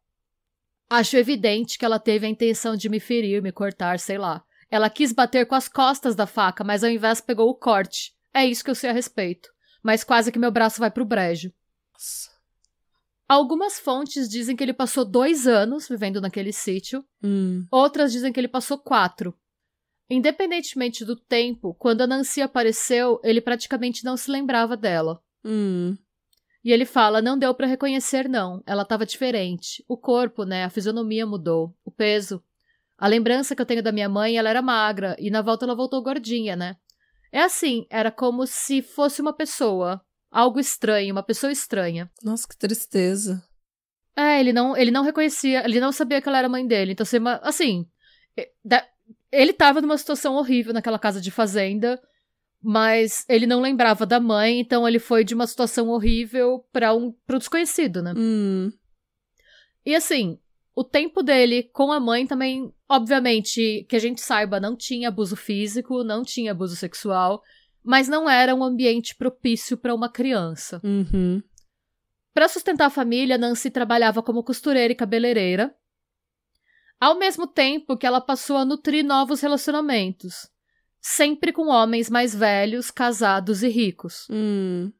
Acho 0.88 1.18
evidente 1.18 1.78
que 1.78 1.84
ela 1.84 1.98
teve 1.98 2.26
a 2.26 2.30
intenção 2.30 2.74
de 2.74 2.88
me 2.88 2.98
ferir, 2.98 3.42
me 3.42 3.52
cortar, 3.52 3.98
sei 3.98 4.16
lá. 4.16 4.42
Ela 4.70 4.88
quis 4.88 5.12
bater 5.12 5.46
com 5.46 5.54
as 5.54 5.68
costas 5.68 6.16
da 6.16 6.26
faca, 6.26 6.64
mas 6.64 6.82
ao 6.82 6.88
invés 6.88 7.20
pegou 7.20 7.50
o 7.50 7.54
corte. 7.54 8.14
É 8.32 8.46
isso 8.46 8.64
que 8.64 8.70
eu 8.70 8.74
sei 8.74 8.88
a 8.88 8.94
respeito. 8.94 9.50
Mas 9.82 10.02
quase 10.02 10.32
que 10.32 10.38
meu 10.38 10.50
braço 10.50 10.80
vai 10.80 10.90
pro 10.90 11.04
brejo. 11.04 11.52
Nossa. 11.92 12.30
Algumas 13.28 13.78
fontes 13.78 14.28
dizem 14.28 14.56
que 14.56 14.64
ele 14.64 14.72
passou 14.72 15.04
dois 15.04 15.46
anos 15.46 15.86
vivendo 15.86 16.20
naquele 16.22 16.52
sítio. 16.52 17.04
Hum. 17.22 17.66
Outras 17.70 18.12
dizem 18.12 18.32
que 18.32 18.40
ele 18.40 18.48
passou 18.48 18.78
quatro. 18.78 19.38
Independentemente 20.08 21.04
do 21.04 21.16
tempo, 21.16 21.74
quando 21.74 22.02
a 22.02 22.06
Nancy 22.06 22.42
apareceu, 22.42 23.20
ele 23.24 23.40
praticamente 23.40 24.04
não 24.04 24.16
se 24.16 24.30
lembrava 24.30 24.76
dela. 24.76 25.22
Hum. 25.44 25.96
E 26.64 26.72
ele 26.72 26.84
fala: 26.84 27.22
não 27.22 27.38
deu 27.38 27.54
para 27.54 27.66
reconhecer, 27.66 28.28
não. 28.28 28.62
Ela 28.66 28.82
estava 28.82 29.04
diferente. 29.04 29.84
O 29.88 29.96
corpo, 29.96 30.44
né? 30.44 30.64
A 30.64 30.70
fisionomia 30.70 31.26
mudou. 31.26 31.74
O 31.84 31.90
peso. 31.90 32.42
A 32.96 33.06
lembrança 33.06 33.54
que 33.54 33.60
eu 33.60 33.66
tenho 33.66 33.82
da 33.82 33.92
minha 33.92 34.08
mãe, 34.08 34.36
ela 34.36 34.48
era 34.48 34.62
magra. 34.62 35.16
E 35.18 35.30
na 35.30 35.42
volta 35.42 35.64
ela 35.64 35.74
voltou 35.74 36.02
gordinha, 36.02 36.56
né? 36.56 36.76
É 37.32 37.42
assim, 37.42 37.86
era 37.90 38.10
como 38.10 38.46
se 38.46 38.80
fosse 38.80 39.20
uma 39.20 39.32
pessoa. 39.32 40.00
Algo 40.30 40.60
estranho, 40.60 41.12
uma 41.12 41.22
pessoa 41.22 41.52
estranha. 41.52 42.10
Nossa, 42.22 42.46
que 42.46 42.56
tristeza. 42.56 43.42
É, 44.16 44.38
ele 44.38 44.52
não, 44.52 44.76
ele 44.76 44.92
não 44.92 45.02
reconhecia, 45.02 45.64
ele 45.64 45.80
não 45.80 45.90
sabia 45.90 46.22
que 46.22 46.28
ela 46.28 46.38
era 46.38 46.48
mãe 46.48 46.64
dele. 46.66 46.92
Então, 46.92 47.04
assim, 47.42 47.86
ele 49.34 49.52
tava 49.52 49.80
numa 49.80 49.98
situação 49.98 50.34
horrível 50.34 50.72
naquela 50.72 50.98
casa 50.98 51.20
de 51.20 51.30
fazenda, 51.30 52.00
mas 52.62 53.24
ele 53.28 53.46
não 53.46 53.60
lembrava 53.60 54.06
da 54.06 54.18
mãe, 54.18 54.60
então 54.60 54.88
ele 54.88 54.98
foi 54.98 55.24
de 55.24 55.34
uma 55.34 55.46
situação 55.46 55.88
horrível 55.88 56.64
para 56.72 56.94
um 56.94 57.12
pro 57.26 57.38
desconhecido, 57.38 58.00
né? 58.00 58.14
Hum. 58.16 58.72
E 59.84 59.94
assim, 59.94 60.38
o 60.74 60.82
tempo 60.82 61.22
dele 61.22 61.64
com 61.72 61.92
a 61.92 62.00
mãe 62.00 62.26
também, 62.26 62.72
obviamente, 62.88 63.84
que 63.88 63.96
a 63.96 63.98
gente 63.98 64.20
saiba, 64.20 64.58
não 64.58 64.76
tinha 64.76 65.08
abuso 65.08 65.36
físico, 65.36 66.02
não 66.02 66.22
tinha 66.22 66.52
abuso 66.52 66.74
sexual, 66.74 67.42
mas 67.84 68.08
não 68.08 68.30
era 68.30 68.54
um 68.54 68.64
ambiente 68.64 69.14
propício 69.14 69.76
para 69.76 69.94
uma 69.94 70.08
criança. 70.08 70.80
Uhum. 70.82 71.42
Para 72.32 72.48
sustentar 72.48 72.86
a 72.86 72.90
família, 72.90 73.38
Nancy 73.38 73.70
trabalhava 73.70 74.22
como 74.22 74.42
costureira 74.42 74.92
e 74.92 74.96
cabeleireira 74.96 75.74
ao 77.00 77.18
mesmo 77.18 77.46
tempo 77.46 77.96
que 77.96 78.06
ela 78.06 78.20
passou 78.20 78.56
a 78.56 78.64
nutrir 78.64 79.04
novos 79.04 79.40
relacionamentos, 79.40 80.48
sempre 81.00 81.52
com 81.52 81.68
homens 81.68 82.08
mais 82.08 82.34
velhos, 82.34 82.90
casados 82.90 83.62
e 83.62 83.68
ricos. 83.68 84.26
Hum. 84.30 84.90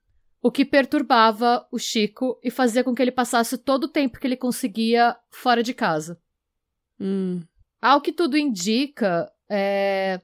O 0.42 0.50
que 0.50 0.64
perturbava 0.64 1.66
o 1.72 1.78
Chico 1.78 2.38
e 2.44 2.50
fazia 2.50 2.84
com 2.84 2.94
que 2.94 3.00
ele 3.00 3.10
passasse 3.10 3.56
todo 3.56 3.84
o 3.84 3.88
tempo 3.88 4.18
que 4.18 4.26
ele 4.26 4.36
conseguia 4.36 5.16
fora 5.30 5.62
de 5.62 5.72
casa. 5.72 6.20
Hum. 7.00 7.42
Ao 7.80 8.00
que 8.00 8.12
tudo 8.12 8.36
indica, 8.36 9.30
é... 9.50 10.20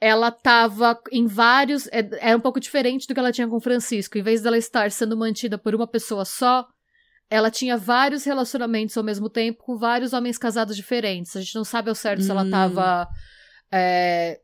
ela 0.00 0.28
estava 0.28 1.00
em 1.12 1.28
vários. 1.28 1.86
É, 1.88 2.08
era 2.20 2.36
um 2.36 2.40
pouco 2.40 2.58
diferente 2.58 3.06
do 3.06 3.14
que 3.14 3.20
ela 3.20 3.30
tinha 3.30 3.46
com 3.46 3.60
Francisco. 3.60 4.18
Em 4.18 4.22
vez 4.22 4.42
dela 4.42 4.58
estar 4.58 4.90
sendo 4.90 5.16
mantida 5.16 5.56
por 5.56 5.74
uma 5.74 5.86
pessoa 5.86 6.24
só, 6.24 6.66
ela 7.28 7.50
tinha 7.50 7.76
vários 7.76 8.24
relacionamentos 8.24 8.96
ao 8.96 9.04
mesmo 9.04 9.28
tempo 9.28 9.64
com 9.64 9.76
vários 9.76 10.12
homens 10.12 10.38
casados 10.38 10.76
diferentes. 10.76 11.36
A 11.36 11.40
gente 11.40 11.54
não 11.54 11.64
sabe 11.64 11.88
ao 11.88 11.94
certo 11.94 12.20
hum. 12.20 12.22
se 12.22 12.30
ela 12.30 12.44
hum. 12.44 12.50
tava 12.50 13.08
é, 13.70 14.40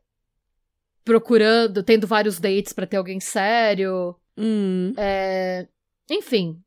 procurando, 1.03 1.81
tendo 1.83 2.05
vários 2.07 2.39
dates 2.39 2.73
para 2.73 2.87
ter 2.87 2.97
alguém 2.97 3.19
sério. 3.19 4.15
Hum. 4.37 4.93
É, 4.97 5.67
enfim. 6.09 6.59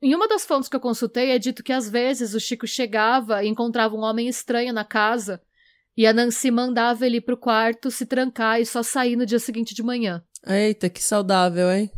Em 0.00 0.14
uma 0.14 0.26
das 0.26 0.44
fontes 0.44 0.68
que 0.68 0.74
eu 0.74 0.80
consultei 0.80 1.30
é 1.30 1.38
dito 1.38 1.62
que 1.62 1.72
às 1.72 1.88
vezes 1.88 2.34
o 2.34 2.40
Chico 2.40 2.66
chegava 2.66 3.44
e 3.44 3.48
encontrava 3.48 3.94
um 3.94 4.02
homem 4.02 4.28
estranho 4.28 4.72
na 4.72 4.84
casa 4.84 5.40
e 5.96 6.06
a 6.06 6.12
Nancy 6.12 6.50
mandava 6.50 7.06
ele 7.06 7.20
pro 7.20 7.36
quarto 7.36 7.90
se 7.90 8.06
trancar 8.06 8.60
e 8.60 8.66
só 8.66 8.82
sair 8.82 9.14
no 9.14 9.26
dia 9.26 9.38
seguinte 9.38 9.74
de 9.74 9.82
manhã. 9.82 10.24
Eita, 10.44 10.90
que 10.90 11.02
saudável, 11.02 11.70
hein? 11.70 11.90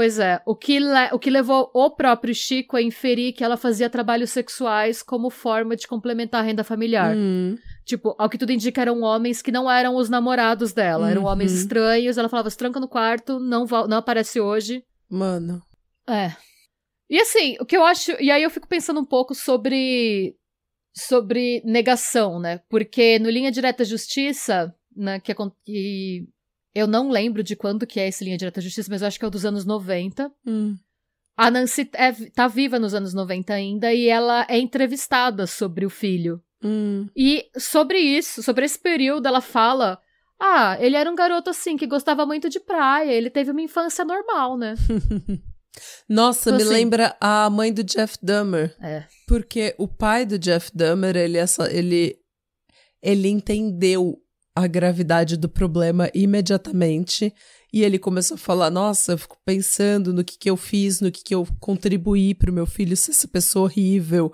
Pois 0.00 0.18
é, 0.18 0.40
o 0.46 0.56
que, 0.56 0.78
o 1.12 1.18
que 1.18 1.28
levou 1.28 1.70
o 1.74 1.90
próprio 1.90 2.34
Chico 2.34 2.74
a 2.74 2.80
inferir 2.80 3.34
que 3.34 3.44
ela 3.44 3.58
fazia 3.58 3.90
trabalhos 3.90 4.30
sexuais 4.30 5.02
como 5.02 5.28
forma 5.28 5.76
de 5.76 5.86
complementar 5.86 6.40
a 6.40 6.46
renda 6.46 6.64
familiar. 6.64 7.14
Uhum. 7.14 7.58
Tipo, 7.84 8.14
ao 8.18 8.30
que 8.30 8.38
tudo 8.38 8.50
indica, 8.50 8.80
eram 8.80 9.02
homens 9.02 9.42
que 9.42 9.52
não 9.52 9.70
eram 9.70 9.96
os 9.96 10.08
namorados 10.08 10.72
dela, 10.72 11.04
uhum. 11.04 11.10
eram 11.10 11.24
homens 11.24 11.52
estranhos. 11.52 12.16
Ela 12.16 12.30
falava: 12.30 12.48
se 12.48 12.56
tranca 12.56 12.80
no 12.80 12.88
quarto, 12.88 13.38
não, 13.38 13.66
não 13.66 13.98
aparece 13.98 14.40
hoje. 14.40 14.82
Mano. 15.06 15.60
É. 16.08 16.34
E 17.10 17.20
assim, 17.20 17.58
o 17.60 17.66
que 17.66 17.76
eu 17.76 17.84
acho. 17.84 18.12
E 18.22 18.30
aí 18.30 18.42
eu 18.42 18.48
fico 18.48 18.66
pensando 18.66 19.00
um 19.00 19.06
pouco 19.06 19.34
sobre. 19.34 20.34
Sobre 20.96 21.60
negação, 21.62 22.40
né? 22.40 22.62
Porque 22.70 23.18
no 23.18 23.28
Linha 23.28 23.52
Direta 23.52 23.84
Justiça, 23.84 24.74
né, 24.96 25.20
que, 25.20 25.34
que 25.62 26.26
eu 26.74 26.86
não 26.86 27.10
lembro 27.10 27.42
de 27.42 27.56
quando 27.56 27.86
que 27.86 27.98
é 27.98 28.08
esse 28.08 28.24
Linha 28.24 28.38
Direta 28.38 28.60
Justiça, 28.60 28.88
mas 28.90 29.02
eu 29.02 29.08
acho 29.08 29.18
que 29.18 29.24
é 29.24 29.28
o 29.28 29.30
dos 29.30 29.44
anos 29.44 29.64
90. 29.64 30.30
Hum. 30.46 30.76
A 31.36 31.50
Nancy 31.50 31.88
é, 31.94 32.12
tá 32.30 32.46
viva 32.46 32.78
nos 32.78 32.94
anos 32.94 33.14
90 33.14 33.52
ainda 33.52 33.92
e 33.92 34.06
ela 34.08 34.46
é 34.48 34.58
entrevistada 34.58 35.46
sobre 35.46 35.86
o 35.86 35.90
filho. 35.90 36.42
Hum. 36.62 37.08
E 37.16 37.46
sobre 37.56 37.98
isso, 37.98 38.42
sobre 38.42 38.66
esse 38.66 38.78
período, 38.78 39.26
ela 39.26 39.40
fala: 39.40 39.98
Ah, 40.38 40.76
ele 40.78 40.96
era 40.96 41.10
um 41.10 41.14
garoto 41.14 41.50
assim 41.50 41.76
que 41.76 41.86
gostava 41.86 42.26
muito 42.26 42.48
de 42.48 42.60
praia, 42.60 43.10
ele 43.10 43.30
teve 43.30 43.50
uma 43.50 43.62
infância 43.62 44.04
normal, 44.04 44.56
né? 44.58 44.74
Nossa, 46.08 46.50
então, 46.50 46.56
me 46.58 46.62
assim, 46.64 46.72
lembra 46.72 47.16
a 47.20 47.48
mãe 47.48 47.72
do 47.72 47.82
Jeff 47.82 48.18
Dahmer. 48.22 48.76
É. 48.80 49.04
Porque 49.26 49.74
o 49.78 49.88
pai 49.88 50.26
do 50.26 50.38
Jeff 50.38 50.70
Dahmer, 50.74 51.16
ele, 51.16 51.38
ele, 51.70 52.18
ele 53.00 53.28
entendeu 53.28 54.20
a 54.64 54.68
gravidade 54.68 55.36
do 55.36 55.48
problema 55.48 56.10
imediatamente. 56.14 57.32
E 57.72 57.82
ele 57.82 57.98
começou 57.98 58.34
a 58.34 58.38
falar: 58.38 58.70
Nossa, 58.70 59.12
eu 59.12 59.18
fico 59.18 59.36
pensando 59.44 60.12
no 60.12 60.24
que, 60.24 60.38
que 60.38 60.50
eu 60.50 60.56
fiz, 60.56 61.00
no 61.00 61.10
que, 61.10 61.22
que 61.22 61.34
eu 61.34 61.46
contribuí 61.58 62.34
para 62.34 62.50
o 62.50 62.54
meu 62.54 62.66
filho 62.66 62.96
ser 62.96 63.12
essa 63.12 63.28
pessoa 63.28 63.64
horrível, 63.64 64.32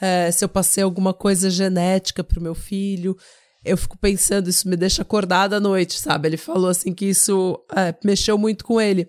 é, 0.00 0.30
se 0.30 0.44
eu 0.44 0.48
passei 0.48 0.82
alguma 0.82 1.12
coisa 1.12 1.50
genética 1.50 2.22
para 2.22 2.38
o 2.38 2.42
meu 2.42 2.54
filho. 2.54 3.16
Eu 3.64 3.76
fico 3.76 3.98
pensando, 3.98 4.48
isso 4.48 4.68
me 4.68 4.76
deixa 4.76 5.02
acordada 5.02 5.56
à 5.56 5.60
noite, 5.60 5.98
sabe? 5.98 6.28
Ele 6.28 6.36
falou 6.36 6.70
assim 6.70 6.92
que 6.92 7.06
isso 7.06 7.58
é, 7.74 7.92
mexeu 8.04 8.38
muito 8.38 8.64
com 8.64 8.80
ele. 8.80 9.08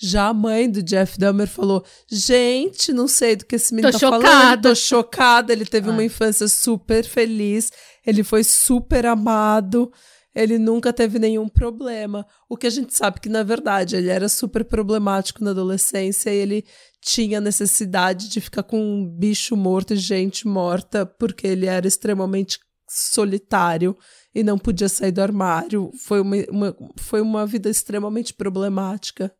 Já 0.00 0.28
a 0.28 0.34
mãe 0.34 0.70
do 0.70 0.80
Jeff 0.80 1.18
Dahmer 1.18 1.48
falou: 1.48 1.84
Gente, 2.08 2.92
não 2.92 3.08
sei 3.08 3.34
do 3.34 3.44
que 3.44 3.56
esse 3.56 3.74
menino 3.74 3.90
tô 3.90 3.98
tá 3.98 4.06
chocada. 4.06 4.28
falando. 4.28 4.62
Tô 4.62 4.74
chocada. 4.76 5.52
Ele 5.52 5.66
teve 5.66 5.88
ah. 5.88 5.92
uma 5.92 6.04
infância 6.04 6.46
super 6.46 7.04
feliz. 7.04 7.72
Ele 8.08 8.24
foi 8.24 8.42
super 8.42 9.04
amado. 9.04 9.92
Ele 10.34 10.58
nunca 10.58 10.94
teve 10.94 11.18
nenhum 11.18 11.46
problema. 11.46 12.26
O 12.48 12.56
que 12.56 12.66
a 12.66 12.70
gente 12.70 12.94
sabe 12.96 13.20
que, 13.20 13.28
na 13.28 13.42
verdade, 13.42 13.96
ele 13.96 14.08
era 14.08 14.30
super 14.30 14.64
problemático 14.64 15.44
na 15.44 15.50
adolescência 15.50 16.30
e 16.30 16.38
ele 16.38 16.64
tinha 17.02 17.38
necessidade 17.38 18.30
de 18.30 18.40
ficar 18.40 18.62
com 18.62 18.80
um 18.80 19.06
bicho 19.06 19.54
morto 19.54 19.92
e 19.92 19.96
gente 19.96 20.48
morta 20.48 21.04
porque 21.04 21.46
ele 21.46 21.66
era 21.66 21.86
extremamente 21.86 22.58
solitário 22.88 23.94
e 24.34 24.42
não 24.42 24.58
podia 24.58 24.88
sair 24.88 25.12
do 25.12 25.20
armário. 25.20 25.90
Foi 26.06 26.22
uma, 26.22 26.36
uma 26.50 26.76
foi 26.96 27.20
uma 27.20 27.44
vida 27.44 27.68
extremamente 27.68 28.32
problemática. 28.32 29.30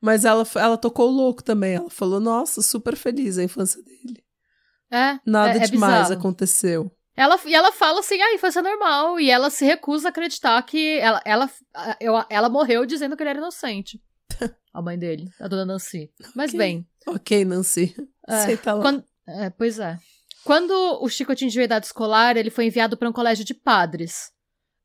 Mas 0.00 0.24
ela, 0.24 0.46
ela 0.54 0.76
tocou 0.76 1.10
louco 1.10 1.42
também. 1.42 1.74
Ela 1.74 1.90
falou, 1.90 2.20
nossa, 2.20 2.62
super 2.62 2.94
feliz 2.94 3.36
a 3.36 3.42
infância 3.42 3.82
dele. 3.82 4.22
É. 4.92 5.18
Nada 5.26 5.58
é, 5.58 5.64
é 5.64 5.66
demais 5.66 6.02
bizarro. 6.02 6.20
aconteceu. 6.20 6.92
Ela, 7.16 7.40
e 7.46 7.54
ela 7.54 7.72
fala 7.72 8.00
assim, 8.00 8.20
ah, 8.20 8.34
infância 8.34 8.58
é 8.58 8.62
normal. 8.62 9.18
E 9.18 9.30
ela 9.30 9.48
se 9.50 9.64
recusa 9.64 10.08
a 10.08 10.10
acreditar 10.10 10.60
que 10.62 10.98
ela, 10.98 11.22
ela, 11.24 11.50
eu, 12.00 12.14
ela 12.28 12.48
morreu 12.48 12.84
dizendo 12.84 13.16
que 13.16 13.22
ele 13.22 13.30
era 13.30 13.38
inocente. 13.38 14.00
a 14.74 14.82
mãe 14.82 14.98
dele, 14.98 15.30
a 15.40 15.48
dona 15.48 15.64
Nancy. 15.64 16.10
Mas 16.34 16.50
Ok. 16.50 16.58
bem. 16.58 16.86
Ok, 17.06 17.44
Nancy. 17.44 17.94
É, 18.28 18.36
Senta 18.46 18.74
lá. 18.74 18.82
Quando- 18.82 19.04
é, 19.26 19.50
pois 19.50 19.78
é. 19.78 19.98
Quando 20.44 20.72
o 21.02 21.08
Chico 21.08 21.32
atingiu 21.32 21.62
a 21.62 21.64
idade 21.64 21.86
escolar, 21.86 22.36
ele 22.36 22.50
foi 22.50 22.66
enviado 22.66 22.96
para 22.96 23.08
um 23.08 23.12
colégio 23.12 23.44
de 23.44 23.54
padres. 23.54 24.30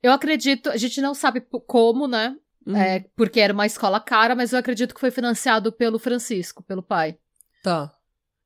Eu 0.01 0.11
acredito, 0.11 0.69
a 0.69 0.77
gente 0.77 0.99
não 1.01 1.13
sabe 1.13 1.41
como, 1.67 2.07
né? 2.07 2.35
Hum, 2.65 2.75
É, 2.75 3.05
porque 3.15 3.39
era 3.39 3.53
uma 3.53 3.65
escola 3.65 3.99
cara, 3.99 4.35
mas 4.35 4.53
eu 4.53 4.59
acredito 4.59 4.93
que 4.95 4.99
foi 4.99 5.11
financiado 5.11 5.71
pelo 5.71 5.99
Francisco, 5.99 6.63
pelo 6.63 6.81
pai. 6.81 7.17
Tá. 7.61 7.93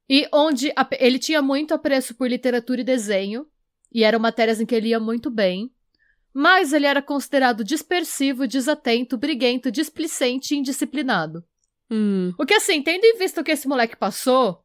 E 0.09 0.27
onde 0.33 0.71
a- 0.75 0.87
ele 0.99 1.19
tinha 1.19 1.41
muito 1.41 1.73
apreço 1.73 2.15
por 2.15 2.27
literatura 2.29 2.81
e 2.81 2.83
desenho, 2.83 3.45
e 3.95 4.03
eram 4.03 4.19
matérias 4.19 4.59
em 4.59 4.65
que 4.65 4.75
ele 4.75 4.89
ia 4.89 4.99
muito 4.99 5.29
bem, 5.31 5.71
mas 6.33 6.73
ele 6.73 6.85
era 6.85 7.01
considerado 7.01 7.63
dispersivo, 7.63 8.45
desatento, 8.45 9.17
briguento, 9.17 9.71
displicente 9.71 10.53
e 10.53 10.57
indisciplinado. 10.57 11.41
Hum, 11.89 12.33
O 12.37 12.45
que 12.45 12.53
assim, 12.53 12.81
tendo 12.81 13.05
em 13.05 13.17
vista 13.17 13.39
o 13.39 13.43
que 13.43 13.51
esse 13.51 13.69
moleque 13.69 13.95
passou, 13.95 14.61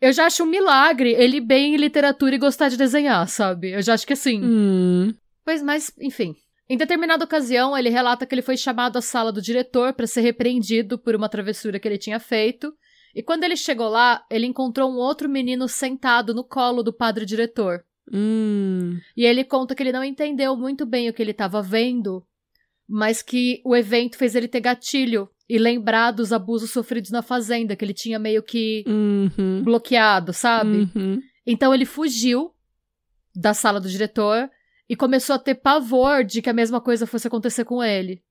eu 0.00 0.14
já 0.14 0.24
acho 0.24 0.44
um 0.44 0.46
milagre 0.46 1.12
ele 1.12 1.36
ir 1.36 1.40
bem 1.42 1.74
em 1.74 1.76
literatura 1.76 2.34
e 2.34 2.38
gostar 2.38 2.70
de 2.70 2.78
desenhar, 2.78 3.28
sabe? 3.28 3.72
Eu 3.72 3.82
já 3.82 3.92
acho 3.92 4.06
que 4.06 4.14
assim. 4.14 4.40
hum. 4.42 5.14
Pois, 5.44 5.62
mas, 5.62 5.92
enfim. 6.00 6.34
Em 6.66 6.78
determinada 6.78 7.22
ocasião, 7.22 7.76
ele 7.76 7.90
relata 7.90 8.24
que 8.24 8.34
ele 8.34 8.40
foi 8.40 8.56
chamado 8.56 8.96
à 8.96 9.02
sala 9.02 9.30
do 9.30 9.42
diretor 9.42 9.92
para 9.92 10.06
ser 10.06 10.22
repreendido 10.22 10.98
por 10.98 11.14
uma 11.14 11.28
travessura 11.28 11.78
que 11.78 11.86
ele 11.86 11.98
tinha 11.98 12.18
feito. 12.18 12.72
E 13.14 13.22
quando 13.22 13.44
ele 13.44 13.56
chegou 13.56 13.90
lá, 13.90 14.24
ele 14.30 14.46
encontrou 14.46 14.90
um 14.90 14.96
outro 14.96 15.28
menino 15.28 15.68
sentado 15.68 16.32
no 16.32 16.42
colo 16.42 16.82
do 16.82 16.94
padre 16.94 17.26
diretor. 17.26 17.84
Hum. 18.12 18.98
E 19.16 19.24
ele 19.24 19.44
conta 19.44 19.74
que 19.74 19.82
ele 19.82 19.92
não 19.92 20.04
entendeu 20.04 20.56
muito 20.56 20.84
bem 20.84 21.08
o 21.08 21.12
que 21.12 21.22
ele 21.22 21.30
estava 21.30 21.62
vendo, 21.62 22.24
mas 22.88 23.22
que 23.22 23.60
o 23.64 23.74
evento 23.74 24.16
fez 24.16 24.34
ele 24.34 24.48
ter 24.48 24.60
gatilho 24.60 25.28
e 25.48 25.58
lembrar 25.58 26.10
dos 26.10 26.32
abusos 26.32 26.70
sofridos 26.70 27.10
na 27.10 27.22
fazenda, 27.22 27.76
que 27.76 27.84
ele 27.84 27.94
tinha 27.94 28.18
meio 28.18 28.42
que 28.42 28.84
Uhum. 28.86 29.62
bloqueado, 29.62 30.32
sabe? 30.32 30.88
Uhum. 30.94 31.20
Então 31.46 31.74
ele 31.74 31.84
fugiu 31.84 32.50
da 33.34 33.52
sala 33.52 33.80
do 33.80 33.88
diretor 33.88 34.48
e 34.88 34.94
começou 34.96 35.36
a 35.36 35.38
ter 35.38 35.54
pavor 35.56 36.24
de 36.24 36.40
que 36.40 36.48
a 36.50 36.54
mesma 36.54 36.80
coisa 36.80 37.06
fosse 37.06 37.26
acontecer 37.26 37.64
com 37.64 37.82
ele. 37.82 38.22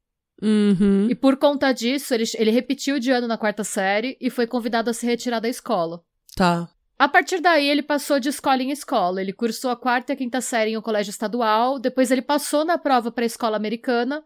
Uhum. 0.42 1.08
E 1.10 1.16
por 1.16 1.38
conta 1.38 1.72
disso, 1.72 2.14
ele, 2.14 2.24
ele 2.38 2.52
repetiu 2.52 3.00
de 3.00 3.12
ano 3.12 3.28
na 3.28 3.38
quarta 3.38 3.64
série 3.64 4.18
e 4.20 4.30
foi 4.30 4.48
convidado 4.48 4.90
a 4.90 4.94
se 4.94 5.06
retirar 5.06 5.40
da 5.40 5.48
escola. 5.50 6.04
Tá. 6.36 6.70
A 7.04 7.10
partir 7.10 7.42
daí, 7.42 7.68
ele 7.70 7.84
passou 7.84 8.18
de 8.18 8.30
escola 8.30 8.63
em 8.63 8.72
escola. 8.72 9.20
Ele 9.20 9.34
cursou 9.34 9.70
a 9.70 9.76
quarta 9.76 10.12
e 10.12 10.13
a 10.13 10.16
quinta 10.16 10.39
série 10.39 10.72
em 10.72 10.78
um 10.78 10.82
colégio 10.82 11.10
estadual, 11.12 11.78
depois 11.78 12.10
ele 12.10 12.22
passou 12.22 12.63
na 12.63 12.78
prova 12.78 13.12
para 13.12 13.26
a 13.26 13.28
escola 13.28 13.58
americana, 13.58 14.24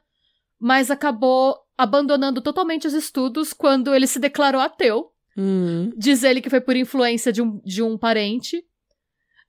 mas 0.59 0.91
acabou 0.91 1.57
abandonando 1.75 2.39
totalmente 2.39 2.85
os 2.85 2.93
estudos 2.93 3.51
quando 3.51 3.95
ele 3.95 4.05
se 4.05 4.19
declarou 4.19 4.61
ateu. 4.61 5.11
Hum. 5.35 5.91
Diz 5.97 6.21
ele 6.21 6.39
que 6.39 6.51
foi 6.51 6.61
por 6.61 6.75
influência 6.75 7.33
de 7.33 7.41
um, 7.41 7.59
de 7.65 7.81
um 7.81 7.97
parente. 7.97 8.63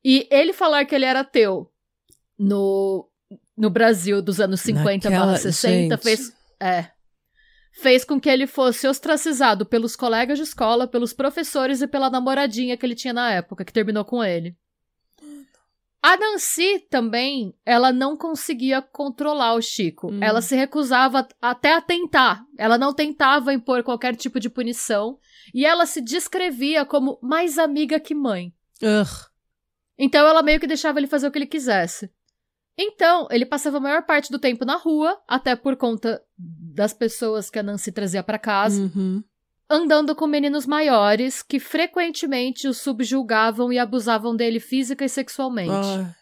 E 0.02 0.26
ele 0.30 0.54
falar 0.54 0.86
que 0.86 0.94
ele 0.94 1.04
era 1.04 1.20
ateu 1.20 1.70
no, 2.38 3.10
no 3.54 3.68
Brasil 3.68 4.22
dos 4.22 4.40
anos 4.40 4.62
50 4.62 5.10
Naquela- 5.10 5.36
60 5.36 5.96
gente. 5.96 6.02
fez. 6.02 6.32
É. 6.58 6.86
Fez 7.80 8.04
com 8.04 8.20
que 8.20 8.28
ele 8.28 8.48
fosse 8.48 8.88
ostracizado 8.88 9.64
pelos 9.64 9.94
colegas 9.94 10.36
de 10.36 10.42
escola, 10.42 10.88
pelos 10.88 11.12
professores 11.12 11.80
e 11.80 11.86
pela 11.86 12.10
namoradinha 12.10 12.76
que 12.76 12.84
ele 12.84 12.96
tinha 12.96 13.12
na 13.12 13.32
época, 13.32 13.64
que 13.64 13.72
terminou 13.72 14.04
com 14.04 14.22
ele. 14.24 14.56
A 16.02 16.16
Nancy 16.16 16.80
também, 16.90 17.54
ela 17.64 17.92
não 17.92 18.16
conseguia 18.16 18.82
controlar 18.82 19.54
o 19.54 19.62
Chico. 19.62 20.12
Hum. 20.12 20.18
Ela 20.20 20.42
se 20.42 20.56
recusava 20.56 21.28
até 21.40 21.72
a 21.72 21.80
tentar. 21.80 22.44
Ela 22.56 22.76
não 22.76 22.92
tentava 22.92 23.54
impor 23.54 23.84
qualquer 23.84 24.16
tipo 24.16 24.40
de 24.40 24.50
punição. 24.50 25.16
E 25.54 25.64
ela 25.64 25.86
se 25.86 26.00
descrevia 26.00 26.84
como 26.84 27.16
mais 27.22 27.58
amiga 27.58 28.00
que 28.00 28.14
mãe. 28.14 28.52
Ugh. 28.82 29.28
Então 29.96 30.26
ela 30.26 30.42
meio 30.42 30.58
que 30.58 30.66
deixava 30.66 30.98
ele 30.98 31.06
fazer 31.06 31.28
o 31.28 31.30
que 31.30 31.38
ele 31.38 31.46
quisesse. 31.46 32.10
Então, 32.78 33.26
ele 33.30 33.44
passava 33.44 33.78
a 33.78 33.80
maior 33.80 34.02
parte 34.02 34.30
do 34.30 34.38
tempo 34.38 34.64
na 34.64 34.76
rua, 34.76 35.18
até 35.26 35.56
por 35.56 35.74
conta 35.76 36.22
das 36.38 36.92
pessoas 36.94 37.50
que 37.50 37.58
a 37.58 37.62
Nancy 37.62 37.90
trazia 37.90 38.22
pra 38.22 38.38
casa, 38.38 38.80
Uhum. 38.82 39.22
andando 39.68 40.14
com 40.14 40.26
meninos 40.28 40.64
maiores 40.64 41.42
que 41.42 41.58
frequentemente 41.58 42.68
o 42.68 42.72
subjugavam 42.74 43.72
e 43.72 43.78
abusavam 43.78 44.34
dele 44.36 44.60
física 44.60 45.04
e 45.04 45.08
sexualmente. 45.08 45.72
Ai. 45.72 46.14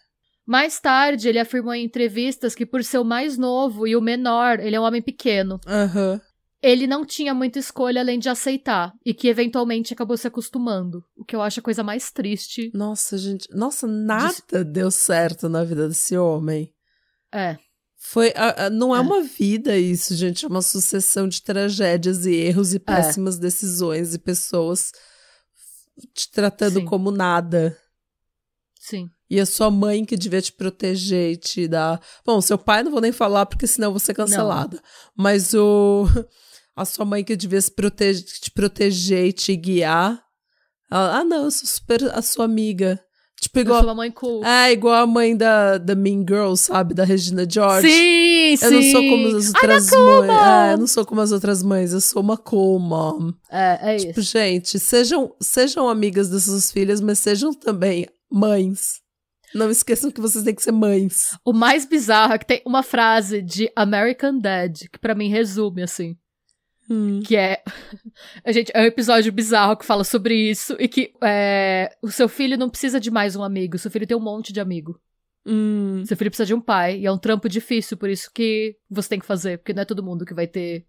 Mais 0.46 0.80
tarde, 0.80 1.28
ele 1.28 1.40
afirmou 1.40 1.74
em 1.74 1.84
entrevistas 1.84 2.54
que 2.54 2.64
por 2.64 2.82
ser 2.84 2.98
o 2.98 3.04
mais 3.04 3.36
novo 3.36 3.86
e 3.86 3.94
o 3.96 4.00
menor, 4.00 4.60
ele 4.60 4.76
é 4.76 4.80
um 4.80 4.84
homem 4.84 5.02
pequeno. 5.02 5.60
Aham. 5.66 6.20
Ele 6.66 6.86
não 6.86 7.04
tinha 7.04 7.32
muita 7.32 7.58
escolha 7.58 8.00
além 8.00 8.18
de 8.18 8.28
aceitar, 8.28 8.92
e 9.04 9.14
que 9.14 9.28
eventualmente 9.28 9.92
acabou 9.94 10.16
se 10.16 10.26
acostumando. 10.26 11.04
O 11.16 11.24
que 11.24 11.36
eu 11.36 11.40
acho 11.42 11.60
a 11.60 11.62
coisa 11.62 11.82
mais 11.82 12.10
triste. 12.10 12.70
Nossa, 12.74 13.16
gente. 13.16 13.46
Nossa, 13.54 13.86
nada 13.86 14.64
deu 14.64 14.90
certo 14.90 15.48
na 15.48 15.62
vida 15.62 15.86
desse 15.88 16.16
homem. 16.16 16.72
É. 17.32 17.56
Foi, 17.98 18.32
a- 18.36 18.66
a- 18.66 18.70
não 18.70 18.94
é 18.94 18.98
É. 18.98 19.00
uma 19.02 19.22
vida 19.22 19.76
isso, 19.78 20.14
gente. 20.14 20.44
É 20.44 20.48
uma 20.48 20.62
sucessão 20.62 21.28
de 21.28 21.42
tragédias 21.42 22.24
e 22.26 22.32
erros 22.34 22.72
É. 22.72 22.76
e 22.76 22.78
péssimas 22.80 23.38
decisões 23.38 24.14
e 24.14 24.18
pessoas 24.18 24.90
te 26.14 26.30
tratando 26.30 26.80
Sim. 26.80 26.84
como 26.84 27.10
nada. 27.10 27.76
Sim. 28.80 29.08
E 29.28 29.40
a 29.40 29.46
sua 29.46 29.70
mãe 29.70 30.04
que 30.04 30.16
devia 30.16 30.40
te 30.40 30.52
proteger 30.52 31.32
e 31.32 31.36
te 31.36 31.66
dar. 31.66 32.00
Bom, 32.24 32.40
seu 32.40 32.56
pai 32.56 32.82
não 32.84 32.92
vou 32.92 33.00
nem 33.00 33.10
falar 33.12 33.44
porque 33.46 33.66
senão 33.66 33.88
eu 33.88 33.92
vou 33.92 33.98
ser 34.00 34.14
cancelada. 34.14 34.80
Mas 35.16 35.52
o. 35.54 36.06
A 36.76 36.84
sua 36.84 37.04
mãe 37.06 37.24
que 37.24 37.34
devia 37.34 37.60
se 37.60 37.70
protege, 37.70 38.22
te 38.22 38.50
proteger 38.50 39.26
e 39.26 39.32
te 39.32 39.56
guiar. 39.56 40.22
Ela, 40.90 41.18
ah, 41.20 41.24
não, 41.24 41.44
eu 41.44 41.50
sou 41.50 41.66
super 41.66 42.04
a 42.14 42.20
sua 42.22 42.44
amiga. 42.44 43.00
Tipo, 43.40 43.58
Eu 43.58 43.62
igual. 43.62 43.78
sou 43.80 43.88
uma 43.88 43.94
mãe 43.94 44.10
cool. 44.10 44.44
É, 44.44 44.72
igual 44.72 44.94
a 44.94 45.06
mãe 45.06 45.36
da, 45.36 45.76
da 45.78 45.94
Mean 45.94 46.20
Girl, 46.26 46.54
sabe? 46.54 46.94
Da 46.94 47.04
Regina 47.04 47.46
George. 47.48 47.88
Sim, 47.88 48.56
sim. 48.56 48.64
Eu 48.64 48.70
não 48.70 48.82
sou 48.82 49.02
como 49.02 49.26
as 49.36 49.46
outras 49.48 49.90
cool 49.90 50.06
mães. 50.20 50.26
mom. 50.26 50.44
É, 50.44 50.72
eu 50.72 50.78
não 50.78 50.86
sou 50.86 51.04
como 51.06 51.20
as 51.20 51.32
outras 51.32 51.62
mães, 51.62 51.92
eu 51.92 52.00
sou 52.00 52.22
uma 52.22 52.36
cool 52.38 52.78
mom. 52.78 53.32
É, 53.50 53.94
é 53.94 53.96
Tipo, 53.98 54.20
isso. 54.20 54.32
gente, 54.32 54.78
sejam, 54.78 55.34
sejam 55.40 55.88
amigas 55.88 56.28
das 56.30 56.44
suas 56.44 56.70
filhas, 56.72 57.00
mas 57.00 57.18
sejam 57.18 57.52
também 57.52 58.06
mães. 58.30 59.00
Não 59.54 59.70
esqueçam 59.70 60.10
que 60.10 60.20
vocês 60.20 60.42
têm 60.44 60.54
que 60.54 60.62
ser 60.62 60.72
mães. 60.72 61.36
O 61.44 61.52
mais 61.52 61.84
bizarro 61.86 62.32
é 62.34 62.38
que 62.38 62.46
tem 62.46 62.62
uma 62.66 62.82
frase 62.82 63.40
de 63.42 63.70
American 63.76 64.38
Dad, 64.38 64.82
que 64.92 64.98
pra 64.98 65.14
mim 65.14 65.28
resume, 65.28 65.82
assim. 65.82 66.16
Que 67.20 67.36
é. 67.36 67.62
A 68.44 68.52
gente, 68.52 68.70
é 68.74 68.80
um 68.80 68.84
episódio 68.84 69.32
bizarro 69.32 69.76
que 69.76 69.84
fala 69.84 70.04
sobre 70.04 70.34
isso 70.34 70.76
e 70.78 70.88
que 70.88 71.12
é, 71.22 71.96
o 72.02 72.10
seu 72.10 72.28
filho 72.28 72.56
não 72.56 72.70
precisa 72.70 73.00
de 73.00 73.10
mais 73.10 73.34
um 73.36 73.42
amigo, 73.42 73.78
seu 73.78 73.90
filho 73.90 74.06
tem 74.06 74.16
um 74.16 74.20
monte 74.20 74.52
de 74.52 74.60
amigo. 74.60 75.00
Hum. 75.44 76.04
Seu 76.04 76.16
filho 76.16 76.30
precisa 76.30 76.46
de 76.46 76.54
um 76.54 76.60
pai, 76.60 76.98
e 76.98 77.06
é 77.06 77.12
um 77.12 77.18
trampo 77.18 77.48
difícil, 77.48 77.96
por 77.96 78.10
isso 78.10 78.30
que 78.32 78.76
você 78.90 79.10
tem 79.10 79.20
que 79.20 79.26
fazer, 79.26 79.58
porque 79.58 79.72
não 79.72 79.82
é 79.82 79.84
todo 79.84 80.02
mundo 80.02 80.24
que 80.24 80.34
vai 80.34 80.46
ter. 80.46 80.84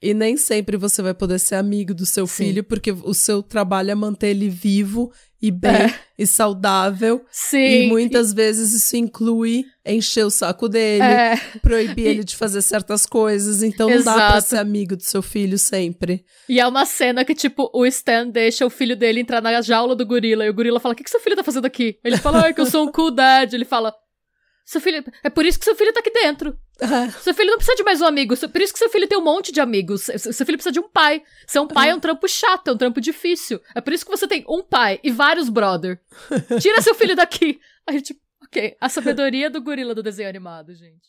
E 0.00 0.14
nem 0.14 0.36
sempre 0.36 0.76
você 0.76 1.02
vai 1.02 1.12
poder 1.12 1.40
ser 1.40 1.56
amigo 1.56 1.92
do 1.92 2.06
seu 2.06 2.24
Sim. 2.26 2.44
filho, 2.44 2.62
porque 2.64 2.92
o 2.92 3.12
seu 3.12 3.42
trabalho 3.42 3.90
é 3.90 3.94
manter 3.96 4.28
ele 4.28 4.48
vivo 4.48 5.10
e 5.42 5.50
bem 5.50 5.72
É. 5.72 5.94
e 6.16 6.24
saudável. 6.24 7.24
Sim. 7.32 7.58
E 7.58 7.88
muitas 7.88 8.32
vezes 8.32 8.72
isso 8.72 8.96
inclui 8.96 9.64
encher 9.84 10.24
o 10.24 10.30
saco 10.30 10.68
dele, 10.68 11.02
É, 11.02 11.36
proibir 11.60 12.06
E- 12.06 12.08
ele 12.10 12.22
de 12.24 12.36
fazer 12.36 12.62
certas 12.62 13.06
coisas. 13.06 13.60
Então 13.62 13.88
não 13.90 13.96
dá 14.04 14.14
pra 14.14 14.26
Exato. 14.36 14.46
ser 14.48 14.56
amigo 14.58 14.96
do 14.96 15.02
seu 15.02 15.20
filho 15.20 15.58
sempre. 15.58 16.24
e 16.48 16.60
é 16.60 16.66
uma 16.68 16.86
cena 16.86 17.24
que, 17.24 17.34
tipo, 17.34 17.68
o 17.74 17.84
Stan 17.86 18.28
deixa 18.28 18.64
o 18.64 18.70
filho 18.70 18.94
dele 18.96 19.18
entrar 19.20 19.42
na 19.42 19.60
jaula 19.60 19.96
do 19.96 20.06
gorila, 20.06 20.44
e 20.44 20.48
o 20.48 20.54
gorila 20.54 20.78
fala: 20.78 20.92
O 20.92 20.96
que, 20.96 21.02
que 21.02 21.10
seu 21.10 21.18
filho 21.20 21.34
tá 21.36 21.42
fazendo 21.42 21.64
aqui? 21.66 21.98
Ele 22.04 22.16
fala: 22.18 22.46
Ah, 22.46 22.52
que 22.52 22.60
eu 22.60 22.66
sou 22.66 22.84
um 22.86 22.92
cool 22.92 23.10
dad. 23.10 23.52
Ele 23.52 23.64
fala: 23.64 23.92
Seu 24.64 24.80
filho. 24.80 25.02
É 25.24 25.28
por 25.30 25.44
isso 25.44 25.58
que 25.58 25.64
seu 25.64 25.74
filho 25.74 25.92
tá 25.92 25.98
aqui 26.00 26.10
dentro. 26.12 26.56
Seu 27.20 27.34
filho 27.34 27.50
não 27.50 27.56
precisa 27.56 27.76
de 27.76 27.82
mais 27.82 28.00
um 28.00 28.06
amigo. 28.06 28.36
Por 28.36 28.60
isso 28.60 28.72
que 28.72 28.78
seu 28.78 28.88
filho 28.88 29.08
tem 29.08 29.18
um 29.18 29.24
monte 29.24 29.50
de 29.50 29.60
amigos. 29.60 30.02
Seu 30.02 30.46
filho 30.46 30.58
precisa 30.58 30.72
de 30.72 30.78
um 30.78 30.88
pai. 30.88 31.22
Ser 31.46 31.58
um 31.58 31.66
pai 31.66 31.90
é 31.90 31.94
um 31.94 32.00
trampo 32.00 32.28
chato, 32.28 32.68
é 32.68 32.72
um 32.72 32.76
trampo 32.76 33.00
difícil. 33.00 33.60
É 33.74 33.80
por 33.80 33.92
isso 33.92 34.04
que 34.04 34.10
você 34.10 34.28
tem 34.28 34.44
um 34.48 34.62
pai 34.62 35.00
e 35.02 35.10
vários 35.10 35.48
brother. 35.48 36.00
Tira 36.60 36.80
seu 36.80 36.94
filho 36.94 37.16
daqui. 37.16 37.60
Aí, 37.86 38.00
tipo, 38.00 38.20
ok. 38.42 38.76
A 38.80 38.88
sabedoria 38.88 39.50
do 39.50 39.60
gorila 39.60 39.94
do 39.94 40.02
desenho 40.02 40.28
animado, 40.28 40.74
gente. 40.74 41.08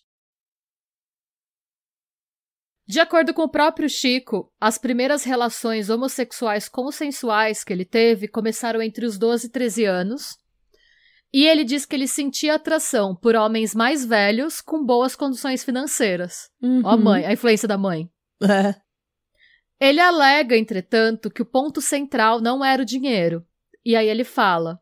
De 2.87 2.99
acordo 2.99 3.35
com 3.35 3.43
o 3.43 3.49
próprio 3.49 3.87
Chico, 3.87 4.51
as 4.59 4.79
primeiras 4.79 5.23
relações 5.23 5.91
homossexuais 5.91 6.67
consensuais 6.67 7.63
que 7.63 7.71
ele 7.71 7.85
teve 7.85 8.27
começaram 8.27 8.81
entre 8.81 9.05
os 9.05 9.15
12 9.15 9.45
e 9.45 9.49
13 9.51 9.85
anos. 9.85 10.37
E 11.33 11.45
ele 11.45 11.63
diz 11.63 11.85
que 11.85 11.95
ele 11.95 12.07
sentia 12.07 12.55
atração 12.55 13.15
por 13.15 13.35
homens 13.35 13.75
mais 13.75 14.03
velhos 14.05 14.61
com 14.61 14.83
boas 14.83 15.15
condições 15.15 15.63
financeiras. 15.63 16.49
Ó 16.83 16.89
a 16.89 16.95
Uhum. 16.95 17.01
mãe, 17.03 17.25
a 17.25 17.33
influência 17.33 17.67
da 17.67 17.77
mãe. 17.77 18.09
É. 18.41 18.75
Ele 19.79 19.99
alega, 19.99 20.57
entretanto, 20.57 21.29
que 21.29 21.41
o 21.41 21.45
ponto 21.45 21.81
central 21.81 22.41
não 22.41 22.65
era 22.65 22.81
o 22.81 22.85
dinheiro. 22.85 23.45
E 23.85 23.95
aí 23.95 24.07
ele 24.07 24.23
fala: 24.23 24.79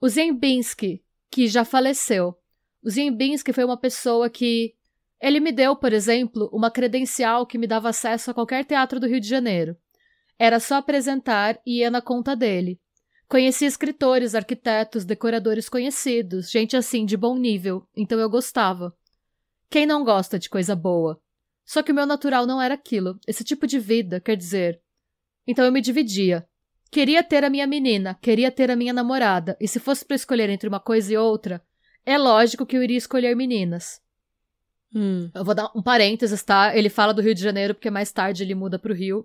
o 0.00 0.08
Zembinski, 0.08 1.02
que 1.30 1.48
já 1.48 1.64
faleceu. 1.64 2.36
O 2.82 2.90
Zembinski 2.90 3.52
foi 3.52 3.64
uma 3.64 3.76
pessoa 3.78 4.28
que. 4.30 4.74
Ele 5.22 5.38
me 5.40 5.52
deu, 5.52 5.76
por 5.76 5.92
exemplo, 5.92 6.48
uma 6.50 6.70
credencial 6.70 7.46
que 7.46 7.58
me 7.58 7.66
dava 7.66 7.90
acesso 7.90 8.30
a 8.30 8.34
qualquer 8.34 8.64
teatro 8.64 8.98
do 8.98 9.06
Rio 9.06 9.20
de 9.20 9.28
Janeiro. 9.28 9.76
Era 10.38 10.58
só 10.58 10.76
apresentar 10.76 11.60
e 11.66 11.80
ia 11.80 11.90
na 11.90 12.00
conta 12.00 12.34
dele. 12.34 12.80
Conheci 13.30 13.64
escritores, 13.64 14.34
arquitetos, 14.34 15.04
decoradores 15.04 15.68
conhecidos, 15.68 16.50
gente 16.50 16.76
assim, 16.76 17.06
de 17.06 17.16
bom 17.16 17.38
nível, 17.38 17.86
então 17.96 18.18
eu 18.18 18.28
gostava. 18.28 18.92
Quem 19.70 19.86
não 19.86 20.02
gosta 20.02 20.36
de 20.36 20.50
coisa 20.50 20.74
boa? 20.74 21.22
Só 21.64 21.80
que 21.80 21.92
o 21.92 21.94
meu 21.94 22.06
natural 22.06 22.44
não 22.44 22.60
era 22.60 22.74
aquilo, 22.74 23.20
esse 23.28 23.44
tipo 23.44 23.68
de 23.68 23.78
vida, 23.78 24.18
quer 24.18 24.36
dizer. 24.36 24.80
Então 25.46 25.64
eu 25.64 25.70
me 25.70 25.80
dividia. 25.80 26.44
Queria 26.90 27.22
ter 27.22 27.44
a 27.44 27.50
minha 27.50 27.68
menina, 27.68 28.18
queria 28.20 28.50
ter 28.50 28.68
a 28.68 28.74
minha 28.74 28.92
namorada, 28.92 29.56
e 29.60 29.68
se 29.68 29.78
fosse 29.78 30.04
para 30.04 30.16
escolher 30.16 30.50
entre 30.50 30.68
uma 30.68 30.80
coisa 30.80 31.12
e 31.12 31.16
outra, 31.16 31.62
é 32.04 32.18
lógico 32.18 32.66
que 32.66 32.76
eu 32.76 32.82
iria 32.82 32.98
escolher 32.98 33.36
meninas. 33.36 34.02
Hum. 34.92 35.30
Eu 35.32 35.44
vou 35.44 35.54
dar 35.54 35.70
um 35.72 35.80
parênteses, 35.80 36.42
tá? 36.42 36.76
Ele 36.76 36.88
fala 36.88 37.14
do 37.14 37.22
Rio 37.22 37.32
de 37.36 37.40
Janeiro 37.40 37.76
porque 37.76 37.90
mais 37.90 38.10
tarde 38.10 38.42
ele 38.42 38.56
muda 38.56 38.76
pro 38.76 38.92
Rio. 38.92 39.24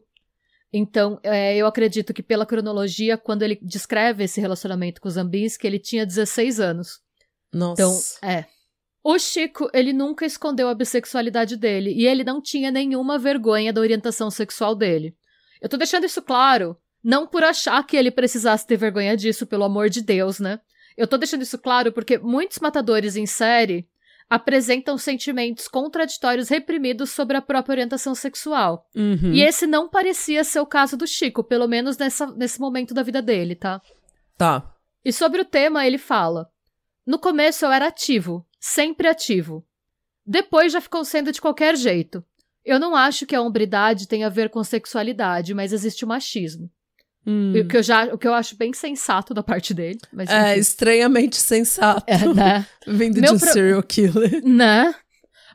Então, 0.71 1.19
é, 1.23 1.55
eu 1.55 1.67
acredito 1.67 2.13
que 2.13 2.21
pela 2.21 2.45
cronologia, 2.45 3.17
quando 3.17 3.43
ele 3.43 3.57
descreve 3.61 4.25
esse 4.25 4.41
relacionamento 4.41 4.99
com 4.99 5.09
Zambinski, 5.09 5.65
ele 5.65 5.79
tinha 5.79 6.05
16 6.05 6.59
anos. 6.59 6.99
Nossa. 7.53 8.17
Então, 8.17 8.29
é. 8.29 8.45
O 9.03 9.19
Chico, 9.19 9.69
ele 9.71 9.93
nunca 9.93 10.25
escondeu 10.25 10.67
a 10.67 10.73
bissexualidade 10.73 11.55
dele 11.55 11.91
e 11.91 12.07
ele 12.07 12.23
não 12.23 12.41
tinha 12.41 12.71
nenhuma 12.71 13.19
vergonha 13.19 13.71
da 13.71 13.79
orientação 13.79 14.31
sexual 14.31 14.75
dele. 14.75 15.15
Eu 15.61 15.69
tô 15.69 15.77
deixando 15.77 16.05
isso 16.05 16.21
claro, 16.21 16.75
não 17.03 17.27
por 17.27 17.43
achar 17.43 17.85
que 17.85 17.95
ele 17.95 18.09
precisasse 18.09 18.65
ter 18.65 18.77
vergonha 18.77 19.15
disso, 19.15 19.45
pelo 19.45 19.63
amor 19.63 19.89
de 19.89 20.01
Deus, 20.01 20.39
né? 20.39 20.59
Eu 20.97 21.07
tô 21.07 21.17
deixando 21.17 21.43
isso 21.43 21.57
claro 21.59 21.91
porque 21.91 22.17
muitos 22.17 22.57
matadores 22.59 23.15
em 23.15 23.27
série 23.27 23.87
apresentam 24.29 24.97
sentimentos 24.97 25.67
contraditórios 25.67 26.49
reprimidos 26.49 27.11
sobre 27.11 27.37
a 27.37 27.41
própria 27.41 27.73
orientação 27.73 28.15
sexual. 28.15 28.87
Uhum. 28.95 29.31
E 29.33 29.41
esse 29.41 29.67
não 29.67 29.87
parecia 29.87 30.43
ser 30.43 30.59
o 30.59 30.65
caso 30.65 30.97
do 30.97 31.05
Chico, 31.05 31.43
pelo 31.43 31.67
menos 31.67 31.97
nessa, 31.97 32.27
nesse 32.27 32.59
momento 32.59 32.93
da 32.93 33.03
vida 33.03 33.21
dele, 33.21 33.55
tá? 33.55 33.81
Tá. 34.37 34.73
E 35.03 35.13
sobre 35.13 35.41
o 35.41 35.45
tema, 35.45 35.85
ele 35.85 35.97
fala: 35.97 36.49
No 37.05 37.19
começo 37.19 37.65
eu 37.65 37.71
era 37.71 37.87
ativo, 37.87 38.45
sempre 38.59 39.07
ativo. 39.07 39.65
Depois 40.25 40.73
já 40.73 40.81
ficou 40.81 41.05
sendo 41.05 41.31
de 41.31 41.39
qualquer 41.39 41.75
jeito. 41.75 42.23
Eu 42.63 42.79
não 42.79 42.95
acho 42.95 43.27
que 43.27 43.35
a 43.35 43.41
hombridade 43.41 44.07
tenha 44.07 44.25
a 44.25 44.29
ver 44.29 44.49
com 44.49 44.63
sexualidade, 44.63 45.53
mas 45.53 45.71
existe 45.71 46.03
o 46.03 46.07
machismo. 46.07 46.69
Hum. 47.27 47.53
O, 47.59 47.67
que 47.67 47.77
eu 47.77 47.83
já, 47.83 48.05
o 48.13 48.17
que 48.17 48.27
eu 48.27 48.33
acho 48.33 48.55
bem 48.55 48.71
sensato 48.73 49.33
da 49.33 49.41
parte 49.41 49.73
dele. 49.73 49.97
Mas, 50.13 50.29
É, 50.29 50.51
enfim. 50.51 50.59
estranhamente 50.59 51.37
sensato. 51.37 52.03
É, 52.05 52.17
né? 52.33 52.65
Vindo 52.85 53.19
Meu 53.19 53.31
de 53.31 53.35
um 53.35 53.39
pro- 53.39 53.51
serial 53.53 53.81
killer. 53.83 54.43
Né? 54.45 54.93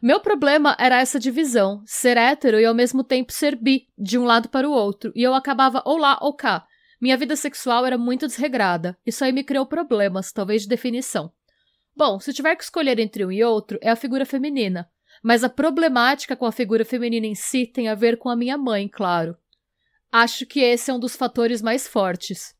Meu 0.02 0.18
problema 0.20 0.74
era 0.80 0.98
essa 1.00 1.18
divisão, 1.20 1.82
ser 1.86 2.16
hétero 2.16 2.58
e 2.58 2.64
ao 2.64 2.74
mesmo 2.74 3.04
tempo 3.04 3.32
ser 3.32 3.54
bi, 3.54 3.86
de 3.98 4.18
um 4.18 4.24
lado 4.24 4.48
para 4.48 4.68
o 4.68 4.72
outro, 4.72 5.12
e 5.14 5.22
eu 5.22 5.34
acabava 5.34 5.82
ou 5.84 5.98
lá 5.98 6.18
ou 6.22 6.34
cá. 6.34 6.64
Minha 7.00 7.16
vida 7.16 7.36
sexual 7.36 7.84
era 7.86 7.96
muito 7.98 8.26
desregrada. 8.26 8.96
Isso 9.06 9.22
aí 9.24 9.30
me 9.32 9.44
criou 9.44 9.66
problemas, 9.66 10.32
talvez 10.32 10.62
de 10.62 10.68
definição. 10.68 11.30
Bom, 11.96 12.18
se 12.18 12.32
tiver 12.32 12.56
que 12.56 12.64
escolher 12.64 12.98
entre 12.98 13.24
um 13.26 13.30
e 13.32 13.44
outro, 13.44 13.78
é 13.82 13.90
a 13.90 13.96
figura 13.96 14.24
feminina. 14.24 14.88
Mas 15.22 15.44
a 15.44 15.48
problemática 15.50 16.34
com 16.34 16.46
a 16.46 16.52
figura 16.52 16.84
feminina 16.84 17.26
em 17.26 17.34
si 17.34 17.66
tem 17.66 17.88
a 17.88 17.94
ver 17.94 18.16
com 18.16 18.28
a 18.30 18.36
minha 18.36 18.56
mãe, 18.56 18.88
claro. 18.88 19.36
Acho 20.12 20.44
que 20.46 20.60
esse 20.60 20.90
é 20.90 20.94
um 20.94 20.98
dos 20.98 21.14
fatores 21.16 21.62
mais 21.62 21.86
fortes. 21.86 22.54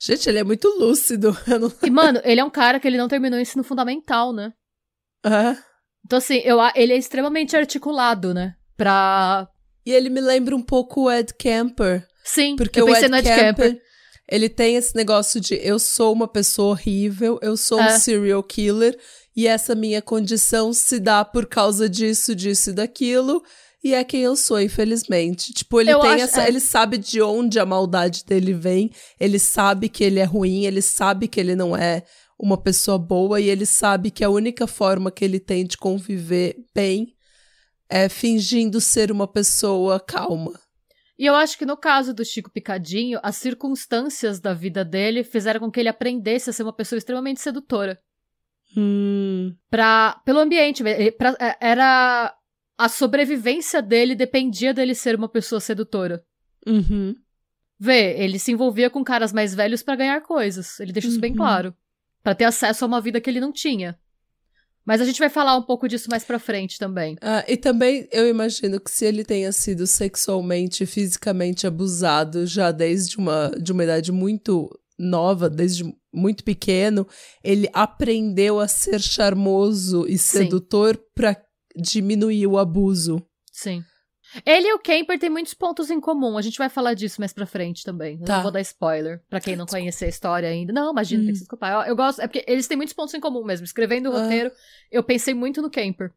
Gente, 0.00 0.28
ele 0.28 0.38
é 0.38 0.44
muito 0.44 0.68
lúcido. 0.78 1.36
Não... 1.46 1.72
E, 1.82 1.90
mano, 1.90 2.20
ele 2.24 2.40
é 2.40 2.44
um 2.44 2.50
cara 2.50 2.78
que 2.78 2.86
ele 2.86 2.96
não 2.96 3.08
terminou 3.08 3.38
o 3.38 3.42
ensino 3.42 3.64
fundamental, 3.64 4.32
né? 4.32 4.52
É. 5.24 5.56
Então, 6.04 6.18
assim, 6.18 6.36
eu, 6.44 6.58
ele 6.74 6.92
é 6.92 6.96
extremamente 6.96 7.56
articulado, 7.56 8.32
né? 8.32 8.54
Pra. 8.76 9.48
E 9.84 9.90
ele 9.92 10.08
me 10.10 10.20
lembra 10.20 10.54
um 10.54 10.62
pouco 10.62 11.02
o 11.04 11.10
Ed 11.10 11.34
Kemper. 11.34 12.06
Sim, 12.24 12.56
Porque 12.56 12.80
eu 12.80 12.84
o 12.84 12.86
pensei 12.88 13.04
Ed 13.04 13.10
no 13.10 13.16
Ed 13.18 13.28
Kemper, 13.28 13.70
Kemper. 13.72 13.82
ele 14.30 14.48
tem 14.48 14.76
esse 14.76 14.94
negócio 14.96 15.40
de 15.40 15.54
eu 15.56 15.78
sou 15.78 16.12
uma 16.12 16.28
pessoa 16.28 16.70
horrível, 16.70 17.38
eu 17.42 17.56
sou 17.56 17.78
um 17.78 17.82
É. 17.82 17.98
serial 17.98 18.42
killer, 18.42 18.98
e 19.36 19.46
essa 19.46 19.74
minha 19.74 20.00
condição 20.00 20.72
se 20.72 20.98
dá 21.00 21.24
por 21.24 21.46
causa 21.46 21.88
disso, 21.88 22.34
disso 22.34 22.70
e 22.70 22.72
daquilo. 22.72 23.42
E 23.84 23.92
é 23.92 24.02
quem 24.02 24.22
eu 24.22 24.34
sou, 24.34 24.58
infelizmente. 24.60 25.52
Tipo, 25.52 25.78
ele 25.80 25.92
Eu 25.92 26.00
tem 26.00 26.12
acho- 26.12 26.24
essa. 26.24 26.42
é. 26.44 26.48
Ele 26.48 26.58
sabe 26.60 26.96
de 26.96 27.20
onde 27.20 27.60
a 27.60 27.66
maldade 27.66 28.24
dele 28.24 28.54
vem. 28.54 28.90
Ele 29.20 29.38
sabe 29.38 29.90
que 29.90 30.02
ele 30.02 30.18
é 30.18 30.24
ruim, 30.24 30.64
ele 30.64 30.80
sabe 30.80 31.28
que 31.28 31.38
ele 31.38 31.54
não 31.54 31.76
é 31.76 32.02
uma 32.38 32.56
pessoa 32.56 32.98
boa, 32.98 33.38
e 33.40 33.48
ele 33.50 33.66
sabe 33.66 34.10
que 34.10 34.24
a 34.24 34.30
única 34.30 34.66
forma 34.66 35.10
que 35.10 35.24
ele 35.24 35.38
tem 35.38 35.66
de 35.66 35.76
conviver 35.76 36.56
bem 36.74 37.14
é 37.88 38.08
fingindo 38.08 38.80
ser 38.80 39.12
uma 39.12 39.28
pessoa 39.28 40.00
calma. 40.00 40.52
E 41.18 41.26
eu 41.26 41.34
acho 41.34 41.56
que 41.58 41.64
no 41.66 41.76
caso 41.76 42.12
do 42.12 42.24
Chico 42.24 42.50
Picadinho, 42.50 43.20
as 43.22 43.36
circunstâncias 43.36 44.40
da 44.40 44.52
vida 44.54 44.84
dele 44.84 45.22
fizeram 45.22 45.60
com 45.60 45.70
que 45.70 45.78
ele 45.78 45.88
aprendesse 45.90 46.50
a 46.50 46.52
ser 46.52 46.62
uma 46.64 46.72
pessoa 46.74 46.96
extremamente 46.98 47.40
sedutora. 47.40 47.98
Hum. 48.76 49.54
Pra, 49.70 50.20
pelo 50.24 50.40
ambiente. 50.40 50.82
ele- 50.82 51.12
pra- 51.12 51.36
é, 51.38 51.56
era. 51.60 52.34
A 52.76 52.88
sobrevivência 52.88 53.80
dele 53.80 54.14
dependia 54.14 54.74
dele 54.74 54.94
ser 54.94 55.14
uma 55.14 55.28
pessoa 55.28 55.60
sedutora. 55.60 56.22
Uhum. 56.66 57.14
Vê, 57.78 58.18
ele 58.18 58.38
se 58.38 58.52
envolvia 58.52 58.88
com 58.90 59.04
caras 59.04 59.32
mais 59.32 59.54
velhos 59.54 59.82
pra 59.82 59.96
ganhar 59.96 60.20
coisas. 60.22 60.78
Ele 60.80 60.92
deixa 60.92 61.08
isso 61.08 61.20
bem 61.20 61.32
Uhum. 61.32 61.36
claro. 61.36 61.74
Pra 62.22 62.34
ter 62.34 62.44
acesso 62.44 62.84
a 62.84 62.88
uma 62.88 63.00
vida 63.00 63.20
que 63.20 63.28
ele 63.28 63.40
não 63.40 63.52
tinha. 63.52 63.98
Mas 64.86 65.00
a 65.00 65.04
gente 65.04 65.18
vai 65.18 65.30
falar 65.30 65.56
um 65.56 65.62
pouco 65.62 65.88
disso 65.88 66.10
mais 66.10 66.24
pra 66.24 66.38
frente 66.38 66.78
também. 66.78 67.16
Ah, 67.22 67.44
e 67.48 67.56
também 67.56 68.06
eu 68.12 68.28
imagino 68.28 68.78
que 68.80 68.90
se 68.90 69.04
ele 69.06 69.24
tenha 69.24 69.50
sido 69.52 69.86
sexualmente 69.86 70.82
e 70.84 70.86
fisicamente 70.86 71.66
abusado 71.66 72.46
já 72.46 72.70
desde 72.70 73.16
uma, 73.16 73.50
de 73.60 73.72
uma 73.72 73.82
idade 73.84 74.12
muito 74.12 74.68
nova, 74.98 75.48
desde 75.48 75.84
muito 76.12 76.44
pequeno, 76.44 77.06
ele 77.42 77.68
aprendeu 77.72 78.60
a 78.60 78.68
ser 78.68 79.00
charmoso 79.00 80.06
e 80.06 80.18
sedutor 80.18 81.00
pra 81.14 81.34
diminuir 81.76 82.46
o 82.46 82.58
abuso. 82.58 83.24
Sim. 83.52 83.84
Ele 84.44 84.66
e 84.66 84.72
o 84.74 84.78
Kemper 84.80 85.18
têm 85.18 85.30
muitos 85.30 85.54
pontos 85.54 85.90
em 85.90 86.00
comum. 86.00 86.36
A 86.36 86.42
gente 86.42 86.58
vai 86.58 86.68
falar 86.68 86.94
disso 86.94 87.20
mais 87.20 87.32
pra 87.32 87.46
frente 87.46 87.84
também. 87.84 88.18
Tá. 88.18 88.36
não 88.36 88.42
vou 88.42 88.50
dar 88.50 88.60
spoiler 88.62 89.22
pra 89.30 89.40
quem 89.40 89.54
não 89.54 89.64
conhecer 89.66 90.06
a 90.06 90.08
história 90.08 90.48
ainda. 90.48 90.72
Não, 90.72 90.90
imagina, 90.90 91.20
tem 91.22 91.26
que 91.28 91.32
Hum. 91.32 91.34
se 91.36 91.40
desculpar. 91.42 91.72
Eu, 91.84 91.90
eu 91.90 91.96
gosto. 91.96 92.20
É 92.20 92.26
porque 92.26 92.44
eles 92.48 92.66
têm 92.66 92.76
muitos 92.76 92.94
pontos 92.94 93.14
em 93.14 93.20
comum 93.20 93.44
mesmo. 93.44 93.64
Escrevendo 93.64 94.10
o 94.10 94.16
Ah. 94.16 94.22
roteiro, 94.22 94.50
eu 94.90 95.02
pensei 95.04 95.34
muito 95.34 95.62
no 95.62 95.70
Kemper. 95.70 96.10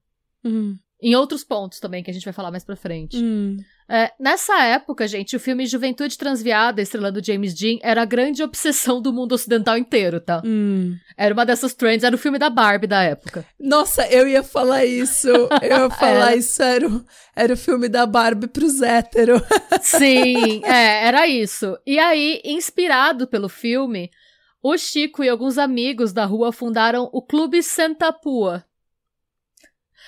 Em 1.02 1.16
outros 1.16 1.44
pontos 1.44 1.80
também, 1.80 2.04
que 2.04 2.10
a 2.10 2.14
gente 2.14 2.24
vai 2.26 2.34
falar 2.34 2.50
mais 2.50 2.64
pra 2.64 2.76
frente. 2.76 3.18
Hum. 3.18 3.58
É, 3.90 4.12
nessa 4.20 4.62
época, 4.64 5.08
gente, 5.08 5.36
o 5.36 5.40
filme 5.40 5.66
Juventude 5.66 6.18
Transviada, 6.18 6.82
estrelando 6.82 7.24
James 7.24 7.54
Dean, 7.54 7.78
era 7.82 8.02
a 8.02 8.06
grande 8.06 8.44
obsessão 8.44 9.02
do 9.02 9.14
mundo 9.14 9.34
ocidental 9.34 9.78
inteiro, 9.78 10.20
tá? 10.20 10.42
Hum. 10.44 10.98
Era 11.16 11.34
uma 11.34 11.46
dessas 11.46 11.74
trends, 11.74 12.04
era 12.04 12.16
o 12.16 12.20
filme 12.20 12.38
da 12.40 12.50
Barbie 12.50 12.88
da 12.88 13.02
época. 13.04 13.46
Nossa, 13.60 14.06
eu 14.08 14.28
ia 14.28 14.44
falar 14.44 14.86
isso. 14.86 15.30
Eu 15.30 15.50
ia 15.62 15.90
falar 15.96 16.32
Era. 16.32 16.36
isso. 16.36 16.62
Era 16.62 16.88
o, 16.88 17.06
era 17.36 17.54
o 17.54 17.58
filme 17.58 17.88
da 17.88 18.06
Barbie 18.06 18.48
pros 18.48 18.82
héteros. 18.82 19.42
Sim, 19.82 20.66
é, 20.66 21.06
era 21.06 21.28
isso. 21.28 21.78
E 21.86 21.98
aí, 22.00 22.42
inspirado 22.44 23.28
pelo 23.28 23.48
filme, 23.48 24.10
o 24.62 24.76
Chico 24.78 25.24
e 25.24 25.30
alguns 25.30 25.58
amigos 25.58 26.12
da 26.12 26.26
rua 26.26 26.52
fundaram 26.52 27.08
o 27.14 27.22
Clube 27.22 27.62
Santa 27.64 28.12
Pua. 28.12 28.66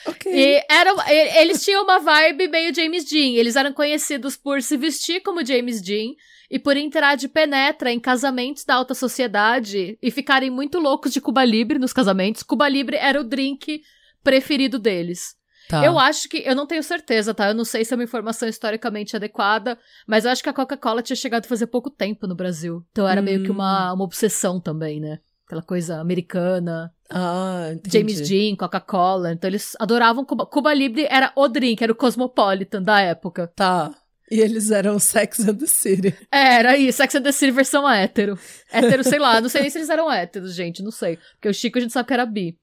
Ok. 0.06 0.32
E 0.32 0.66
eram, 0.70 0.96
eles 1.08 1.64
tinham 1.64 1.84
uma 1.84 2.00
vibe 2.00 2.48
meio 2.48 2.74
James 2.74 3.06
Dean. 3.06 3.34
Eles 3.38 3.56
eram 3.56 3.74
conhecidos 3.74 4.36
por 4.38 4.62
se 4.62 4.78
vestir 4.78 5.22
como 5.22 5.46
James 5.46 5.82
Dean 5.82 6.14
e 6.50 6.58
por 6.58 6.76
entrar 6.76 7.16
de 7.16 7.28
penetra 7.28 7.92
em 7.92 8.00
casamentos 8.00 8.66
da 8.66 8.76
alta 8.76 8.94
sociedade 8.94 9.98
e 10.02 10.12
ficarem 10.12 10.50
muito 10.50 10.80
loucos 10.80 11.14
de 11.14 11.22
Cuba 11.22 11.46
Libre 11.46 11.78
nos 11.78 11.94
casamentos. 11.94 12.44
Cuba 12.44 12.68
Libre 12.68 12.98
era 12.98 13.20
o 13.20 13.24
drink 13.24 13.82
preferido 14.24 14.80
deles. 14.80 15.38
Tá. 15.70 15.86
Eu 15.86 16.00
acho 16.00 16.28
que, 16.28 16.38
eu 16.38 16.56
não 16.56 16.66
tenho 16.66 16.82
certeza, 16.82 17.32
tá? 17.32 17.50
Eu 17.50 17.54
não 17.54 17.64
sei 17.64 17.86
se 17.86 17.94
é 17.94 17.96
uma 17.96 18.04
informação 18.04 18.50
historicamente 18.50 19.16
adequada, 19.16 19.78
mas 20.08 20.26
eu 20.26 20.32
acho 20.32 20.42
que 20.42 20.50
a 20.50 20.54
Coca-Cola 20.54 21.04
tinha 21.04 21.16
chegado 21.16 21.46
fazia 21.46 21.68
pouco 21.68 21.92
tempo 21.92 22.26
no 22.26 22.34
Brasil. 22.34 22.84
Então 22.92 23.08
era 23.08 23.22
meio 23.22 23.44
que 23.44 23.52
uma, 23.52 23.94
uma 23.94 24.04
obsessão 24.04 24.60
também, 24.60 25.00
né? 25.00 25.20
Aquela 25.46 25.62
coisa 25.62 26.00
americana. 26.00 26.92
Ah, 27.10 27.70
entendi. 27.74 28.14
James 28.14 28.30
Dean, 28.30 28.56
Coca-Cola. 28.56 29.34
Então 29.34 29.50
eles 29.50 29.76
adoravam 29.80 30.24
Cuba. 30.24 30.46
Cuba 30.46 30.74
Libre 30.74 31.08
era 31.10 31.32
o 31.36 31.48
drink, 31.48 31.84
era 31.84 31.92
o 31.92 31.96
Cosmopolitan 31.96 32.82
da 32.82 33.00
época. 33.02 33.52
Tá. 33.56 33.92
E 34.32 34.40
eles 34.40 34.70
eram 34.70 35.00
Sex 35.00 35.40
and 35.40 35.56
the 35.56 35.66
City. 35.66 36.16
É, 36.32 36.56
era 36.58 36.78
isso, 36.78 36.98
Sex 36.98 37.16
and 37.16 37.24
the 37.24 37.32
City 37.32 37.52
versão 37.52 37.90
hétero. 37.90 38.38
Hétero, 38.72 39.04
sei 39.04 39.18
lá, 39.18 39.42
não 39.42 39.50
sei 39.50 39.62
nem 39.62 39.72
se 39.72 39.80
eles 39.80 39.90
eram 39.90 40.12
héteros, 40.12 40.54
gente, 40.54 40.84
não 40.84 40.92
sei. 40.92 41.18
Porque 41.34 41.50
o 41.50 41.54
Chico 41.54 41.80
a 41.80 41.82
gente 41.82 41.94
sabe 41.94 42.08
que 42.08 42.14
era 42.14 42.28
bi. 42.28 42.56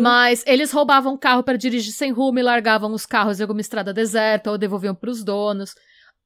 Mas 0.00 0.42
eles 0.46 0.72
roubavam 0.72 1.16
carro 1.18 1.42
para 1.42 1.58
dirigir 1.58 1.92
sem 1.92 2.10
rumo 2.10 2.38
e 2.38 2.42
largavam 2.42 2.90
os 2.92 3.04
carros 3.04 3.38
em 3.38 3.42
alguma 3.42 3.60
estrada 3.60 3.92
deserta 3.92 4.50
ou 4.50 4.56
devolviam 4.56 4.94
pros 4.94 5.22
donos. 5.22 5.74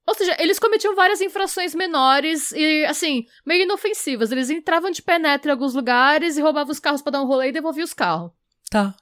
Ou 0.08 0.14
seja, 0.14 0.34
eles 0.38 0.58
cometiam 0.58 0.94
várias 0.94 1.20
infrações 1.20 1.74
menores 1.74 2.50
e, 2.52 2.82
assim, 2.86 3.26
meio 3.44 3.64
inofensivas. 3.64 4.32
Eles 4.32 4.48
entravam 4.48 4.90
de 4.90 5.02
penetra 5.02 5.50
em 5.50 5.52
alguns 5.52 5.74
lugares 5.74 6.38
e 6.38 6.40
roubavam 6.40 6.72
os 6.72 6.80
carros 6.80 7.02
para 7.02 7.12
dar 7.12 7.22
um 7.22 7.26
rolê 7.26 7.50
e 7.50 7.52
devolviam 7.52 7.84
os 7.84 7.92
carros. 7.92 8.30
Tá. 8.70 8.94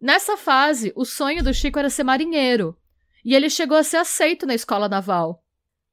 Nessa 0.00 0.38
fase, 0.38 0.90
o 0.96 1.04
sonho 1.04 1.44
do 1.44 1.52
Chico 1.52 1.78
era 1.78 1.90
ser 1.90 2.02
marinheiro. 2.02 2.74
E 3.22 3.34
ele 3.34 3.50
chegou 3.50 3.76
a 3.76 3.82
ser 3.82 3.98
aceito 3.98 4.46
na 4.46 4.54
escola 4.54 4.88
naval. 4.88 5.44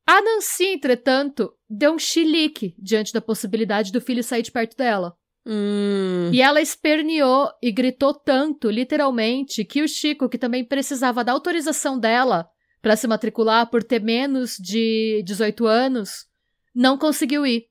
A 0.07 0.21
Nancy, 0.21 0.67
entretanto, 0.67 1.53
deu 1.69 1.91
um 1.91 1.99
chilique 1.99 2.73
diante 2.79 3.11
da 3.11 3.19
possibilidade 3.19 3.91
do 3.91 3.99
filho 3.99 4.23
sair 4.23 4.41
de 4.41 4.53
perto 4.53 4.77
dela. 4.77 5.17
Hum. 5.45 6.31
E 6.31 6.41
ela 6.41 6.61
esperneou 6.61 7.51
e 7.61 7.73
gritou 7.73 8.13
tanto, 8.13 8.69
literalmente, 8.69 9.65
que 9.65 9.81
o 9.81 9.87
Chico, 9.87 10.29
que 10.29 10.37
também 10.37 10.63
precisava 10.63 11.25
da 11.25 11.33
autorização 11.33 11.99
dela 11.99 12.49
para 12.85 12.95
se 12.95 13.07
matricular 13.07 13.67
por 13.67 13.83
ter 13.83 13.99
menos 13.99 14.57
de 14.59 15.23
18 15.25 15.65
anos, 15.65 16.27
não 16.71 16.99
conseguiu 16.99 17.43
ir. 17.43 17.65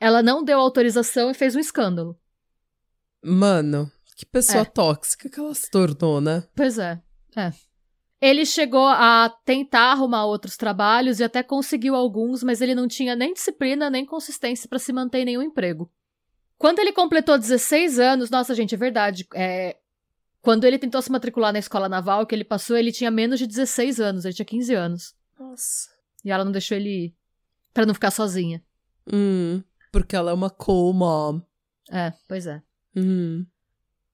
Ela 0.00 0.24
não 0.24 0.42
deu 0.42 0.58
autorização 0.58 1.30
e 1.30 1.34
fez 1.34 1.54
um 1.54 1.60
escândalo. 1.60 2.18
Mano, 3.22 3.88
que 4.16 4.26
pessoa 4.26 4.62
É. 4.62 4.64
tóxica 4.64 5.30
que 5.30 5.38
ela 5.38 5.54
se 5.54 5.70
tornou, 5.70 6.20
né? 6.20 6.42
Pois 6.56 6.80
é. 6.80 7.00
É. 7.36 7.52
Ele 8.20 8.44
chegou 8.44 8.88
a 8.88 9.32
tentar 9.44 9.92
arrumar 9.92 10.24
outros 10.26 10.56
trabalhos 10.56 11.20
e 11.20 11.24
até 11.24 11.44
conseguiu 11.44 11.94
alguns, 11.94 12.42
mas 12.42 12.60
ele 12.60 12.74
não 12.74 12.88
tinha 12.88 13.14
nem 13.14 13.32
disciplina 13.32 13.88
nem 13.88 14.04
consistência 14.04 14.68
para 14.68 14.80
se 14.80 14.92
manter 14.92 15.18
em 15.20 15.26
nenhum 15.26 15.42
emprego. 15.42 15.88
Quando 16.58 16.80
ele 16.80 16.92
completou 16.92 17.38
16 17.38 18.00
anos, 18.00 18.30
nossa 18.30 18.52
gente, 18.52 18.74
é 18.74 18.78
verdade. 18.78 19.28
É, 19.32 19.76
quando 20.42 20.64
ele 20.64 20.78
tentou 20.78 21.00
se 21.02 21.10
matricular 21.12 21.52
na 21.52 21.58
escola 21.58 21.88
naval, 21.88 22.26
que 22.26 22.34
ele 22.34 22.44
passou, 22.44 22.76
ele 22.76 22.92
tinha 22.92 23.10
menos 23.10 23.38
de 23.38 23.46
16 23.46 24.00
anos, 24.00 24.24
ele 24.24 24.34
tinha 24.34 24.46
15 24.46 24.74
anos. 24.74 25.14
Nossa. 25.38 25.88
E 26.24 26.30
ela 26.30 26.44
não 26.44 26.52
deixou 26.52 26.76
ele 26.76 26.88
ir. 27.06 27.14
Pra 27.72 27.86
não 27.86 27.94
ficar 27.94 28.10
sozinha. 28.10 28.62
Hum. 29.12 29.62
Porque 29.92 30.16
ela 30.16 30.30
é 30.30 30.34
uma 30.34 30.50
cool 30.50 30.92
mom. 30.92 31.40
É, 31.90 32.12
pois 32.28 32.46
é. 32.46 32.62
Hum. 32.96 33.44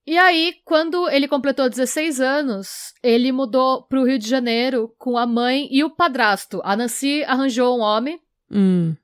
E 0.06 0.16
aí, 0.16 0.54
quando 0.64 1.08
ele 1.08 1.26
completou 1.26 1.68
16 1.68 2.20
anos, 2.20 2.92
ele 3.02 3.32
mudou 3.32 3.82
pro 3.82 4.04
Rio 4.04 4.18
de 4.18 4.28
Janeiro 4.28 4.94
com 4.98 5.16
a 5.18 5.26
mãe 5.26 5.68
e 5.70 5.82
o 5.82 5.90
padrasto. 5.90 6.60
A 6.64 6.76
Nancy 6.76 7.24
arranjou 7.24 7.76
um 7.78 7.80
homem 7.82 8.20
Hum. 8.50 8.94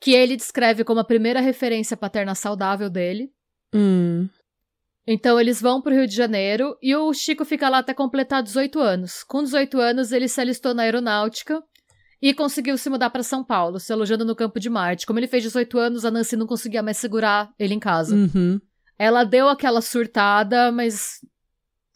que 0.00 0.12
ele 0.12 0.36
descreve 0.36 0.82
como 0.82 0.98
a 1.00 1.04
primeira 1.04 1.40
referência 1.40 1.96
paterna 1.96 2.34
saudável 2.34 2.90
dele. 2.90 3.32
Hum. 3.72 4.28
Então 5.06 5.40
eles 5.40 5.60
vão 5.60 5.82
pro 5.82 5.94
Rio 5.94 6.06
de 6.06 6.14
Janeiro 6.14 6.76
e 6.80 6.94
o 6.94 7.12
Chico 7.12 7.44
fica 7.44 7.68
lá 7.68 7.78
até 7.78 7.92
completar 7.92 8.42
18 8.42 8.78
anos. 8.78 9.24
Com 9.24 9.42
18 9.42 9.80
anos, 9.80 10.12
ele 10.12 10.28
se 10.28 10.40
alistou 10.40 10.74
na 10.74 10.84
aeronáutica 10.84 11.62
e 12.20 12.32
conseguiu 12.32 12.78
se 12.78 12.88
mudar 12.88 13.10
para 13.10 13.24
São 13.24 13.42
Paulo, 13.42 13.80
se 13.80 13.92
alojando 13.92 14.24
no 14.24 14.36
Campo 14.36 14.60
de 14.60 14.70
Marte. 14.70 15.04
Como 15.04 15.18
ele 15.18 15.26
fez 15.26 15.42
18 15.42 15.76
anos, 15.76 16.04
a 16.04 16.10
Nancy 16.10 16.36
não 16.36 16.46
conseguia 16.46 16.82
mais 16.82 16.96
segurar 16.96 17.52
ele 17.58 17.74
em 17.74 17.80
casa. 17.80 18.14
Uhum. 18.14 18.60
Ela 18.96 19.24
deu 19.24 19.48
aquela 19.48 19.80
surtada, 19.80 20.70
mas 20.70 21.18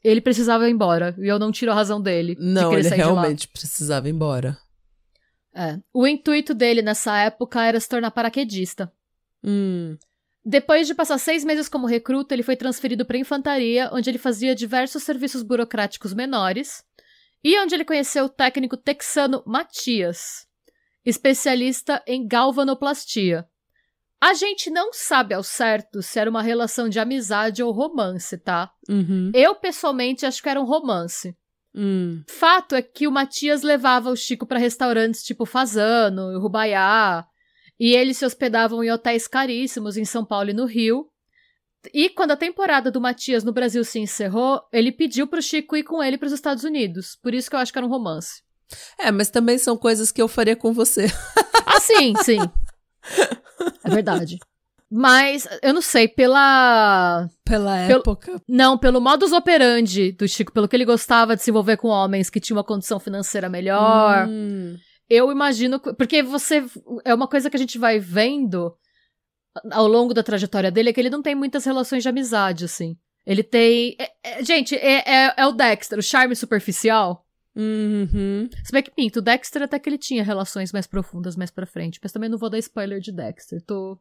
ele 0.03 0.21
precisava 0.21 0.69
ir 0.69 0.73
embora. 0.73 1.15
E 1.19 1.29
eu 1.29 1.39
não 1.39 1.53
tiro 1.53 1.71
a 1.71 1.75
razão 1.75 2.01
dele. 2.01 2.35
de 2.35 2.43
Não, 2.43 2.73
ele 2.73 2.83
de 2.83 2.91
lá. 2.91 2.97
realmente 2.97 3.47
precisava 3.47 4.09
ir 4.09 4.13
embora. 4.13 4.59
É. 5.55 5.79
O 5.95 6.07
intuito 6.07 6.53
dele 6.53 6.83
nessa 6.83 7.17
época 7.19 7.63
era 7.63 7.79
se 7.79 7.89
tornar 7.89 8.11
paraquedista. 8.11 8.93
Hum. 9.45 9.97
Depois 10.49 10.87
de 10.87 10.95
passar 10.95 11.19
seis 11.19 11.45
meses 11.45 11.69
como 11.69 11.89
recruta, 11.89 12.33
ele 12.33 12.45
foi 12.45 12.55
transferido 12.55 13.05
para 13.05 13.17
a 13.17 13.21
infantaria, 13.21 13.91
onde 13.93 14.09
ele 14.09 14.17
fazia 14.17 14.55
diversos 14.55 15.03
serviços 15.03 15.43
burocráticos 15.43 16.15
menores, 16.15 16.85
e 17.43 17.59
onde 17.59 17.75
ele 17.75 17.85
conheceu 17.85 18.27
o 18.27 18.29
técnico 18.29 18.77
texano 18.77 19.43
Matias, 19.45 20.47
especialista 21.05 22.01
em 22.07 22.29
galvanoplastia. 22.29 23.45
A 24.21 24.35
gente 24.35 24.71
não 24.71 24.93
sabe 24.93 25.35
ao 25.35 25.43
certo 25.43 26.01
se 26.01 26.17
era 26.17 26.31
uma 26.31 26.43
relação 26.43 26.89
de 26.89 27.01
amizade 27.01 27.61
ou 27.61 27.73
romance, 27.73 28.39
tá? 28.39 28.71
Uhum. 28.89 29.33
Eu, 29.35 29.57
pessoalmente, 29.57 30.25
acho 30.25 30.41
que 30.41 30.49
era 30.49 30.61
um 30.61 30.65
romance. 30.65 31.37
Hum. 31.75 32.23
Fato 32.29 32.77
é 32.77 32.83
que 32.83 33.09
o 33.09 33.11
Matias 33.11 33.63
levava 33.63 34.11
o 34.11 34.17
Chico 34.17 34.47
para 34.47 34.61
restaurantes 34.61 35.25
tipo 35.25 35.45
Fazano 35.45 36.33
e 36.33 36.39
Rubaiá, 36.39 37.27
e 37.79 37.95
eles 37.95 38.17
se 38.19 38.25
hospedavam 38.25 38.83
em 38.83 38.91
hotéis 38.91 39.27
caríssimos 39.27 39.97
em 39.97 40.05
São 40.05 40.25
Paulo 40.25 40.51
e 40.51 40.55
no 40.55 40.65
Rio. 40.67 41.07
E 41.95 42.09
quando 42.11 42.33
a 42.33 42.37
temporada 42.37 42.91
do 42.91 43.01
Matias 43.01 43.45
no 43.45 43.53
Brasil 43.53 43.85
se 43.85 43.99
encerrou, 44.01 44.61
ele 44.73 44.91
pediu 44.91 45.27
pro 45.29 45.41
Chico 45.43 45.77
ir 45.77 45.85
com 45.85 46.03
ele 46.03 46.19
para 46.19 46.27
os 46.27 46.33
Estados 46.33 46.65
Unidos. 46.65 47.17
Por 47.23 47.33
isso 47.33 47.49
que 47.49 47.55
eu 47.55 47.61
acho 47.61 47.73
que 47.73 47.79
era 47.79 47.87
um 47.87 47.91
romance. 47.91 48.43
É, 48.99 49.13
mas 49.13 49.31
também 49.31 49.57
são 49.59 49.77
coisas 49.77 50.11
que 50.11 50.21
eu 50.21 50.27
faria 50.27 50.57
com 50.57 50.73
você. 50.73 51.07
Ah, 51.65 51.79
sim, 51.81 52.15
sim. 52.25 52.39
É 53.85 53.91
verdade. 53.91 54.39
Mas 54.91 55.47
eu 55.63 55.75
não 55.75 55.83
sei, 55.83 56.07
pela 56.09 57.29
Pela 57.45 57.87
Pelo- 57.87 58.01
época. 58.01 58.41
Não, 58.49 58.79
pelo 58.79 59.01
modus 59.01 59.33
operandi 59.33 60.13
do 60.13 60.27
Chico, 60.29 60.53
pelo 60.53 60.69
que 60.69 60.77
ele 60.77 60.85
gostava 60.85 61.37
de 61.37 61.43
se 61.43 61.51
envolver 61.51 61.77
com 61.77 61.89
homens 61.89 62.31
que 62.31 62.41
tinham 62.41 62.57
uma 62.57 62.65
condição 62.65 62.99
financeira 63.01 63.49
melhor. 63.49 64.27
Hum. 64.29 64.77
Eu 65.09 65.31
imagino. 65.31 65.79
que- 65.81 65.93
Porque 65.95 66.23
você. 66.23 66.65
É 67.05 67.15
uma 67.15 67.29
coisa 67.29 67.49
que 67.51 67.57
a 67.57 67.61
gente 67.61 67.79
vai 67.79 67.99
vendo 67.99 68.75
ao 69.73 69.87
longo 69.87 70.13
da 70.13 70.23
trajetória 70.23 70.71
dele, 70.71 70.91
é 70.91 70.93
que 70.93 71.01
ele 71.01 71.11
não 71.11 71.23
tem 71.23 71.35
muitas 71.35 71.65
relações 71.65 72.03
de 72.03 72.09
amizade, 72.09 72.65
assim. 72.65 72.97
Ele 73.25 73.43
tem. 73.43 73.97
é- 73.99 74.13
é- 74.23 74.45
gente, 74.45 74.75
é, 74.77 75.03
é, 75.27 75.35
é 75.37 75.47
o 75.47 75.53
Dexter, 75.53 75.99
o 75.99 76.03
charme 76.03 76.35
superficial. 76.37 77.25
Uhum. 77.55 78.49
Se 78.65 78.71
bem 78.71 78.83
que 78.83 78.91
pinto, 78.91 79.19
o 79.19 79.23
Dexter 79.23 79.63
até 79.63 79.79
que 79.79 79.89
ele 79.89 79.97
tinha 79.99 80.23
relações 80.23 80.73
mais 80.73 80.87
profundas 80.87 81.37
mais 81.37 81.51
pra 81.51 81.65
frente. 81.67 81.99
Mas 82.03 82.13
também 82.13 82.29
não 82.29 82.37
vou 82.39 82.51
dar 82.51 82.59
spoiler 82.59 83.01
de 83.01 83.11
Dexter. 83.11 83.63
Tô. 83.63 83.99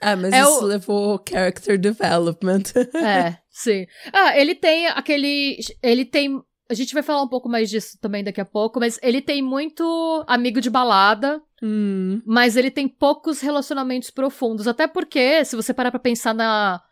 Ah, 0.00 0.16
mas 0.16 0.32
É 0.32 0.40
isso 0.40 0.60
o- 0.60 0.64
levou 0.64 1.22
character 1.28 1.78
development. 1.78 2.62
É, 2.94 3.36
sim. 3.50 3.86
Ah, 4.12 4.38
ele 4.38 4.54
tem 4.54 4.86
aquele. 4.86 5.58
Ele 5.82 6.04
tem. 6.04 6.40
A 6.74 6.76
gente 6.76 6.92
vai 6.92 7.02
falar 7.02 7.22
um 7.22 7.28
pouco 7.28 7.48
mais 7.48 7.70
disso 7.70 7.96
também 8.00 8.24
daqui 8.24 8.40
a 8.40 8.44
pouco, 8.44 8.80
mas 8.80 8.98
ele 9.02 9.22
tem 9.22 9.40
muito 9.40 10.24
amigo 10.26 10.60
de 10.60 10.68
balada, 10.68 11.40
hum. 11.62 12.20
mas 12.26 12.56
ele 12.56 12.70
tem 12.70 12.88
poucos 12.88 13.40
relacionamentos 13.40 14.10
profundos. 14.10 14.66
Até 14.66 14.86
porque, 14.88 15.44
se 15.44 15.54
você 15.56 15.72
parar 15.72 15.90
pra 15.90 16.00
pensar 16.00 16.34
na. 16.34 16.82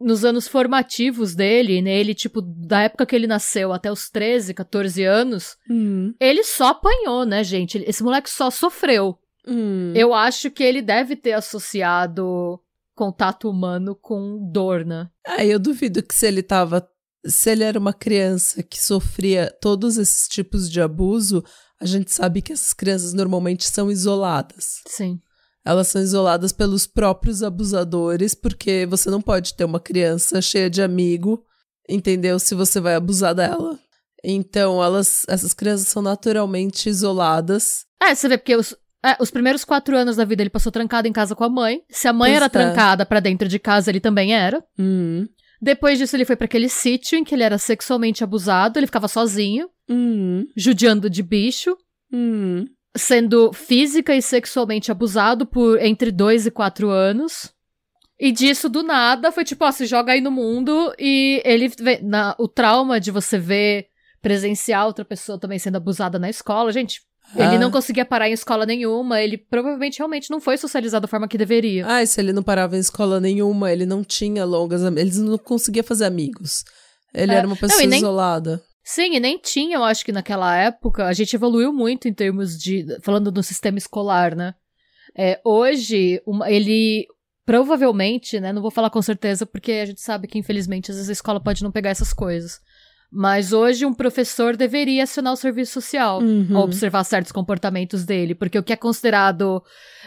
Nos 0.00 0.24
anos 0.24 0.46
formativos 0.46 1.34
dele, 1.34 1.82
nele, 1.82 2.14
tipo, 2.14 2.40
da 2.40 2.82
época 2.82 3.04
que 3.04 3.16
ele 3.16 3.26
nasceu 3.26 3.72
até 3.72 3.90
os 3.90 4.08
13, 4.08 4.54
14 4.54 5.02
anos, 5.02 5.56
Hum. 5.68 6.14
ele 6.20 6.44
só 6.44 6.68
apanhou, 6.68 7.24
né, 7.24 7.42
gente? 7.42 7.82
Esse 7.84 8.04
moleque 8.04 8.30
só 8.30 8.48
sofreu. 8.48 9.18
Hum. 9.46 9.92
Eu 9.96 10.14
acho 10.14 10.50
que 10.52 10.62
ele 10.62 10.82
deve 10.82 11.16
ter 11.16 11.32
associado 11.32 12.60
contato 12.94 13.48
humano 13.50 13.94
com 13.94 14.38
dor, 14.52 14.84
né? 14.84 15.08
Ah, 15.26 15.44
eu 15.44 15.58
duvido 15.58 16.02
que 16.02 16.14
se 16.14 16.26
ele 16.26 16.42
tava. 16.42 16.88
Se 17.26 17.50
ele 17.50 17.64
era 17.64 17.78
uma 17.78 17.92
criança 17.92 18.62
que 18.62 18.82
sofria 18.82 19.54
todos 19.60 19.98
esses 19.98 20.28
tipos 20.28 20.70
de 20.70 20.80
abuso, 20.80 21.44
a 21.80 21.86
gente 21.86 22.12
sabe 22.12 22.42
que 22.42 22.52
essas 22.52 22.72
crianças 22.72 23.12
normalmente 23.12 23.64
são 23.64 23.90
isoladas. 23.90 24.80
Sim. 24.86 25.20
Elas 25.64 25.88
são 25.88 26.00
isoladas 26.00 26.52
pelos 26.52 26.86
próprios 26.86 27.42
abusadores, 27.42 28.34
porque 28.34 28.86
você 28.88 29.10
não 29.10 29.20
pode 29.20 29.54
ter 29.54 29.64
uma 29.64 29.80
criança 29.80 30.40
cheia 30.40 30.70
de 30.70 30.80
amigo, 30.80 31.44
entendeu? 31.88 32.38
Se 32.38 32.54
você 32.54 32.80
vai 32.80 32.94
abusar 32.94 33.34
dela. 33.34 33.78
Então, 34.24 34.82
elas, 34.82 35.24
essas 35.28 35.52
crianças 35.52 35.88
são 35.88 36.02
naturalmente 36.02 36.88
isoladas. 36.88 37.84
É, 38.02 38.14
você 38.14 38.28
vê, 38.28 38.38
porque 38.38 38.56
os, 38.56 38.74
é, 39.04 39.16
os 39.20 39.30
primeiros 39.30 39.64
quatro 39.64 39.96
anos 39.96 40.16
da 40.16 40.24
vida 40.24 40.42
ele 40.42 40.50
passou 40.50 40.72
trancado 40.72 41.06
em 41.06 41.12
casa 41.12 41.36
com 41.36 41.44
a 41.44 41.48
mãe. 41.48 41.82
Se 41.90 42.08
a 42.08 42.12
mãe 42.12 42.30
Pois 42.30 42.36
era 42.36 42.46
é. 42.46 42.48
trancada 42.48 43.06
pra 43.06 43.20
dentro 43.20 43.48
de 43.48 43.58
casa, 43.58 43.90
ele 43.90 44.00
também 44.00 44.34
era. 44.34 44.64
Hum. 44.78 45.26
Depois 45.60 45.98
disso, 45.98 46.14
ele 46.16 46.24
foi 46.24 46.36
pra 46.36 46.44
aquele 46.44 46.68
sítio 46.68 47.18
em 47.18 47.24
que 47.24 47.34
ele 47.34 47.42
era 47.42 47.58
sexualmente 47.58 48.22
abusado. 48.22 48.78
Ele 48.78 48.86
ficava 48.86 49.08
sozinho, 49.08 49.68
Hum. 49.88 50.46
judiando 50.56 51.08
de 51.10 51.22
bicho, 51.22 51.76
Hum. 52.12 52.64
sendo 52.96 53.52
física 53.52 54.14
e 54.14 54.22
sexualmente 54.22 54.90
abusado 54.92 55.46
por 55.46 55.80
entre 55.82 56.10
dois 56.10 56.46
e 56.46 56.50
quatro 56.50 56.88
anos. 56.90 57.52
E 58.20 58.32
disso, 58.32 58.68
do 58.68 58.82
nada, 58.82 59.30
foi 59.30 59.44
tipo, 59.44 59.64
ó, 59.64 59.70
se 59.70 59.86
joga 59.86 60.12
aí 60.12 60.20
no 60.20 60.30
mundo 60.30 60.92
e 60.98 61.40
ele 61.44 61.68
vê, 61.68 62.00
na, 62.02 62.34
o 62.38 62.48
trauma 62.48 62.98
de 62.98 63.10
você 63.12 63.38
ver, 63.38 63.86
presenciar 64.20 64.86
outra 64.86 65.04
pessoa 65.04 65.38
também 65.38 65.58
sendo 65.58 65.76
abusada 65.76 66.18
na 66.18 66.28
escola, 66.28 66.72
gente, 66.72 67.00
ele 67.34 67.56
Ah. 67.56 67.58
não 67.58 67.70
conseguia 67.70 68.04
parar 68.04 68.28
em 68.28 68.32
escola 68.32 68.64
nenhuma, 68.64 69.20
ele 69.20 69.36
provavelmente 69.38 69.98
realmente 69.98 70.30
não 70.30 70.40
foi 70.40 70.56
socializado 70.56 71.02
da 71.02 71.08
forma 71.08 71.28
que 71.28 71.36
deveria. 71.38 71.84
Ah, 71.86 72.02
e 72.02 72.06
se 72.06 72.20
ele 72.20 72.32
não 72.32 72.42
parava 72.42 72.76
em 72.76 72.80
escola 72.80 73.20
nenhuma, 73.20 73.70
ele 73.72 73.84
não 73.86 74.02
tinha 74.04 74.44
longas 74.44 74.82
Ele 74.82 75.18
não 75.18 75.38
conseguia 75.38 75.82
fazer 75.84 76.04
amigos. 76.06 76.64
Ele 77.14 77.32
É. 77.32 77.36
era 77.36 77.46
uma 77.46 77.56
pessoa 77.56 77.82
Não, 77.82 77.88
nem- 77.88 77.98
isolada. 77.98 78.62
Sim, 78.84 79.16
e 79.16 79.20
nem 79.20 79.38
tinha, 79.38 79.76
eu 79.76 79.84
acho 79.84 80.02
que 80.04 80.12
naquela 80.12 80.56
época, 80.56 81.04
a 81.06 81.12
gente 81.12 81.34
evoluiu 81.36 81.72
muito 81.72 82.08
em 82.08 82.14
termos 82.14 82.56
de. 82.58 82.86
falando 83.02 83.30
do 83.30 83.42
sistema 83.42 83.76
escolar, 83.76 84.34
né? 84.34 84.54
É, 85.16 85.38
hoje, 85.44 86.22
uma- 86.26 86.50
ele 86.50 87.06
provavelmente, 87.44 88.38
né? 88.38 88.52
Não 88.52 88.62
vou 88.62 88.70
falar 88.70 88.90
com 88.90 89.00
certeza, 89.02 89.44
porque 89.46 89.72
a 89.72 89.86
gente 89.86 90.00
sabe 90.00 90.26
que, 90.28 90.38
infelizmente, 90.38 90.90
às 90.90 90.96
vezes 90.96 91.08
a 91.10 91.12
escola 91.14 91.42
pode 91.42 91.62
não 91.64 91.72
pegar 91.72 91.90
essas 91.90 92.12
coisas. 92.12 92.60
Mas 93.10 93.52
hoje 93.54 93.86
um 93.86 93.94
professor 93.94 94.54
deveria 94.54 95.04
acionar 95.04 95.32
o 95.32 95.36
serviço 95.36 95.72
social 95.72 96.20
Uhum. 96.22 96.54
ao 96.56 96.64
observar 96.64 97.02
certos 97.04 97.32
comportamentos 97.32 98.04
dele, 98.04 98.34
porque 98.34 98.58
o 98.58 98.62
que 98.62 98.72
é 98.72 98.76
considerado 98.76 99.62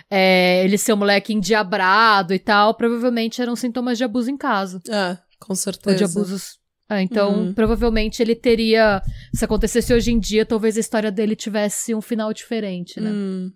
é, 0.10 0.64
ele 0.64 0.78
ser 0.78 0.94
um 0.94 0.98
moleque 0.98 1.34
endiabrado 1.34 2.32
e 2.34 2.38
tal, 2.40 2.76
provavelmente 2.76 3.42
eram 3.42 3.56
sintomas 3.56 3.98
de 3.98 4.04
abuso 4.04 4.30
em 4.30 4.38
casa. 4.38 4.80
É, 4.88 5.18
com 5.40 5.54
Ou 5.54 5.56
certeza. 5.56 5.98
de 5.98 6.04
abusos. 6.04 6.60
É, 6.88 7.02
então, 7.02 7.46
Uhum. 7.46 7.54
provavelmente 7.54 8.22
ele 8.22 8.36
teria. 8.36 9.02
Se 9.34 9.46
acontecesse 9.46 9.94
hoje 9.94 10.12
em 10.12 10.20
dia, 10.20 10.46
talvez 10.46 10.76
a 10.78 10.80
história 10.82 11.12
dele 11.12 11.36
tivesse 11.36 11.96
um 11.96 12.02
final 12.02 12.32
diferente, 12.34 13.00
né? 13.00 13.10
Hum. 13.10 13.52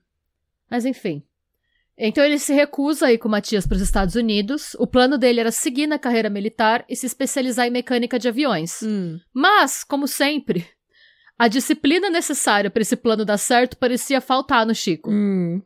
Mas 0.71 0.85
enfim. 0.85 1.21
Então 1.97 2.23
ele 2.23 2.37
se 2.37 2.53
recusa 2.53 3.07
a 3.07 3.13
ir 3.13 3.17
com 3.17 3.27
o 3.27 3.31
Matias 3.31 3.65
para 3.65 3.75
os 3.75 3.81
Estados 3.81 4.15
Unidos. 4.15 4.75
O 4.77 4.85
plano 4.85 5.17
dele 5.17 5.39
era 5.39 5.51
seguir 5.51 5.87
na 5.87 5.97
carreira 5.97 6.29
militar 6.29 6.83
e 6.89 6.95
se 6.95 7.05
especializar 7.05 7.65
em 7.67 7.71
mecânica 7.71 8.19
de 8.19 8.27
aviões. 8.27 8.81
Hum. 8.83 9.17
Mas, 9.33 9.83
como 9.83 10.07
sempre, 10.07 10.67
a 11.37 11.47
disciplina 11.47 12.09
necessária 12.09 12.69
para 12.69 12.81
esse 12.81 12.97
plano 12.97 13.23
dar 13.23 13.37
certo 13.37 13.77
parecia 13.77 14.19
faltar 14.19 14.65
no 14.65 14.75
Chico. 14.75 15.09
Hum. 15.09 15.61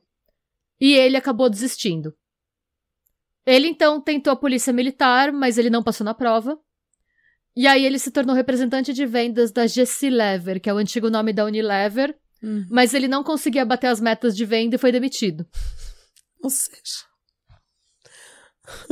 E 0.79 0.93
ele 0.93 1.17
acabou 1.17 1.49
desistindo. 1.49 2.13
Ele 3.45 3.67
então 3.67 3.99
tentou 3.99 4.31
a 4.31 4.35
polícia 4.35 4.71
militar, 4.71 5.31
mas 5.31 5.57
ele 5.57 5.71
não 5.71 5.81
passou 5.81 6.05
na 6.05 6.13
prova. 6.13 6.59
E 7.55 7.65
aí 7.65 7.83
ele 7.83 7.97
se 7.97 8.11
tornou 8.11 8.35
representante 8.35 8.93
de 8.93 9.05
vendas 9.05 9.51
da 9.51 9.65
GC 9.65 10.11
Lever, 10.11 10.61
que 10.61 10.69
é 10.69 10.73
o 10.73 10.77
antigo 10.77 11.09
nome 11.09 11.33
da 11.33 11.43
Unilever, 11.43 12.15
Hum. 12.41 12.65
mas 12.69 12.93
ele 12.93 13.07
não 13.07 13.21
conseguia 13.23 13.65
bater 13.65 13.87
as 13.87 13.99
metas 13.99 14.35
de 14.35 14.45
venda 14.45 14.75
e 14.75 14.79
foi 14.79 14.91
demitido. 14.91 15.45
Ou 16.41 16.49
seja. 16.49 17.09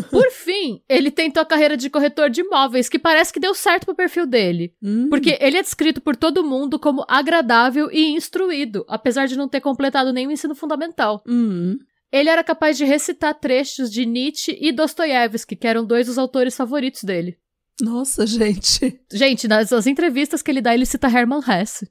Por 0.09 0.31
fim, 0.31 0.81
ele 0.89 1.11
tentou 1.11 1.41
a 1.41 1.45
carreira 1.45 1.77
de 1.77 1.89
corretor 1.89 2.29
de 2.29 2.41
imóveis, 2.41 2.89
que 2.89 2.97
parece 2.97 3.31
que 3.31 3.39
deu 3.39 3.53
certo 3.53 3.85
pro 3.85 3.95
perfil 3.95 4.25
dele. 4.25 4.73
Hum. 4.81 5.07
Porque 5.09 5.37
ele 5.39 5.57
é 5.57 5.61
descrito 5.61 6.01
por 6.01 6.15
todo 6.15 6.43
mundo 6.43 6.79
como 6.79 7.05
agradável 7.07 7.89
e 7.91 8.07
instruído, 8.07 8.85
apesar 8.87 9.27
de 9.27 9.37
não 9.37 9.47
ter 9.47 9.61
completado 9.61 10.11
nenhum 10.11 10.31
ensino 10.31 10.55
fundamental. 10.55 11.23
Hum. 11.27 11.77
Ele 12.11 12.29
era 12.29 12.43
capaz 12.43 12.77
de 12.77 12.85
recitar 12.85 13.35
trechos 13.35 13.91
de 13.91 14.05
Nietzsche 14.05 14.57
e 14.59 14.71
Dostoiévski, 14.71 15.55
que 15.55 15.67
eram 15.67 15.85
dois 15.85 16.07
dos 16.07 16.17
autores 16.17 16.55
favoritos 16.55 17.03
dele. 17.03 17.37
Nossa, 17.81 18.25
gente. 18.25 18.99
Gente, 19.11 19.47
nas, 19.47 19.69
nas 19.69 19.85
entrevistas 19.85 20.41
que 20.41 20.49
ele 20.49 20.61
dá, 20.61 20.73
ele 20.73 20.85
cita 20.85 21.07
Hermann 21.07 21.41
Hesse. 21.47 21.89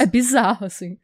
É 0.00 0.06
bizarro, 0.06 0.66
assim. 0.66 0.98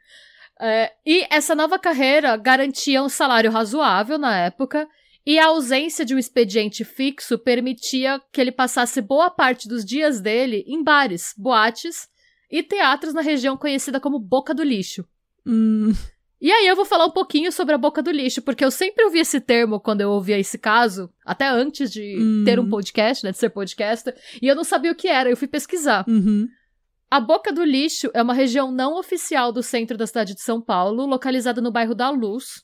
É, 0.61 0.92
e 1.06 1.26
essa 1.30 1.54
nova 1.54 1.78
carreira 1.78 2.36
garantia 2.36 3.02
um 3.02 3.09
salário 3.09 3.50
razoável 3.50 4.18
na 4.18 4.36
época, 4.36 4.88
e 5.24 5.38
a 5.38 5.46
ausência 5.46 6.04
de 6.04 6.14
um 6.14 6.18
expediente 6.18 6.84
fixo 6.84 7.38
permitia 7.38 8.20
que 8.32 8.40
ele 8.40 8.50
passasse 8.50 9.00
boa 9.00 9.30
parte 9.30 9.68
dos 9.68 9.84
dias 9.84 10.20
dele 10.20 10.64
em 10.66 10.82
bares, 10.82 11.34
boates 11.36 12.09
e 12.50 12.62
teatros 12.62 13.12
na 13.12 13.20
região 13.20 13.56
conhecida 13.56 14.00
como 14.00 14.18
Boca 14.18 14.54
do 14.54 14.62
Lixo. 14.64 15.04
Hum. 15.46 15.92
E 16.40 16.52
aí 16.52 16.66
eu 16.68 16.76
vou 16.76 16.84
falar 16.84 17.04
um 17.04 17.11
pouquinho 17.11 17.50
sobre 17.50 17.74
a 17.74 17.78
boca 17.78 18.00
do 18.00 18.12
lixo, 18.12 18.40
porque 18.42 18.64
eu 18.64 18.70
sempre 18.70 19.04
ouvi 19.04 19.18
esse 19.18 19.40
termo 19.40 19.80
quando 19.80 20.02
eu 20.02 20.11
ouvia 20.11 20.38
esse 20.38 20.56
caso, 20.56 21.11
até 21.26 21.48
antes 21.48 21.90
de 21.90 22.16
Hum. 22.16 22.44
ter 22.44 22.61
um 22.61 22.68
podcast, 22.68 23.24
né, 23.24 23.32
de 23.32 23.38
ser 23.38 23.50
podcaster, 23.50 24.14
e 24.40 24.46
eu 24.46 24.54
não 24.54 24.62
sabia 24.62 24.92
o 24.92 24.94
que 24.94 25.09
era, 25.09 25.28
eu 25.28 25.36
fui 25.36 25.48
pesquisar. 25.48 26.04
Uhum. 26.06 26.48
A 27.11 27.20
Boca 27.20 27.50
do 27.52 27.64
Lixo 27.64 28.11
é 28.12 28.22
uma 28.22 28.34
região 28.34 28.70
não 28.70 28.98
oficial 28.98 29.50
do 29.50 29.62
centro 29.62 29.96
da 29.96 30.06
cidade 30.06 30.34
de 30.34 30.42
São 30.42 30.61
Paulo, 30.61 31.06
localizada 31.06 31.61
no 31.61 31.72
bairro 31.72 31.94
da 31.94 32.11
Luz, 32.11 32.62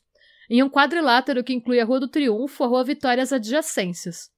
em 0.51 0.63
um 0.63 0.69
quadrilátero 0.69 1.43
que 1.43 1.55
inclui 1.55 1.81
a 1.81 1.85
Rua 1.85 2.01
do 2.01 2.09
Triunfo, 2.09 2.63
a 2.63 2.67
Rua 2.67 2.85
Vitória 2.85 3.23
e 3.23 3.25
as 3.25 3.33
adjacências. 3.33 4.29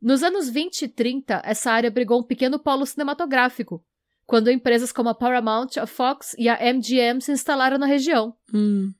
Nos 0.00 0.22
anos 0.22 0.48
20 0.48 0.82
e 0.82 0.88
30, 0.88 1.42
essa 1.44 1.72
área 1.72 1.88
abrigou 1.88 2.20
um 2.20 2.24
pequeno 2.24 2.58
polo 2.58 2.86
cinematográfico, 2.86 3.84
quando 4.26 4.50
empresas 4.50 4.92
como 4.92 5.08
a 5.08 5.14
Paramount, 5.14 5.70
a 5.76 5.86
Fox 5.86 6.34
e 6.38 6.48
a 6.48 6.58
MGM 6.72 7.20
se 7.20 7.32
instalaram 7.32 7.78
na 7.78 7.86
região. 7.86 8.34
Hum. 8.54 8.92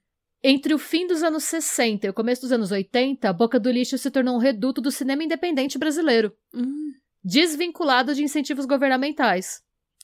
Entre 0.42 0.74
o 0.74 0.78
fim 0.78 1.06
dos 1.06 1.22
anos 1.22 1.44
60 1.44 2.06
e 2.06 2.10
o 2.10 2.14
começo 2.14 2.42
dos 2.42 2.50
anos 2.50 2.72
80, 2.72 3.28
a 3.28 3.32
Boca 3.32 3.60
do 3.60 3.70
Lixo 3.70 3.96
se 3.96 4.10
tornou 4.10 4.34
um 4.34 4.40
reduto 4.40 4.80
do 4.80 4.90
cinema 4.90 5.22
independente 5.22 5.78
brasileiro, 5.78 6.32
Hum. 6.52 6.90
desvinculado 7.22 8.12
de 8.12 8.24
incentivos 8.24 8.66
governamentais. 8.66 9.62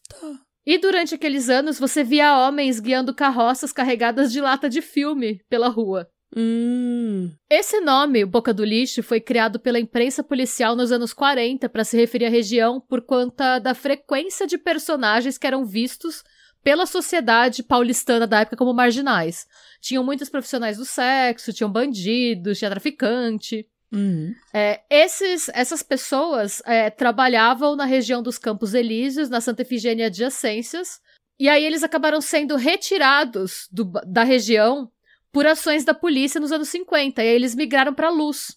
Tá. 0.08 0.40
E 0.66 0.76
durante 0.78 1.14
aqueles 1.14 1.48
anos, 1.48 1.78
você 1.78 2.04
via 2.04 2.36
homens 2.38 2.78
guiando 2.78 3.14
carroças 3.14 3.72
carregadas 3.72 4.30
de 4.30 4.40
lata 4.40 4.68
de 4.68 4.82
filme 4.82 5.40
pela 5.48 5.68
rua. 5.68 6.08
Hum. 6.36 7.32
Esse 7.48 7.80
nome, 7.80 8.24
Boca 8.24 8.52
do 8.52 8.64
Lixo, 8.64 9.02
foi 9.02 9.20
criado 9.20 9.58
pela 9.58 9.80
imprensa 9.80 10.22
policial 10.22 10.76
nos 10.76 10.92
anos 10.92 11.14
40 11.14 11.68
para 11.68 11.84
se 11.84 11.96
referir 11.96 12.26
à 12.26 12.28
região 12.28 12.80
por 12.80 13.00
conta 13.00 13.58
da 13.58 13.74
frequência 13.74 14.46
de 14.46 14.58
personagens 14.58 15.38
que 15.38 15.46
eram 15.46 15.64
vistos 15.64 16.22
pela 16.62 16.84
sociedade 16.84 17.62
paulistana 17.62 18.26
da 18.26 18.40
época 18.40 18.56
como 18.56 18.74
marginais. 18.74 19.46
Tinham 19.80 20.04
muitos 20.04 20.28
profissionais 20.28 20.76
do 20.76 20.84
sexo, 20.84 21.52
tinham 21.52 21.72
bandidos, 21.72 22.58
tinha 22.58 22.70
traficante. 22.70 23.66
Hum. 23.92 24.34
É, 24.52 24.80
esses, 24.90 25.48
essas 25.54 25.82
pessoas 25.82 26.62
é, 26.66 26.90
trabalhavam 26.90 27.74
na 27.74 27.84
região 27.84 28.22
dos 28.22 28.38
Campos 28.38 28.74
Elíseos, 28.74 29.28
na 29.30 29.40
Santa 29.40 29.62
Efigênia 29.62 30.06
adjacências, 30.06 31.00
e 31.40 31.48
aí 31.48 31.64
eles 31.64 31.82
acabaram 31.82 32.20
sendo 32.20 32.56
retirados 32.56 33.66
do- 33.70 33.90
da 34.06 34.24
região 34.24 34.90
por 35.32 35.46
ações 35.46 35.84
da 35.84 35.94
polícia 35.94 36.40
nos 36.40 36.52
anos 36.52 36.68
50, 36.68 37.22
e 37.22 37.28
aí 37.28 37.34
eles 37.34 37.54
migraram 37.54 37.94
para 37.94 38.10
Luz. 38.10 38.56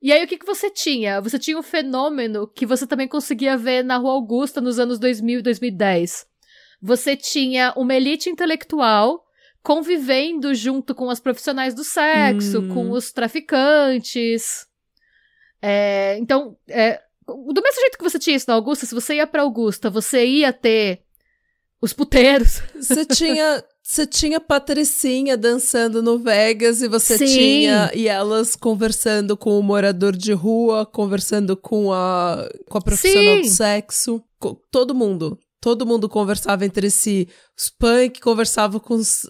E 0.00 0.12
aí 0.12 0.24
o 0.24 0.28
que, 0.28 0.38
que 0.38 0.46
você 0.46 0.70
tinha? 0.70 1.20
Você 1.20 1.38
tinha 1.38 1.58
um 1.58 1.62
fenômeno 1.62 2.46
que 2.46 2.66
você 2.66 2.86
também 2.86 3.08
conseguia 3.08 3.56
ver 3.56 3.82
na 3.82 3.96
Rua 3.96 4.12
Augusta 4.12 4.60
nos 4.60 4.78
anos 4.78 4.98
2000 4.98 5.40
e 5.40 5.42
2010. 5.42 6.26
Você 6.80 7.16
tinha 7.16 7.72
uma 7.76 7.94
elite 7.94 8.30
intelectual 8.30 9.24
convivendo 9.68 10.54
junto 10.54 10.94
com 10.94 11.10
as 11.10 11.20
profissionais 11.20 11.74
do 11.74 11.84
sexo, 11.84 12.60
Hum. 12.60 12.68
com 12.72 12.90
os 12.90 13.12
traficantes. 13.12 14.66
É, 15.60 16.16
então, 16.18 16.56
é, 16.66 16.98
do 17.26 17.60
mesmo 17.62 17.80
jeito 17.80 17.98
que 17.98 18.02
você 18.04 18.18
tinha 18.18 18.34
isso 18.34 18.46
na 18.48 18.54
Augusta, 18.54 18.86
se 18.86 18.94
você 18.94 19.16
ia 19.16 19.26
pra 19.26 19.42
Augusta, 19.42 19.90
você 19.90 20.24
ia 20.24 20.54
ter 20.54 21.02
os 21.82 21.92
puteiros. 21.92 22.62
Você 22.76 23.04
tinha, 23.04 23.62
você 23.82 24.06
tinha 24.06 24.40
Patricinha 24.40 25.36
dançando 25.36 26.02
no 26.02 26.18
Vegas 26.18 26.80
e 26.80 26.88
você 26.88 27.18
Sim. 27.18 27.26
tinha 27.26 27.90
e 27.94 28.08
elas 28.08 28.56
conversando 28.56 29.36
com 29.36 29.58
o 29.58 29.62
morador 29.62 30.16
de 30.16 30.32
rua, 30.32 30.86
conversando 30.86 31.54
com 31.58 31.92
a 31.92 32.48
com 32.70 32.78
a 32.78 32.80
profissional 32.80 33.36
Sim. 33.36 33.42
do 33.42 33.48
sexo, 33.48 34.24
co- 34.40 34.58
todo 34.70 34.94
mundo, 34.94 35.38
todo 35.60 35.84
mundo 35.84 36.08
conversava 36.08 36.64
entre 36.64 36.88
si. 36.90 37.28
Os 37.54 37.68
punk 37.68 38.18
conversavam 38.20 38.80
com 38.80 38.94
os, 38.94 39.26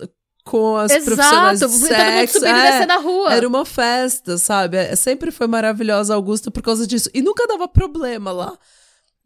com 0.49 0.77
as 0.77 0.93
profissionais 0.93 1.61
Exato, 1.61 1.73
do 1.73 1.79
todo 1.79 1.81
mundo 1.81 1.89
sexo. 1.89 2.45
é. 2.47 2.87
na 2.87 2.97
rua. 2.97 3.35
Era 3.35 3.47
uma 3.47 3.65
festa, 3.65 4.39
sabe? 4.39 4.77
É, 4.79 4.97
Sempre 4.97 5.31
foi 5.31 5.47
maravilhosa 5.47 6.15
Augusta 6.15 6.51
por 6.51 6.63
causa 6.63 6.87
disso. 6.87 7.11
E 7.13 7.21
nunca 7.21 7.47
dava 7.47 7.69
problema 7.69 8.33
lá. 8.33 8.57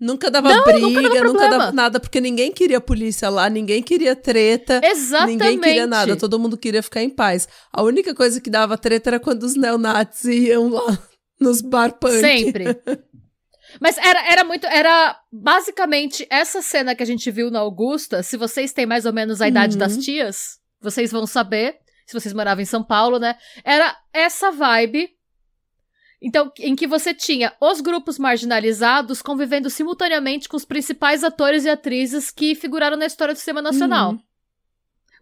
Nunca 0.01 0.29
dava 0.33 0.49
Não, 0.49 0.64
briga, 0.64 0.81
nunca 0.81 1.03
dava 1.03 1.25
nunca 1.25 1.49
dava 1.49 1.73
nada, 1.73 2.01
porque 2.01 2.20
ninguém 2.20 2.51
queria 2.51 2.81
polícia 2.81 3.29
lá, 3.29 3.49
ninguém 3.49 3.81
queria 3.81 4.16
treta. 4.16 4.81
Exatamente. 4.83 5.39
Ninguém 5.39 5.61
queria 5.61 5.87
nada, 5.87 6.16
todo 6.16 6.41
mundo 6.41 6.59
queria 6.59 6.83
ficar 6.83 7.03
em 7.03 7.09
paz. 7.11 7.47
A 7.73 7.83
única 7.83 8.12
coisa 8.12 8.41
que 8.41 8.51
dava 8.51 8.77
treta 8.77 9.11
era 9.11 9.20
quando 9.20 9.45
os 9.45 9.55
neonazis 9.55 10.25
iam 10.25 10.68
lá 10.70 10.99
nos 11.41 11.61
bar 11.61 11.93
punk. 12.01 12.18
Sempre. 12.20 12.64
Mas 13.81 13.97
era, 13.97 14.29
era 14.29 14.43
muito. 14.43 14.66
Era 14.66 15.16
basicamente 15.33 16.27
essa 16.29 16.61
cena 16.61 16.97
que 16.97 17.03
a 17.05 17.07
gente 17.07 17.31
viu 17.31 17.49
na 17.49 17.61
Augusta. 17.61 18.25
Se 18.25 18.37
vocês 18.37 18.73
têm 18.73 18.85
mais 18.87 19.07
ou 19.07 19.12
menos 19.12 19.41
a 19.41 19.47
idade 19.47 19.75
Uhum. 19.75 19.79
das 19.79 19.97
tias, 19.99 20.59
vocês 20.83 21.11
vão 21.11 21.26
saber. 21.26 21.78
Se 22.07 22.12
vocês 22.12 22.35
moravam 22.35 22.62
em 22.62 22.66
São 22.66 22.83
Paulo, 22.83 23.18
né? 23.18 23.37
Era 23.64 23.97
essa 24.12 24.51
vibe. 24.51 25.09
Então, 26.20 26.53
em 26.59 26.76
que 26.76 26.87
você 26.87 27.12
tinha 27.12 27.53
os 27.61 27.80
grupos 27.80 28.18
marginalizados 28.18 29.22
convivendo 29.22 29.70
simultaneamente 29.70 30.49
com 30.49 30.57
os 30.57 30.64
principais 30.64 31.24
atores 31.24 31.64
e 31.64 31.70
atrizes 31.70 32.30
que 32.30 32.55
figuraram 32.55 32.97
na 32.97 33.07
história 33.07 33.35
do 33.35 33.41
cinema 33.41 33.62
nacional. 33.62 34.12
Uhum. 34.12 34.20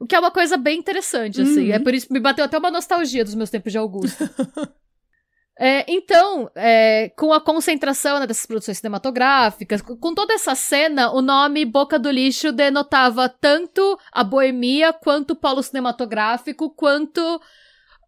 O 0.00 0.06
que 0.06 0.14
é 0.14 0.18
uma 0.18 0.30
coisa 0.30 0.56
bem 0.56 0.78
interessante, 0.78 1.40
assim. 1.40 1.68
Uhum. 1.68 1.74
É 1.74 1.78
por 1.78 1.94
isso 1.94 2.06
que 2.06 2.12
me 2.12 2.20
bateu 2.20 2.44
até 2.44 2.58
uma 2.58 2.70
nostalgia 2.70 3.24
dos 3.24 3.34
meus 3.34 3.50
tempos 3.50 3.72
de 3.72 3.78
Augusta. 3.78 4.30
É, 5.62 5.84
então, 5.86 6.50
é, 6.54 7.10
com 7.10 7.34
a 7.34 7.40
concentração 7.40 8.18
né, 8.18 8.26
dessas 8.26 8.46
produções 8.46 8.78
cinematográficas, 8.78 9.82
com, 9.82 10.14
toda 10.14 10.32
essa 10.32 10.54
cena, 10.54 11.12
o 11.12 11.20
nome 11.20 11.66
Boca 11.66 11.98
do 11.98 12.10
Lixo 12.10 12.50
denotava 12.50 13.28
tanto 13.28 13.98
a 14.10 14.24
boemia, 14.24 14.90
quanto 14.90 15.32
o 15.32 15.36
polo 15.36 15.62
cinematográfico, 15.62 16.70
quanto, 16.70 17.20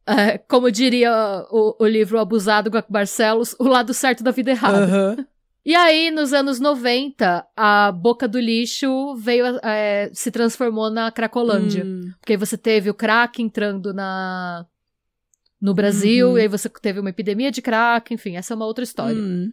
é, 0.06 0.38
como 0.38 0.70
diria 0.70 1.12
o, 1.50 1.76
o 1.78 1.86
livro 1.86 2.18
Abusado 2.18 2.70
com 2.70 2.80
Barcelos, 2.88 3.54
o 3.58 3.64
lado 3.64 3.92
certo 3.92 4.24
da 4.24 4.30
vida 4.30 4.52
errada. 4.52 4.84
Aham. 4.84 5.26
E 5.64 5.76
aí, 5.76 6.10
nos 6.10 6.32
anos 6.32 6.58
90, 6.58 7.46
a 7.56 7.92
Boca 7.92 8.26
do 8.26 8.40
Lixo 8.40 9.14
veio, 9.14 9.44
é, 9.62 10.10
se 10.12 10.28
transformou 10.32 10.90
na 10.90 11.12
Cracolândia. 11.12 11.84
Hum. 11.84 12.10
Porque 12.18 12.36
você 12.36 12.58
teve 12.58 12.90
o 12.90 12.94
crack 12.94 13.40
entrando 13.40 13.94
na 13.94 14.66
no 15.62 15.72
Brasil, 15.72 16.30
Uhum. 16.30 16.38
e 16.38 16.42
aí 16.42 16.48
você 16.48 16.68
teve 16.68 16.98
uma 17.00 17.10
epidemia 17.10 17.50
de 17.50 17.62
crack, 17.62 18.12
enfim, 18.12 18.36
essa 18.36 18.52
é 18.52 18.56
uma 18.56 18.66
outra 18.66 18.82
história. 18.84 19.16
Hum. 19.16 19.52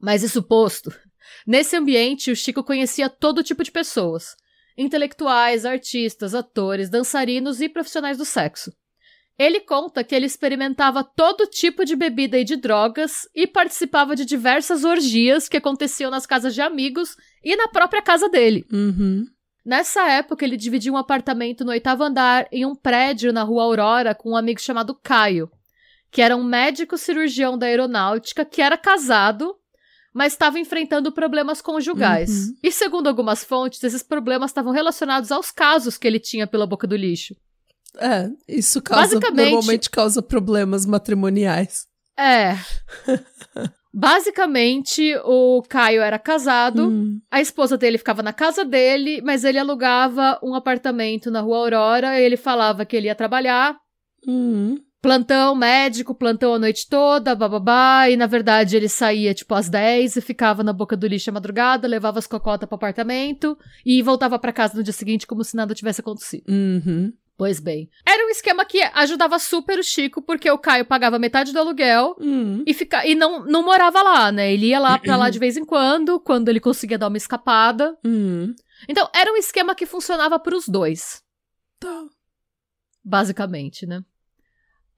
Mas 0.00 0.22
isso 0.22 0.42
posto, 0.42 0.92
Nesse 1.46 1.76
ambiente, 1.76 2.30
o 2.30 2.36
Chico 2.36 2.62
conhecia 2.62 3.08
todo 3.08 3.42
tipo 3.42 3.62
de 3.62 3.70
pessoas: 3.70 4.36
intelectuais, 4.76 5.64
artistas, 5.64 6.34
atores, 6.34 6.88
dançarinos 6.88 7.60
e 7.60 7.68
profissionais 7.68 8.18
do 8.18 8.24
sexo. 8.24 8.72
Ele 9.38 9.60
conta 9.60 10.02
que 10.02 10.14
ele 10.14 10.24
experimentava 10.24 11.04
todo 11.04 11.46
tipo 11.46 11.84
de 11.84 11.94
bebida 11.94 12.38
e 12.38 12.44
de 12.44 12.56
drogas 12.56 13.28
e 13.34 13.46
participava 13.46 14.16
de 14.16 14.24
diversas 14.24 14.82
orgias 14.82 15.46
que 15.46 15.58
aconteciam 15.58 16.10
nas 16.10 16.24
casas 16.24 16.54
de 16.54 16.62
amigos 16.62 17.16
e 17.44 17.54
na 17.54 17.68
própria 17.68 18.00
casa 18.00 18.30
dele. 18.30 18.64
Uhum. 18.72 19.26
Nessa 19.66 20.08
época, 20.08 20.44
ele 20.44 20.56
dividia 20.56 20.92
um 20.92 20.96
apartamento 20.96 21.64
no 21.64 21.72
oitavo 21.72 22.04
andar 22.04 22.46
em 22.52 22.64
um 22.64 22.72
prédio 22.72 23.32
na 23.32 23.42
rua 23.42 23.64
Aurora 23.64 24.14
com 24.14 24.30
um 24.30 24.36
amigo 24.36 24.60
chamado 24.60 24.94
Caio, 24.94 25.50
que 26.08 26.22
era 26.22 26.36
um 26.36 26.44
médico 26.44 26.96
cirurgião 26.96 27.58
da 27.58 27.66
aeronáutica 27.66 28.44
que 28.44 28.62
era 28.62 28.78
casado, 28.78 29.56
mas 30.14 30.34
estava 30.34 30.60
enfrentando 30.60 31.10
problemas 31.10 31.60
conjugais. 31.60 32.46
Uhum. 32.46 32.56
E 32.62 32.70
segundo 32.70 33.08
algumas 33.08 33.42
fontes, 33.42 33.82
esses 33.82 34.04
problemas 34.04 34.52
estavam 34.52 34.72
relacionados 34.72 35.32
aos 35.32 35.50
casos 35.50 35.98
que 35.98 36.06
ele 36.06 36.20
tinha 36.20 36.46
pela 36.46 36.64
boca 36.64 36.86
do 36.86 36.94
lixo. 36.94 37.34
É, 37.98 38.30
isso 38.46 38.80
causa, 38.80 39.18
normalmente 39.18 39.90
causa 39.90 40.22
problemas 40.22 40.86
matrimoniais. 40.86 41.88
É. 42.16 42.56
Basicamente, 43.96 45.14
o 45.24 45.62
Caio 45.68 46.02
era 46.02 46.18
casado, 46.18 46.88
Hum. 46.88 47.18
a 47.30 47.40
esposa 47.40 47.78
dele 47.78 47.96
ficava 47.98 48.22
na 48.22 48.32
casa 48.32 48.64
dele, 48.64 49.20
mas 49.22 49.44
ele 49.44 49.58
alugava 49.58 50.38
um 50.42 50.54
apartamento 50.54 51.30
na 51.30 51.40
rua 51.40 51.58
Aurora, 51.58 52.20
ele 52.20 52.36
falava 52.36 52.84
que 52.84 52.96
ele 52.96 53.06
ia 53.06 53.14
trabalhar, 53.14 53.76
Hum. 54.26 54.76
plantão 55.00 55.54
médico, 55.54 56.14
plantão 56.14 56.54
a 56.54 56.58
noite 56.58 56.88
toda, 56.88 57.34
bababá, 57.34 58.08
e 58.10 58.16
na 58.16 58.26
verdade 58.26 58.76
ele 58.76 58.88
saía 58.88 59.32
tipo 59.32 59.54
às 59.54 59.68
10 59.68 60.16
e 60.16 60.20
ficava 60.20 60.62
na 60.64 60.72
boca 60.72 60.96
do 60.96 61.06
lixo 61.06 61.30
à 61.30 61.32
madrugada, 61.32 61.86
levava 61.88 62.18
as 62.18 62.26
cocotas 62.26 62.68
pro 62.68 62.76
apartamento 62.76 63.56
e 63.84 64.02
voltava 64.02 64.38
pra 64.38 64.52
casa 64.52 64.76
no 64.76 64.82
dia 64.82 64.92
seguinte 64.92 65.26
como 65.26 65.44
se 65.44 65.54
nada 65.56 65.74
tivesse 65.74 66.00
acontecido. 66.00 66.44
Uhum. 66.48 67.12
Pois 67.38 67.60
bem, 67.60 67.90
era 68.06 68.24
um 68.26 68.30
esquema 68.30 68.64
que 68.64 68.80
ajudava 68.94 69.38
super 69.38 69.78
o 69.78 69.82
Chico, 69.84 70.22
porque 70.22 70.50
o 70.50 70.56
Caio 70.58 70.86
pagava 70.86 71.18
metade 71.18 71.52
do 71.52 71.58
aluguel 71.58 72.16
Hum. 72.18 72.64
e, 72.66 72.72
fica, 72.72 73.06
e 73.06 73.14
não, 73.14 73.44
não 73.44 73.62
morava 73.62 74.02
lá, 74.02 74.32
né? 74.32 74.50
Ele 74.52 74.68
ia 74.68 74.78
lá 74.80 74.98
pra 74.98 75.16
lá 75.18 75.28
de 75.28 75.38
vez 75.38 75.54
em 75.56 75.64
quando, 75.64 76.18
quando 76.18 76.48
ele 76.48 76.60
conseguia 76.60 76.96
dar 76.96 77.08
uma 77.08 77.16
escapada. 77.18 77.94
Hum. 78.02 78.54
Então, 78.88 79.06
era 79.14 79.30
um 79.30 79.36
esquema 79.36 79.74
que 79.74 79.84
funcionava 79.84 80.38
pros 80.38 80.66
dois, 80.66 81.22
Tá. 81.78 82.04
basicamente, 83.04 83.86
né? 83.86 84.00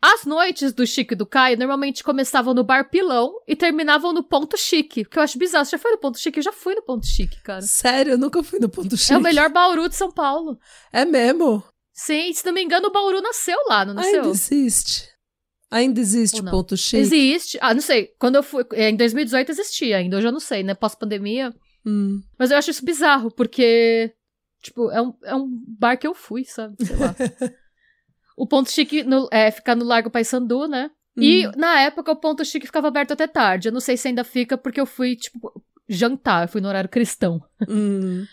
As 0.00 0.24
noites 0.24 0.72
do 0.72 0.86
Chico 0.86 1.14
e 1.14 1.16
do 1.16 1.26
Caio 1.26 1.58
normalmente 1.58 2.04
começavam 2.04 2.54
no 2.54 2.62
bar 2.62 2.88
Pilão 2.88 3.32
e 3.48 3.56
terminavam 3.56 4.12
no 4.12 4.22
Ponto 4.22 4.56
Chique, 4.56 5.04
que 5.04 5.18
eu 5.18 5.22
acho 5.24 5.36
bizarro. 5.40 5.64
Você 5.64 5.72
já 5.72 5.78
foi 5.78 5.90
no 5.90 5.98
Ponto 5.98 6.18
Chique? 6.20 6.38
Eu 6.38 6.42
já 6.44 6.52
fui 6.52 6.72
no 6.76 6.82
Ponto 6.82 7.04
Chique, 7.04 7.42
cara. 7.42 7.62
Sério, 7.62 8.12
eu 8.12 8.18
nunca 8.18 8.40
fui 8.44 8.60
no 8.60 8.68
ponto 8.68 8.96
chique. 8.96 9.12
É 9.12 9.18
o 9.18 9.20
melhor 9.20 9.50
Bauru 9.50 9.88
de 9.88 9.96
São 9.96 10.12
Paulo. 10.12 10.56
É 10.92 11.04
mesmo? 11.04 11.64
Sim, 12.00 12.32
se 12.32 12.46
não 12.46 12.52
me 12.52 12.62
engano, 12.62 12.86
o 12.86 12.92
Bauru 12.92 13.20
nasceu 13.20 13.58
lá, 13.68 13.84
não 13.84 13.92
nasceu? 13.92 14.22
Ainda 14.22 14.28
existe. 14.28 15.08
Ainda 15.70 16.00
existe 16.00 16.40
ponto 16.44 16.76
chique. 16.76 16.96
Existe. 17.02 17.58
Ah, 17.60 17.74
não 17.74 17.80
sei. 17.80 18.14
Quando 18.18 18.36
eu 18.36 18.42
fui. 18.42 18.64
é, 18.72 18.88
Em 18.88 18.96
2018 18.96 19.50
existia 19.50 19.96
ainda, 19.98 20.16
eu 20.16 20.22
já 20.22 20.30
não 20.30 20.38
sei, 20.40 20.62
né? 20.62 20.74
Pós-pandemia. 20.74 21.52
Hum. 21.84 22.22
Mas 22.38 22.50
eu 22.52 22.56
acho 22.56 22.70
isso 22.70 22.84
bizarro, 22.84 23.30
porque. 23.32 24.14
Tipo, 24.62 24.90
é 24.92 25.02
um, 25.02 25.12
é 25.24 25.34
um 25.34 25.46
bar 25.78 25.96
que 25.98 26.06
eu 26.06 26.14
fui, 26.14 26.44
sabe? 26.44 26.76
Sei 26.84 26.96
lá. 26.96 27.14
o 28.36 28.46
ponto 28.46 28.70
chique 28.70 29.02
no, 29.02 29.28
é 29.32 29.50
ficar 29.50 29.74
no 29.74 29.84
Largo 29.84 30.08
Paissandu, 30.10 30.66
né? 30.68 30.90
E 31.16 31.48
Hum. 31.48 31.52
na 31.56 31.80
época 31.80 32.12
o 32.12 32.16
ponto 32.16 32.44
chique 32.44 32.66
ficava 32.66 32.86
aberto 32.88 33.12
até 33.12 33.26
tarde. 33.26 33.68
Eu 33.68 33.72
não 33.72 33.80
sei 33.80 33.96
se 33.96 34.06
ainda 34.06 34.22
fica, 34.22 34.56
porque 34.56 34.80
eu 34.80 34.86
fui, 34.86 35.16
tipo, 35.16 35.52
jantar, 35.88 36.44
eu 36.44 36.48
fui 36.48 36.60
no 36.60 36.68
horário 36.68 36.88
cristão. 36.88 37.42
Hum. 37.68 38.24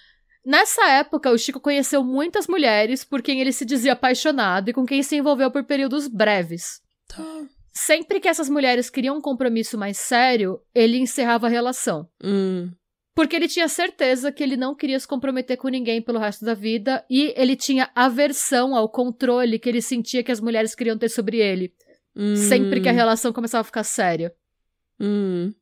Nessa 0.46 0.88
época, 0.90 1.32
o 1.32 1.38
Chico 1.38 1.60
conheceu 1.60 2.04
muitas 2.04 2.48
mulheres 2.48 3.04
por 3.04 3.22
quem 3.22 3.42
ele 3.42 3.52
se 3.52 3.66
dizia 3.66 3.94
apaixonado 3.94 4.70
e 4.70 4.74
com 4.74 4.86
quem 4.86 5.02
se 5.02 5.16
envolveu 5.16 5.50
por 5.50 5.64
períodos 5.64 6.08
breves. 6.08 6.82
Tá. 7.08 7.46
Sempre 7.72 8.20
que 8.20 8.28
essas 8.28 8.48
mulheres 8.48 8.90
queriam 8.90 9.18
um 9.18 9.22
compromisso 9.22 9.78
mais 9.78 9.98
sério, 9.98 10.62
ele 10.74 10.98
encerrava 10.98 11.48
a 11.48 11.50
relação. 11.50 12.08
Hum. 12.24 12.72
Porque 13.16 13.36
ele 13.36 13.48
tinha 13.48 13.68
certeza 13.68 14.32
que 14.32 14.44
ele 14.44 14.56
não 14.56 14.76
queria 14.76 15.00
se 15.00 15.08
comprometer 15.08 15.58
com 15.58 15.68
ninguém 15.70 16.02
pelo 16.02 16.20
resto 16.20 16.46
da 16.46 16.54
vida 16.54 17.04
e 17.10 17.34
ele 17.36 17.56
tinha 17.56 17.90
aversão 17.96 18.76
ao 18.76 18.88
controle 18.90 19.58
que 19.58 19.68
ele 19.68 19.82
sentia 19.82 20.24
que 20.24 20.32
as 20.32 20.42
mulheres 20.42 20.76
queriam 20.76 20.98
ter 20.98 21.10
sobre 21.10 21.38
ele, 21.38 21.74
Hum. 22.16 22.36
sempre 22.36 22.80
que 22.80 22.88
a 22.88 22.94
relação 22.94 23.34
começava 23.34 23.62
a 23.62 23.66
ficar 23.66 23.84
séria. 23.84 24.34
Hum. 25.00 25.54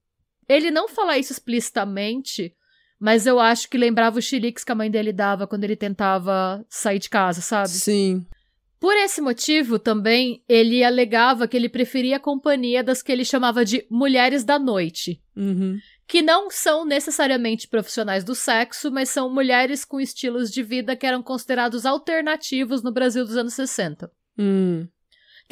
Ele 0.48 0.70
não 0.70 0.88
fala 0.88 1.18
isso 1.18 1.32
explicitamente, 1.32 2.56
mas 3.04 3.28
eu 3.28 3.38
acho 3.38 3.70
que 3.70 3.78
lembrava 3.78 4.18
os 4.18 4.24
chiliques 4.24 4.64
que 4.64 4.72
a 4.72 4.76
mãe 4.76 4.89
dele 4.89 5.12
dava 5.12 5.45
quando 5.45 5.66
ele 5.66 5.76
tentava 5.76 6.66
sair 6.70 6.99
de 6.99 7.10
casa, 7.10 7.41
sabe? 7.41 7.68
Sim. 7.68 8.26
Por 8.80 8.95
esse 8.95 9.20
motivo, 9.20 9.78
também, 9.78 10.41
ele 10.47 10.86
alegava 10.86 11.45
que 11.45 11.58
ele 11.58 11.68
preferia 11.68 12.16
a 12.16 12.20
companhia 12.20 12.82
das 12.82 13.01
que 13.01 13.12
ele 13.12 13.26
chamava 13.26 13.66
de 13.66 13.86
mulheres 13.91 14.45
da 14.45 14.58
noite. 14.58 15.22
Uhum. 15.36 15.80
que 16.08 16.22
não 16.22 16.49
são 16.49 16.86
necessariamente 16.86 17.68
profissionais 17.68 18.24
do 18.24 18.36
sexo, 18.36 18.89
mas 18.89 19.10
são 19.10 19.34
mulheres 19.34 19.84
com 19.84 19.99
estilos 19.99 20.49
de 20.49 20.64
vida 20.64 20.95
que 20.95 21.06
eram 21.06 21.22
considerados 21.22 21.86
alternativos 21.86 22.84
no 22.84 22.93
Brasil 22.93 23.26
dos 23.26 23.36
anos 23.36 23.54
60. 23.54 24.10
Hum. 24.38 24.88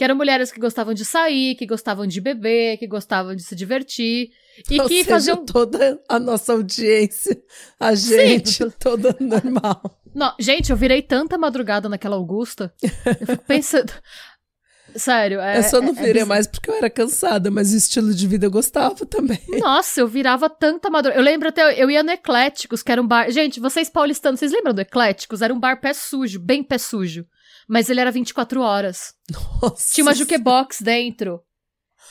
Que 0.02 0.06
eram 0.06 0.16
mulheres 0.16 0.52
que 0.52 0.60
gostavam 0.60 0.96
de 0.96 1.06
sair, 1.06 1.54
que 1.54 1.68
gostavam 1.68 2.08
de 2.08 2.20
beber, 2.20 2.78
que 2.78 2.88
gostavam 2.88 3.36
de 3.36 3.44
se 3.44 3.56
divertir 3.56 4.32
e 4.68 4.82
Ou 4.82 4.88
que 4.88 5.04
seja, 5.04 5.10
faziam. 5.12 5.46
toda 5.46 6.02
a 6.10 6.18
nossa 6.18 6.54
audiência, 6.54 7.40
a 7.80 7.94
gente, 7.94 8.68
toda 8.82 9.16
normal. 9.20 10.02
Não, 10.12 10.34
gente, 10.40 10.72
eu 10.72 10.76
virei 10.76 11.04
tanta 11.04 11.38
madrugada 11.38 11.88
naquela 11.88 12.16
Augusta. 12.16 12.74
Eu 12.82 13.28
fico 13.28 13.46
pensando. 13.46 13.94
Sério, 14.96 15.40
é. 15.40 15.60
eu 15.60 15.64
só 15.66 15.80
não 15.80 15.90
é- 15.90 15.92
é 15.92 15.94
virei 15.94 16.14
bizarro. 16.14 16.30
mais 16.30 16.48
porque 16.48 16.72
eu 16.72 16.76
era 16.78 16.90
cansada, 16.90 17.52
mas 17.52 17.72
o 17.72 17.78
estilo 17.78 18.12
de 18.12 18.28
vida 18.28 18.48
eu 18.48 18.52
gostava 18.52 19.06
também. 19.06 19.40
Nossa, 19.60 20.02
eu 20.02 20.08
virava 20.08 20.50
tanta 20.50 20.90
madrugada. 20.90 21.22
Eu 21.22 21.24
lembro 21.24 21.50
até, 21.50 21.80
eu 21.80 21.92
ia 21.92 22.02
no 22.02 22.10
Ecléticos, 22.10 22.82
que 22.82 22.92
era 22.92 23.00
um 23.00 23.08
bar. 23.08 23.30
Gente, 23.30 23.60
vocês 23.60 23.88
paulistanos, 23.88 24.40
vocês 24.40 24.52
lembram 24.52 24.74
do 24.74 24.82
Ecléticos? 24.82 25.44
Era 25.44 25.54
um 25.54 25.60
bar 25.60 25.80
pé 25.80 25.94
sujo, 25.94 26.40
bem 26.40 26.64
pé 26.64 26.80
sujo. 26.80 27.24
Mas 27.72 27.90
ele 27.90 28.02
era 28.02 28.12
24 28.12 28.60
horas. 28.60 29.16
Nossa. 29.62 29.94
Tinha 29.94 30.04
uma 30.04 30.14
jukebox 30.14 30.82
dentro. 30.82 31.42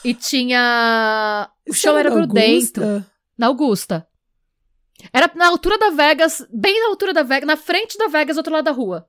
E 0.02 0.14
tinha. 0.14 1.50
O 1.68 1.72
Isso 1.72 1.82
show 1.82 1.98
era 1.98 2.08
grudento. 2.08 2.80
Augusta? 2.80 3.10
Na 3.36 3.46
Augusta. 3.48 4.06
Era 5.12 5.30
na 5.34 5.48
altura 5.48 5.76
da 5.76 5.90
Vegas, 5.90 6.46
bem 6.50 6.80
na 6.80 6.88
altura 6.88 7.12
da 7.12 7.22
Vegas, 7.22 7.46
na 7.46 7.58
frente 7.58 7.98
da 7.98 8.06
Vegas, 8.06 8.36
do 8.36 8.38
outro 8.38 8.54
lado 8.54 8.64
da 8.64 8.70
rua. 8.70 9.06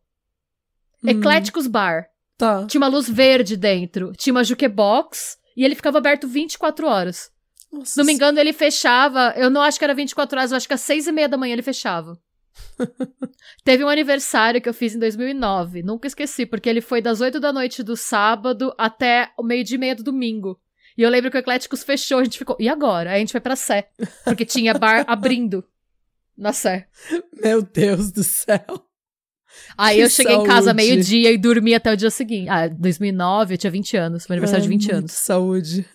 Hum, 1.01 1.11
Ecléticos 1.11 1.67
Bar. 1.67 2.07
Tá. 2.37 2.65
Tinha 2.67 2.81
uma 2.81 2.89
luz 2.89 3.07
verde 3.07 3.55
dentro. 3.55 4.11
Tinha 4.17 4.33
uma 4.33 4.43
jukebox. 4.43 5.37
E 5.55 5.63
ele 5.63 5.75
ficava 5.75 5.99
aberto 5.99 6.27
24 6.27 6.85
horas. 6.85 7.31
Nossa, 7.71 7.91
Se 7.91 7.97
não 7.97 8.03
me 8.03 8.11
engano, 8.11 8.37
ele 8.37 8.51
fechava. 8.51 9.33
Eu 9.37 9.49
não 9.49 9.61
acho 9.61 9.79
que 9.79 9.85
era 9.85 9.93
24 9.93 10.37
horas, 10.37 10.51
eu 10.51 10.57
acho 10.57 10.67
que 10.67 10.73
às 10.73 10.81
6 10.81 11.07
e 11.07 11.11
meia 11.13 11.29
da 11.29 11.37
manhã 11.37 11.53
ele 11.53 11.61
fechava. 11.61 12.19
Teve 13.63 13.83
um 13.83 13.89
aniversário 13.89 14.61
que 14.61 14.67
eu 14.69 14.73
fiz 14.73 14.95
em 14.95 14.99
2009. 14.99 15.83
Nunca 15.83 16.07
esqueci, 16.07 16.45
porque 16.45 16.69
ele 16.69 16.81
foi 16.81 17.01
das 17.01 17.21
8 17.21 17.39
da 17.39 17.51
noite 17.53 17.83
do 17.83 17.95
sábado 17.95 18.73
até 18.77 19.31
o 19.37 19.43
meio-dia 19.43 19.75
e 19.75 19.79
meia 19.79 19.95
do 19.95 20.03
domingo. 20.03 20.59
E 20.97 21.01
eu 21.03 21.09
lembro 21.09 21.31
que 21.31 21.37
o 21.37 21.39
Ecléticos 21.39 21.83
fechou, 21.83 22.19
a 22.19 22.23
gente 22.23 22.37
ficou. 22.37 22.57
E 22.59 22.67
agora? 22.67 23.11
Aí 23.11 23.15
a 23.17 23.19
gente 23.19 23.31
foi 23.31 23.39
pra 23.41 23.55
Sé. 23.55 23.87
Porque 24.25 24.45
tinha 24.45 24.73
bar 24.73 25.05
abrindo 25.07 25.63
na 26.37 26.51
Sé. 26.53 26.87
Meu 27.41 27.61
Deus 27.61 28.11
do 28.11 28.23
céu. 28.23 28.85
Aí 29.77 29.97
Que 29.97 30.03
eu 30.03 30.09
cheguei 30.09 30.35
em 30.35 30.43
casa 30.45 30.67
saúde. 30.67 30.75
meio-dia 30.83 31.31
e 31.31 31.37
dormi 31.37 31.73
até 31.75 31.91
o 31.91 31.97
dia 31.97 32.09
seguinte. 32.09 32.49
Ah, 32.49 32.67
2009, 32.67 33.53
eu 33.53 33.57
tinha 33.57 33.71
20 33.71 33.97
anos. 33.97 34.27
Meu 34.27 34.35
aniversário 34.35 34.61
É, 34.61 34.63
de 34.63 34.69
20 34.69 34.81
muito 34.83 34.95
anos. 34.95 35.11
Saúde. 35.11 35.85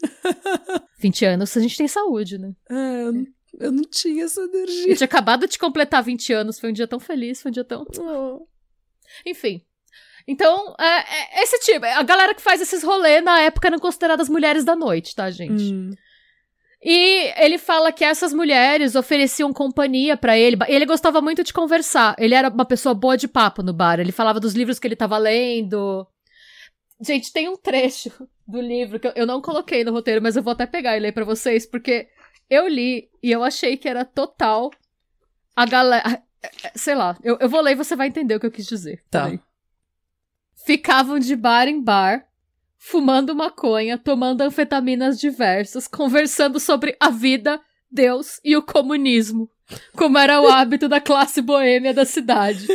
20 0.98 1.24
anos, 1.24 1.56
a 1.56 1.60
gente 1.60 1.76
tem 1.76 1.88
saúde, 1.88 2.38
né? 2.38 2.52
É, 2.70 3.02
eu, 3.02 3.12
não- 3.12 3.26
eu 3.60 3.72
não 3.72 3.82
tinha 3.84 4.24
essa 4.24 4.40
Eu 4.40 4.46
energia. 4.48 4.94
tinha 4.96 5.04
acabado 5.04 5.46
de 5.48 5.58
completar 5.58 6.02
20 6.02 6.32
anos, 6.32 6.58
foi 6.58 6.70
um 6.70 6.72
dia 6.72 6.86
tão 6.88 7.00
feliz, 7.00 7.40
foi 7.42 7.50
um 7.50 7.52
dia 7.52 7.64
tão. 7.64 7.84
Enfim. 9.24 9.62
Então, 10.28 10.74
é, 10.78 11.38
é 11.40 11.42
esse 11.44 11.58
tipo. 11.60 11.84
A 11.86 12.02
galera 12.02 12.34
que 12.34 12.42
faz 12.42 12.60
esses 12.60 12.82
rolês 12.82 13.22
na 13.22 13.40
época 13.42 13.68
eram 13.68 13.78
consideradas 13.78 14.28
mulheres 14.28 14.64
da 14.64 14.74
noite, 14.74 15.14
tá, 15.14 15.30
gente? 15.30 15.72
Hum. 15.72 15.90
E 16.82 17.32
ele 17.42 17.58
fala 17.58 17.90
que 17.92 18.04
essas 18.04 18.32
mulheres 18.32 18.94
ofereciam 18.94 19.52
companhia 19.52 20.16
pra 20.16 20.36
ele. 20.38 20.56
Ele 20.68 20.84
gostava 20.86 21.20
muito 21.20 21.42
de 21.42 21.52
conversar. 21.52 22.14
Ele 22.18 22.34
era 22.34 22.48
uma 22.48 22.64
pessoa 22.64 22.94
boa 22.94 23.16
de 23.16 23.26
papo 23.28 23.62
no 23.62 23.72
bar. 23.72 23.98
Ele 23.98 24.12
falava 24.12 24.38
dos 24.40 24.54
livros 24.54 24.78
que 24.78 24.86
ele 24.86 24.94
tava 24.96 25.16
lendo. 25.16 26.06
Gente, 27.00 27.32
tem 27.32 27.48
um 27.48 27.56
trecho 27.56 28.10
do 28.46 28.60
livro 28.60 28.98
que 29.00 29.06
eu- 29.06 29.12
eu 29.16 29.26
não 29.26 29.40
coloquei 29.40 29.84
no 29.84 29.92
roteiro, 29.92 30.20
mas 30.22 30.36
eu 30.36 30.42
vou 30.42 30.52
até 30.52 30.66
pegar 30.66 30.96
e 30.96 31.00
ler 31.00 31.12
pra 31.12 31.24
vocês, 31.24 31.66
porque 31.66 32.08
eu 32.48 32.68
li 32.68 33.08
e 33.22 33.30
eu 33.30 33.42
achei 33.42 33.76
que 33.76 33.88
era 33.88 34.04
total 34.04 34.70
a 35.54 35.66
galera. 35.66 36.22
Sei 36.74 36.94
lá, 36.94 37.16
eu, 37.24 37.36
eu 37.40 37.48
vou 37.48 37.60
ler 37.60 37.72
e 37.72 37.76
você 37.76 37.96
vai 37.96 38.08
entender 38.08 38.36
o 38.36 38.40
que 38.40 38.46
eu 38.46 38.52
quis 38.52 38.66
dizer. 38.66 39.02
Tá. 39.10 39.32
Ficavam 40.64 41.18
de 41.18 41.34
bar 41.34 41.66
em 41.66 41.80
bar, 41.82 42.26
fumando 42.78 43.34
maconha, 43.34 43.98
tomando 43.98 44.42
anfetaminas 44.42 45.18
diversas, 45.18 45.88
conversando 45.88 46.60
sobre 46.60 46.96
a 47.00 47.10
vida, 47.10 47.60
Deus 47.90 48.40
e 48.44 48.56
o 48.56 48.62
comunismo, 48.62 49.50
como 49.96 50.18
era 50.18 50.40
o 50.40 50.48
hábito 50.48 50.88
da 50.88 51.00
classe 51.00 51.40
boêmia 51.40 51.94
da 51.94 52.04
cidade. 52.04 52.66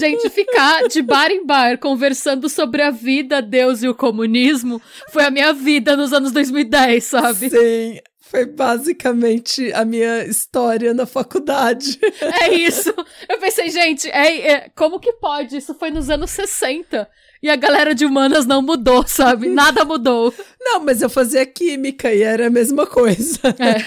Gente, 0.00 0.28
ficar 0.30 0.88
de 0.88 1.02
bar 1.02 1.30
em 1.30 1.44
bar 1.44 1.78
conversando 1.78 2.48
sobre 2.48 2.82
a 2.82 2.90
vida, 2.90 3.42
Deus 3.42 3.82
e 3.82 3.88
o 3.88 3.94
comunismo 3.94 4.80
foi 5.10 5.24
a 5.24 5.30
minha 5.30 5.52
vida 5.52 5.96
nos 5.96 6.12
anos 6.12 6.32
2010, 6.32 7.04
sabe? 7.04 7.50
Sim. 7.50 8.00
Foi 8.30 8.44
basicamente 8.44 9.72
a 9.72 9.86
minha 9.86 10.24
história 10.24 10.92
na 10.92 11.06
faculdade. 11.06 11.98
É 12.42 12.52
isso. 12.52 12.92
Eu 13.26 13.38
pensei, 13.38 13.70
gente, 13.70 14.08
é, 14.10 14.50
é, 14.50 14.68
como 14.76 15.00
que 15.00 15.14
pode? 15.14 15.56
Isso 15.56 15.74
foi 15.74 15.90
nos 15.90 16.10
anos 16.10 16.30
60. 16.32 17.08
E 17.42 17.48
a 17.48 17.56
galera 17.56 17.94
de 17.94 18.04
humanas 18.04 18.44
não 18.44 18.60
mudou, 18.60 19.06
sabe? 19.06 19.48
Nada 19.48 19.82
mudou. 19.84 20.34
Não, 20.60 20.80
mas 20.80 21.00
eu 21.00 21.08
fazia 21.08 21.46
química 21.46 22.12
e 22.12 22.22
era 22.22 22.48
a 22.48 22.50
mesma 22.50 22.86
coisa. 22.86 23.40
É. 23.58 23.78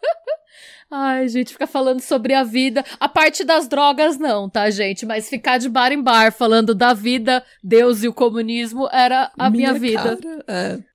Ai, 0.90 1.28
gente, 1.28 1.52
fica 1.52 1.66
falando 1.66 2.00
sobre 2.00 2.32
a 2.32 2.42
vida. 2.42 2.82
A 2.98 3.08
parte 3.08 3.44
das 3.44 3.68
drogas, 3.68 4.18
não, 4.18 4.48
tá, 4.48 4.68
gente? 4.70 5.06
Mas 5.06 5.28
ficar 5.28 5.58
de 5.58 5.68
bar 5.68 5.92
em 5.92 6.02
bar 6.02 6.32
falando 6.32 6.74
da 6.74 6.92
vida, 6.92 7.44
Deus 7.62 8.02
e 8.02 8.08
o 8.08 8.12
comunismo 8.12 8.88
era 8.90 9.30
a 9.38 9.48
minha, 9.48 9.68
minha 9.68 9.80
vida. 9.80 10.16
Cara, 10.16 10.44
é. 10.48 10.89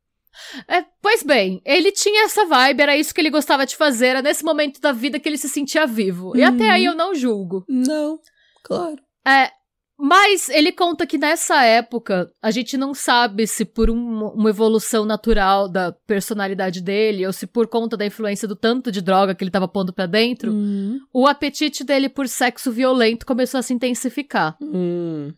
É, 0.67 0.83
pois 1.01 1.23
bem, 1.23 1.61
ele 1.65 1.91
tinha 1.91 2.25
essa 2.25 2.45
vibe, 2.45 2.81
era 2.81 2.97
isso 2.97 3.13
que 3.13 3.21
ele 3.21 3.29
gostava 3.29 3.65
de 3.65 3.75
fazer, 3.75 4.07
era 4.07 4.21
nesse 4.21 4.43
momento 4.43 4.79
da 4.79 4.91
vida 4.91 5.19
que 5.19 5.27
ele 5.27 5.37
se 5.37 5.49
sentia 5.49 5.85
vivo. 5.85 6.29
Uhum. 6.29 6.37
E 6.37 6.43
até 6.43 6.69
aí 6.69 6.85
uhum. 6.85 6.93
eu 6.93 6.97
não 6.97 7.15
julgo. 7.15 7.65
Não, 7.67 8.19
claro. 8.63 8.97
É, 9.27 9.51
mas 9.97 10.49
ele 10.49 10.73
conta 10.73 11.07
que 11.07 11.17
nessa 11.17 11.63
época 11.63 12.29
a 12.41 12.51
gente 12.51 12.75
não 12.75 12.93
sabe 12.93 13.47
se 13.47 13.63
por 13.63 13.89
um, 13.89 14.27
uma 14.27 14.49
evolução 14.49 15.05
natural 15.05 15.69
da 15.69 15.93
personalidade 16.05 16.81
dele 16.81 17.25
ou 17.25 17.31
se 17.31 17.47
por 17.47 17.67
conta 17.67 17.95
da 17.95 18.05
influência 18.05 18.45
do 18.45 18.57
tanto 18.57 18.91
de 18.91 19.01
droga 19.01 19.33
que 19.33 19.41
ele 19.41 19.49
estava 19.49 19.69
pondo 19.69 19.93
para 19.93 20.05
dentro, 20.05 20.51
uhum. 20.51 20.99
o 21.13 21.25
apetite 21.25 21.83
dele 21.83 22.09
por 22.09 22.27
sexo 22.27 22.71
violento 22.73 23.25
começou 23.25 23.57
a 23.57 23.63
se 23.63 23.73
intensificar. 23.73 24.57
Uhum. 24.59 25.33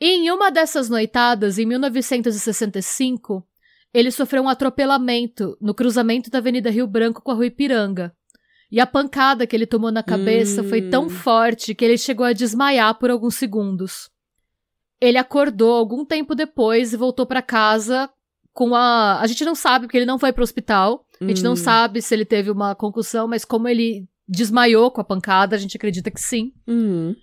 E 0.00 0.06
em 0.06 0.30
uma 0.30 0.50
dessas 0.50 0.88
noitadas, 0.88 1.58
em 1.58 1.66
1965, 1.66 3.46
ele 3.92 4.10
sofreu 4.10 4.42
um 4.42 4.48
atropelamento 4.48 5.56
no 5.60 5.74
cruzamento 5.74 6.30
da 6.30 6.38
Avenida 6.38 6.70
Rio 6.70 6.86
Branco 6.86 7.22
com 7.22 7.30
a 7.30 7.34
Rua 7.34 7.46
Ipiranga. 7.46 8.14
E 8.70 8.78
a 8.78 8.86
pancada 8.86 9.46
que 9.46 9.56
ele 9.56 9.66
tomou 9.66 9.90
na 9.90 10.02
cabeça 10.02 10.62
hum. 10.62 10.68
foi 10.68 10.82
tão 10.82 11.06
hum. 11.06 11.10
forte 11.10 11.74
que 11.74 11.84
ele 11.84 11.98
chegou 11.98 12.24
a 12.24 12.32
desmaiar 12.32 12.96
por 12.98 13.10
alguns 13.10 13.34
segundos. 13.34 14.08
Ele 15.00 15.18
acordou 15.18 15.72
algum 15.72 16.04
tempo 16.04 16.34
depois 16.34 16.92
e 16.92 16.96
voltou 16.96 17.26
para 17.26 17.42
casa 17.42 18.08
com 18.52 18.74
a. 18.74 19.18
A 19.20 19.26
gente 19.26 19.44
não 19.44 19.54
sabe, 19.54 19.86
porque 19.86 19.96
ele 19.96 20.06
não 20.06 20.18
foi 20.18 20.32
pro 20.32 20.44
hospital. 20.44 21.04
A 21.20 21.24
gente 21.24 21.40
hum. 21.40 21.44
não 21.44 21.56
sabe 21.56 22.00
se 22.00 22.14
ele 22.14 22.24
teve 22.24 22.50
uma 22.50 22.74
concussão, 22.74 23.26
mas 23.26 23.44
como 23.44 23.66
ele 23.66 24.08
desmaiou 24.28 24.90
com 24.90 25.00
a 25.00 25.04
pancada, 25.04 25.56
a 25.56 25.58
gente 25.58 25.76
acredita 25.76 26.10
que 26.10 26.20
sim. 26.20 26.52
Hum. 26.68 27.14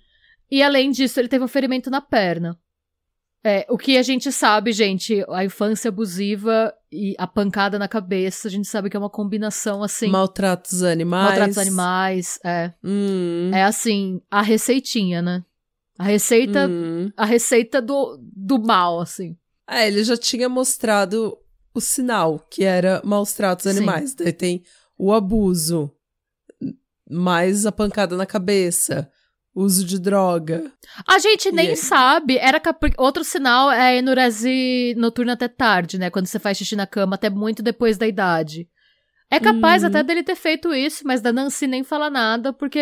E 0.50 0.62
além 0.62 0.90
disso, 0.90 1.18
ele 1.18 1.28
teve 1.28 1.44
um 1.44 1.48
ferimento 1.48 1.90
na 1.90 2.00
perna. 2.00 2.58
É, 3.44 3.64
o 3.68 3.78
que 3.78 3.96
a 3.96 4.02
gente 4.02 4.32
sabe, 4.32 4.72
gente, 4.72 5.24
a 5.28 5.44
infância 5.44 5.88
abusiva 5.88 6.74
e 6.90 7.14
a 7.18 7.26
pancada 7.26 7.78
na 7.78 7.86
cabeça, 7.86 8.48
a 8.48 8.50
gente 8.50 8.66
sabe 8.66 8.90
que 8.90 8.96
é 8.96 9.00
uma 9.00 9.10
combinação 9.10 9.82
assim. 9.82 10.08
Maltratos 10.08 10.82
animais. 10.82 11.28
Maltratos 11.28 11.58
animais, 11.58 12.40
é. 12.44 12.72
Hum. 12.82 13.50
É 13.54 13.62
assim, 13.62 14.20
a 14.30 14.42
receitinha, 14.42 15.22
né? 15.22 15.44
A 15.98 16.04
receita, 16.04 16.68
hum. 16.68 17.10
a 17.16 17.24
receita 17.24 17.80
do, 17.80 18.18
do 18.20 18.58
mal, 18.58 19.00
assim. 19.00 19.36
É, 19.68 19.86
ele 19.86 20.02
já 20.02 20.16
tinha 20.16 20.48
mostrado 20.48 21.38
o 21.72 21.80
sinal, 21.80 22.38
que 22.50 22.64
era 22.64 23.00
maus 23.04 23.32
tratos 23.32 23.66
animais. 23.66 24.10
Sim. 24.10 24.16
Daí 24.18 24.32
tem 24.32 24.62
o 24.96 25.12
abuso, 25.12 25.92
mais 27.08 27.66
a 27.66 27.72
pancada 27.72 28.16
na 28.16 28.26
cabeça 28.26 29.08
uso 29.58 29.84
de 29.84 29.98
droga. 29.98 30.70
A 31.06 31.18
gente 31.18 31.50
nem 31.50 31.74
sabe. 31.74 32.38
Era 32.38 32.60
cap... 32.60 32.78
Outro 32.96 33.24
sinal 33.24 33.70
é 33.70 33.80
a 33.80 33.96
enurese 33.96 34.94
noturna 34.96 35.32
até 35.32 35.48
tarde, 35.48 35.98
né? 35.98 36.10
Quando 36.10 36.26
você 36.26 36.38
faz 36.38 36.58
xixi 36.58 36.76
na 36.76 36.86
cama, 36.86 37.16
até 37.16 37.28
muito 37.28 37.62
depois 37.62 37.98
da 37.98 38.06
idade. 38.06 38.68
É 39.30 39.38
capaz 39.38 39.84
até 39.84 40.02
dele 40.02 40.22
ter 40.22 40.36
feito 40.36 40.72
isso, 40.72 41.06
mas 41.06 41.20
da 41.20 41.32
Nancy 41.32 41.66
nem 41.66 41.84
fala 41.84 42.08
nada, 42.08 42.50
porque 42.50 42.80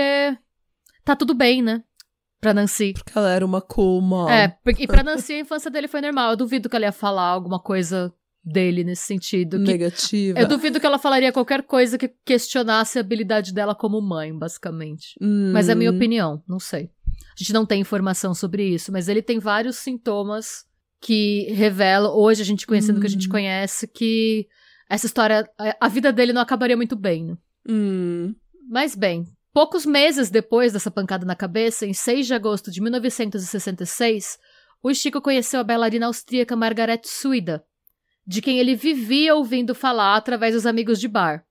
tá 1.05 1.17
tudo 1.17 1.35
bem, 1.35 1.61
né? 1.61 1.83
Pra 2.41 2.55
Nancy. 2.55 2.93
Porque 2.93 3.19
ela 3.19 3.31
era 3.31 3.45
uma 3.45 3.61
cool 3.61 4.01
mom. 4.01 4.29
É, 4.29 4.57
e 4.79 4.87
pra 4.87 5.03
Nancy 5.03 5.33
a 5.33 5.41
infância 5.41 5.71
dele 5.71 5.89
foi 5.89 6.01
normal. 6.01 6.31
Eu 6.31 6.37
duvido 6.37 6.69
que 6.69 6.77
ela 6.77 6.85
ia 6.85 6.93
falar 6.93 7.27
alguma 7.27 7.59
coisa 7.59 8.15
dele 8.47 8.85
nesse 8.85 9.03
sentido. 9.03 9.59
Negativa. 9.59 10.39
Eu 10.39 10.47
duvido 10.47 10.79
que 10.79 10.87
ela 10.87 10.99
falaria 10.99 11.33
qualquer 11.33 11.65
coisa 11.65 11.99
que 11.99 12.09
questionasse 12.25 12.97
a 12.97 13.01
habilidade 13.01 13.53
dela 13.53 13.75
como 13.75 14.01
mãe, 14.01 14.33
basicamente. 14.33 15.19
Hum. 15.21 15.51
Mas 15.53 15.69
é 15.69 15.73
a 15.73 15.75
minha 15.75 15.91
opinião, 15.91 16.41
não 16.49 16.61
sei. 16.61 16.91
A 17.05 17.39
gente 17.39 17.53
não 17.53 17.67
tem 17.67 17.81
informação 17.81 18.33
sobre 18.35 18.65
isso, 18.65 18.93
mas 18.93 19.09
ele 19.09 19.21
tem 19.21 19.41
vários 19.41 19.77
sintomas 19.77 20.65
que 21.01 21.53
revelam, 21.53 22.15
hoje 22.15 22.41
a 22.41 22.45
gente 22.45 22.67
conhecendo 22.67 22.99
o 22.99 23.01
que 23.01 23.07
a 23.07 23.11
gente 23.11 23.27
hum. 23.27 23.33
conhece, 23.33 23.89
que 23.89 24.47
essa 24.89 25.07
história, 25.07 25.49
a 25.81 25.89
vida 25.89 26.13
dele 26.13 26.33
não 26.33 26.41
acabaria 26.41 26.77
muito 26.77 26.95
bem. 26.95 27.25
Né? 27.25 27.37
Hum. 27.69 28.35
Mas 28.69 28.95
bem, 28.95 29.27
poucos 29.53 29.85
meses 29.85 30.31
depois 30.31 30.73
dessa 30.73 30.91
pancada 30.91 31.27
na 31.27 31.35
cabeça, 31.35 31.85
em 31.85 31.93
6 31.93 32.29
de 32.29 32.35
agosto 32.35 32.71
de 32.71 32.81
1966, 32.81 34.39
o 34.83 34.95
Chico 34.95 35.21
conheceu 35.21 35.61
a 35.61 35.65
bailarina 35.65 36.07
austríaca 36.07 36.55
Margaret 36.55 37.03
Suida, 37.05 37.65
de 38.27 38.43
quem 38.43 38.59
ele 38.59 38.75
vivia 38.75 39.35
ouvindo 39.35 39.75
falar 39.75 40.17
através 40.17 40.55
dos 40.55 40.67
amigos 40.67 40.99
de 40.99 41.07
bar. 41.07 41.45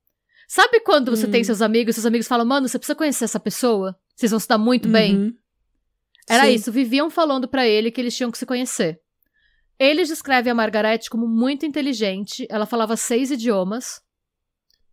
Sabe 0.47 0.80
quando 0.80 1.09
você 1.09 1.28
tem 1.28 1.41
hum. 1.41 1.45
seus 1.45 1.61
amigos, 1.61 1.95
seus 1.95 2.05
amigos 2.05 2.28
falam, 2.28 2.45
mano, 2.45 2.67
você 2.67 2.78
precisa 2.78 2.95
conhecer 2.95 3.26
essa 3.26 3.39
pessoa? 3.39 3.97
Vocês 4.15 4.32
vão 4.32 4.39
se 4.39 4.47
dar 4.47 4.57
muito 4.57 4.86
uhum. 4.86 4.91
bem? 4.91 5.38
Era 6.30 6.45
Sim. 6.45 6.53
isso, 6.53 6.71
viviam 6.71 7.09
falando 7.09 7.47
para 7.47 7.67
ele 7.67 7.91
que 7.91 8.01
eles 8.01 8.15
tinham 8.15 8.32
que 8.32 8.38
se 8.38 8.45
conhecer. 8.45 8.99
Eles 9.78 10.07
descrevem 10.07 10.51
a 10.51 10.55
Margaret 10.55 11.01
como 11.09 11.28
muito 11.28 11.65
inteligente, 11.65 12.47
ela 12.49 12.65
falava 12.65 12.95
seis 12.95 13.32
idiomas. 13.32 14.01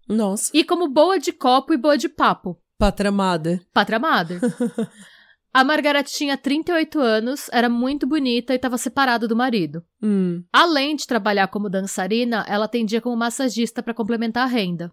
Nossa. 0.08 0.50
E 0.54 0.64
como 0.64 0.88
boa 0.88 1.18
de 1.18 1.32
copo 1.32 1.72
e 1.72 1.76
boa 1.76 1.96
de 1.96 2.08
papo. 2.08 2.60
Patramada. 2.78 3.60
Patramada. 3.72 4.40
A 5.52 5.62
Margaret 5.62 6.04
tinha 6.04 6.36
38 6.36 6.98
anos, 6.98 7.50
era 7.52 7.68
muito 7.68 8.06
bonita 8.06 8.54
e 8.54 8.56
estava 8.56 8.78
separada 8.78 9.28
do 9.28 9.36
marido. 9.36 9.84
Hum. 10.02 10.42
Além 10.50 10.96
de 10.96 11.06
trabalhar 11.06 11.48
como 11.48 11.68
dançarina, 11.68 12.44
ela 12.48 12.64
atendia 12.64 13.02
como 13.02 13.16
massagista 13.16 13.82
para 13.82 13.92
complementar 13.92 14.44
a 14.44 14.50
renda. 14.50 14.90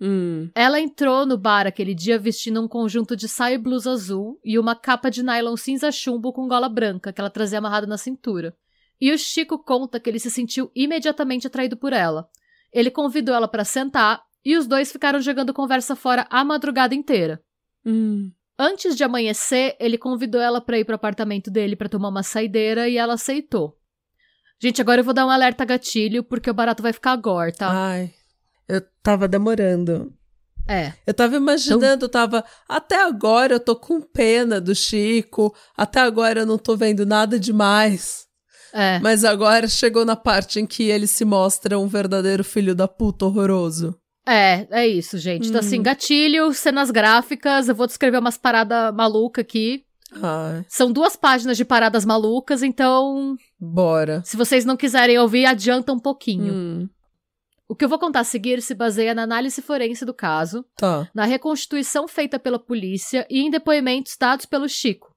Hum. 0.00 0.50
Ela 0.52 0.80
entrou 0.80 1.24
no 1.24 1.38
bar 1.38 1.68
aquele 1.68 1.94
dia 1.94 2.18
vestindo 2.18 2.60
um 2.60 2.66
conjunto 2.66 3.14
de 3.14 3.28
saia 3.28 3.54
e 3.54 3.58
blusa 3.58 3.92
azul 3.92 4.40
e 4.44 4.58
uma 4.58 4.74
capa 4.74 5.08
de 5.08 5.22
nylon 5.22 5.56
cinza 5.56 5.92
chumbo 5.92 6.32
com 6.32 6.48
gola 6.48 6.68
branca 6.68 7.12
que 7.12 7.20
ela 7.20 7.30
trazia 7.30 7.58
amarrada 7.58 7.86
na 7.86 7.96
cintura. 7.96 8.56
E 9.00 9.12
o 9.12 9.18
Chico 9.18 9.58
conta 9.58 10.00
que 10.00 10.10
ele 10.10 10.18
se 10.18 10.30
sentiu 10.30 10.72
imediatamente 10.74 11.46
atraído 11.46 11.76
por 11.76 11.92
ela. 11.92 12.28
Ele 12.72 12.90
convidou 12.90 13.32
ela 13.32 13.46
para 13.46 13.64
sentar 13.64 14.22
e 14.44 14.56
os 14.56 14.66
dois 14.66 14.90
ficaram 14.90 15.20
jogando 15.20 15.54
conversa 15.54 15.94
fora 15.94 16.26
a 16.28 16.44
madrugada 16.44 16.96
inteira. 16.96 17.40
Hum. 17.86 18.32
Antes 18.58 18.96
de 18.96 19.02
amanhecer, 19.02 19.76
ele 19.80 19.98
convidou 19.98 20.40
ela 20.40 20.60
para 20.60 20.78
ir 20.78 20.84
pro 20.84 20.94
apartamento 20.94 21.50
dele 21.50 21.74
para 21.74 21.88
tomar 21.88 22.08
uma 22.08 22.22
saideira 22.22 22.88
e 22.88 22.96
ela 22.96 23.14
aceitou. 23.14 23.76
Gente, 24.62 24.80
agora 24.80 25.00
eu 25.00 25.04
vou 25.04 25.12
dar 25.12 25.26
um 25.26 25.30
alerta 25.30 25.64
gatilho 25.64 26.22
porque 26.22 26.48
o 26.48 26.54
barato 26.54 26.82
vai 26.82 26.92
ficar 26.92 27.12
agora, 27.12 27.52
tá? 27.52 27.70
Ai, 27.70 28.14
eu 28.68 28.80
tava 29.02 29.26
demorando. 29.26 30.12
É. 30.66 30.92
Eu 31.06 31.12
tava 31.12 31.36
imaginando, 31.36 32.06
então... 32.06 32.08
tava. 32.08 32.44
Até 32.68 33.02
agora 33.02 33.54
eu 33.54 33.60
tô 33.60 33.76
com 33.76 34.00
pena 34.00 34.60
do 34.60 34.74
Chico, 34.74 35.54
até 35.76 36.00
agora 36.00 36.40
eu 36.40 36.46
não 36.46 36.56
tô 36.56 36.76
vendo 36.76 37.04
nada 37.04 37.38
demais. 37.38 38.24
É. 38.72 38.98
Mas 39.00 39.24
agora 39.24 39.68
chegou 39.68 40.04
na 40.04 40.16
parte 40.16 40.58
em 40.58 40.66
que 40.66 40.84
ele 40.84 41.06
se 41.06 41.24
mostra 41.24 41.78
um 41.78 41.86
verdadeiro 41.86 42.42
filho 42.42 42.74
da 42.74 42.88
puta 42.88 43.26
horroroso. 43.26 43.98
É, 44.26 44.66
é 44.70 44.86
isso, 44.86 45.18
gente. 45.18 45.48
Então, 45.48 45.60
assim, 45.60 45.80
hum. 45.80 45.82
gatilho, 45.82 46.52
cenas 46.52 46.90
gráficas, 46.90 47.68
eu 47.68 47.74
vou 47.74 47.86
descrever 47.86 48.18
umas 48.18 48.38
paradas 48.38 48.94
malucas 48.94 49.42
aqui. 49.42 49.84
Ai. 50.22 50.64
São 50.68 50.92
duas 50.92 51.16
páginas 51.16 51.56
de 51.56 51.64
paradas 51.64 52.04
malucas, 52.04 52.62
então. 52.62 53.36
Bora. 53.58 54.22
Se 54.24 54.36
vocês 54.36 54.64
não 54.64 54.76
quiserem 54.76 55.18
ouvir, 55.18 55.44
adianta 55.44 55.92
um 55.92 55.98
pouquinho. 55.98 56.54
Hum. 56.54 56.88
O 57.68 57.74
que 57.74 57.84
eu 57.84 57.88
vou 57.88 57.98
contar 57.98 58.20
a 58.20 58.24
seguir 58.24 58.60
se 58.62 58.74
baseia 58.74 59.14
na 59.14 59.22
análise 59.22 59.60
forense 59.62 60.04
do 60.04 60.12
caso, 60.12 60.64
tá. 60.76 61.08
na 61.14 61.24
reconstituição 61.24 62.06
feita 62.06 62.38
pela 62.38 62.58
polícia 62.58 63.26
e 63.30 63.40
em 63.40 63.50
depoimentos 63.50 64.16
dados 64.18 64.46
pelo 64.46 64.68
Chico. 64.68 65.14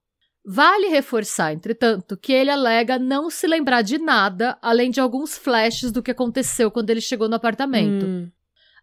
Vale 0.49 0.87
reforçar, 0.87 1.51
entretanto, 1.51 2.15
que 2.15 2.31
ele 2.31 2.49
alega 2.49 2.97
não 2.97 3.29
se 3.29 3.45
lembrar 3.45 3.81
de 3.81 3.97
nada 3.97 4.57
além 4.61 4.89
de 4.89 5.01
alguns 5.01 5.37
flashes 5.37 5.91
do 5.91 6.01
que 6.01 6.11
aconteceu 6.11 6.71
quando 6.71 6.89
ele 6.89 7.01
chegou 7.01 7.27
no 7.27 7.35
apartamento. 7.35 8.05
Hum. 8.05 8.31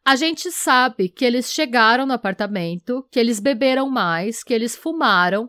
A 0.05 0.17
gente 0.17 0.51
sabe 0.51 1.09
que 1.09 1.25
eles 1.25 1.53
chegaram 1.53 2.05
no 2.05 2.13
apartamento, 2.13 3.07
que 3.11 3.19
eles 3.19 3.41
beberam 3.41 3.89
mais, 3.89 4.45
que 4.45 4.53
eles 4.53 4.77
fumaram. 4.77 5.49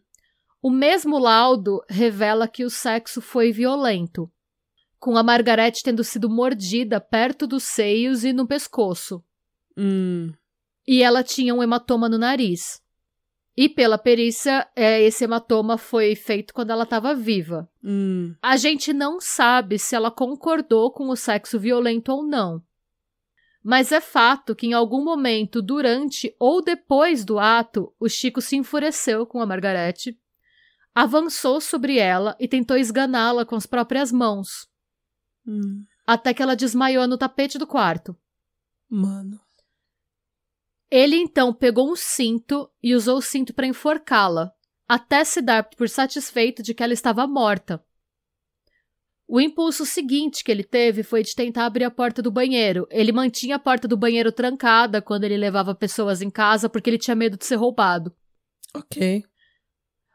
O 0.62 0.70
mesmo 0.70 1.18
laudo 1.18 1.80
revela 1.88 2.48
que 2.48 2.64
o 2.64 2.70
sexo 2.70 3.20
foi 3.20 3.52
violento, 3.52 4.30
com 4.98 5.16
a 5.16 5.22
Margarete 5.22 5.82
tendo 5.82 6.02
sido 6.02 6.28
mordida 6.28 7.00
perto 7.00 7.46
dos 7.46 7.62
seios 7.62 8.24
e 8.24 8.32
no 8.32 8.46
pescoço. 8.46 9.22
Hum. 9.76 10.32
E 10.86 11.02
ela 11.02 11.22
tinha 11.22 11.54
um 11.54 11.62
hematoma 11.62 12.08
no 12.08 12.18
nariz. 12.18 12.80
E 13.60 13.68
pela 13.68 13.98
perícia, 13.98 14.68
é, 14.76 15.02
esse 15.02 15.24
hematoma 15.24 15.76
foi 15.76 16.14
feito 16.14 16.54
quando 16.54 16.70
ela 16.70 16.84
estava 16.84 17.12
viva. 17.12 17.68
Hum. 17.82 18.32
A 18.40 18.56
gente 18.56 18.92
não 18.92 19.20
sabe 19.20 19.80
se 19.80 19.96
ela 19.96 20.12
concordou 20.12 20.92
com 20.92 21.08
o 21.08 21.16
sexo 21.16 21.58
violento 21.58 22.12
ou 22.12 22.22
não. 22.24 22.62
Mas 23.60 23.90
é 23.90 24.00
fato 24.00 24.54
que 24.54 24.68
em 24.68 24.74
algum 24.74 25.02
momento, 25.02 25.60
durante 25.60 26.32
ou 26.38 26.62
depois 26.62 27.24
do 27.24 27.36
ato, 27.40 27.92
o 27.98 28.08
Chico 28.08 28.40
se 28.40 28.54
enfureceu 28.54 29.26
com 29.26 29.40
a 29.42 29.46
Margarete, 29.46 30.16
avançou 30.94 31.60
sobre 31.60 31.98
ela 31.98 32.36
e 32.38 32.46
tentou 32.46 32.76
esganá-la 32.76 33.44
com 33.44 33.56
as 33.56 33.66
próprias 33.66 34.12
mãos, 34.12 34.68
Hum. 35.44 35.84
até 36.06 36.32
que 36.32 36.40
ela 36.40 36.54
desmaiou 36.54 37.08
no 37.08 37.18
tapete 37.18 37.58
do 37.58 37.66
quarto. 37.66 38.16
Mano. 38.88 39.40
Ele 40.90 41.16
então 41.16 41.52
pegou 41.52 41.90
um 41.90 41.96
cinto 41.96 42.70
e 42.82 42.94
usou 42.94 43.18
o 43.18 43.22
cinto 43.22 43.52
para 43.52 43.66
enforcá-la, 43.66 44.52
até 44.88 45.22
se 45.24 45.42
dar 45.42 45.64
por 45.64 45.88
satisfeito 45.88 46.62
de 46.62 46.72
que 46.72 46.82
ela 46.82 46.94
estava 46.94 47.26
morta. 47.26 47.84
O 49.30 49.38
impulso 49.38 49.84
seguinte 49.84 50.42
que 50.42 50.50
ele 50.50 50.64
teve 50.64 51.02
foi 51.02 51.22
de 51.22 51.34
tentar 51.34 51.66
abrir 51.66 51.84
a 51.84 51.90
porta 51.90 52.22
do 52.22 52.30
banheiro. 52.30 52.86
Ele 52.90 53.12
mantinha 53.12 53.56
a 53.56 53.58
porta 53.58 53.86
do 53.86 53.94
banheiro 53.94 54.32
trancada 54.32 55.02
quando 55.02 55.24
ele 55.24 55.36
levava 55.36 55.74
pessoas 55.74 56.22
em 56.22 56.30
casa 56.30 56.66
porque 56.70 56.88
ele 56.88 56.96
tinha 56.96 57.14
medo 57.14 57.36
de 57.36 57.44
ser 57.44 57.56
roubado. 57.56 58.16
Ok. 58.74 59.22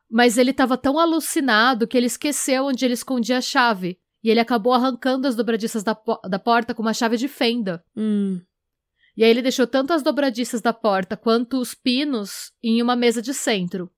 Mas 0.09 0.39
ele 0.39 0.49
estava 0.49 0.75
tão 0.75 0.97
alucinado 0.97 1.87
que 1.87 1.95
ele 1.95 2.07
esqueceu 2.07 2.65
onde 2.65 2.83
ele 2.83 2.95
escondia 2.95 3.37
a 3.37 3.41
chave. 3.41 3.99
E 4.23 4.31
ele 4.31 4.39
acabou 4.39 4.73
arrancando 4.73 5.27
as 5.27 5.35
dobradiças 5.35 5.83
da, 5.83 5.93
po- 5.93 6.19
da 6.27 6.39
porta 6.39 6.73
com 6.73 6.81
uma 6.81 6.93
chave 6.93 7.15
de 7.17 7.27
fenda. 7.27 7.83
Hum. 7.95 8.41
E 9.15 9.23
aí 9.23 9.29
ele 9.29 9.41
deixou 9.41 9.67
tanto 9.67 9.93
as 9.93 10.01
dobradiças 10.01 10.61
da 10.61 10.73
porta 10.73 11.15
quanto 11.15 11.59
os 11.59 11.75
pinos 11.75 12.51
em 12.63 12.81
uma 12.81 12.95
mesa 12.95 13.21
de 13.21 13.33
centro. 13.33 13.91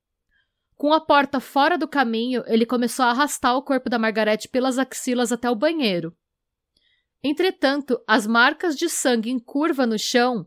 Com 0.76 0.94
a 0.94 1.00
porta 1.00 1.40
fora 1.40 1.78
do 1.78 1.88
caminho, 1.88 2.44
ele 2.48 2.66
começou 2.66 3.06
a 3.06 3.12
arrastar 3.12 3.56
o 3.56 3.62
corpo 3.62 3.90
da 3.90 3.98
Margarete 3.98 4.50
pelas 4.50 4.78
axilas 4.78 5.32
até 5.32 5.50
o 5.50 5.56
banheiro. 5.56 6.14
Entretanto, 7.24 8.00
as 8.06 8.28
marcas 8.28 8.76
de 8.76 8.90
sangue 8.90 9.32
em 9.32 9.40
curva 9.40 9.88
no 9.88 9.98
chão, 9.98 10.46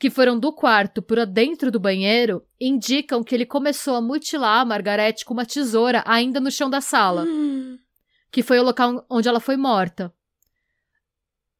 que 0.00 0.10
foram 0.10 0.36
do 0.36 0.52
quarto 0.52 1.00
para 1.00 1.24
dentro 1.24 1.70
do 1.70 1.78
banheiro, 1.78 2.44
indicam 2.60 3.22
que 3.22 3.34
ele 3.34 3.46
começou 3.46 3.94
a 3.94 4.00
mutilar 4.00 4.60
a 4.60 4.64
Margarete 4.64 5.24
com 5.24 5.32
uma 5.32 5.46
tesoura 5.46 6.02
ainda 6.04 6.40
no 6.40 6.50
chão 6.50 6.68
da 6.68 6.80
sala 6.80 7.24
Hum. 7.24 7.78
que 8.32 8.42
foi 8.42 8.58
o 8.58 8.64
local 8.64 9.06
onde 9.08 9.28
ela 9.28 9.38
foi 9.38 9.56
morta. 9.56 10.12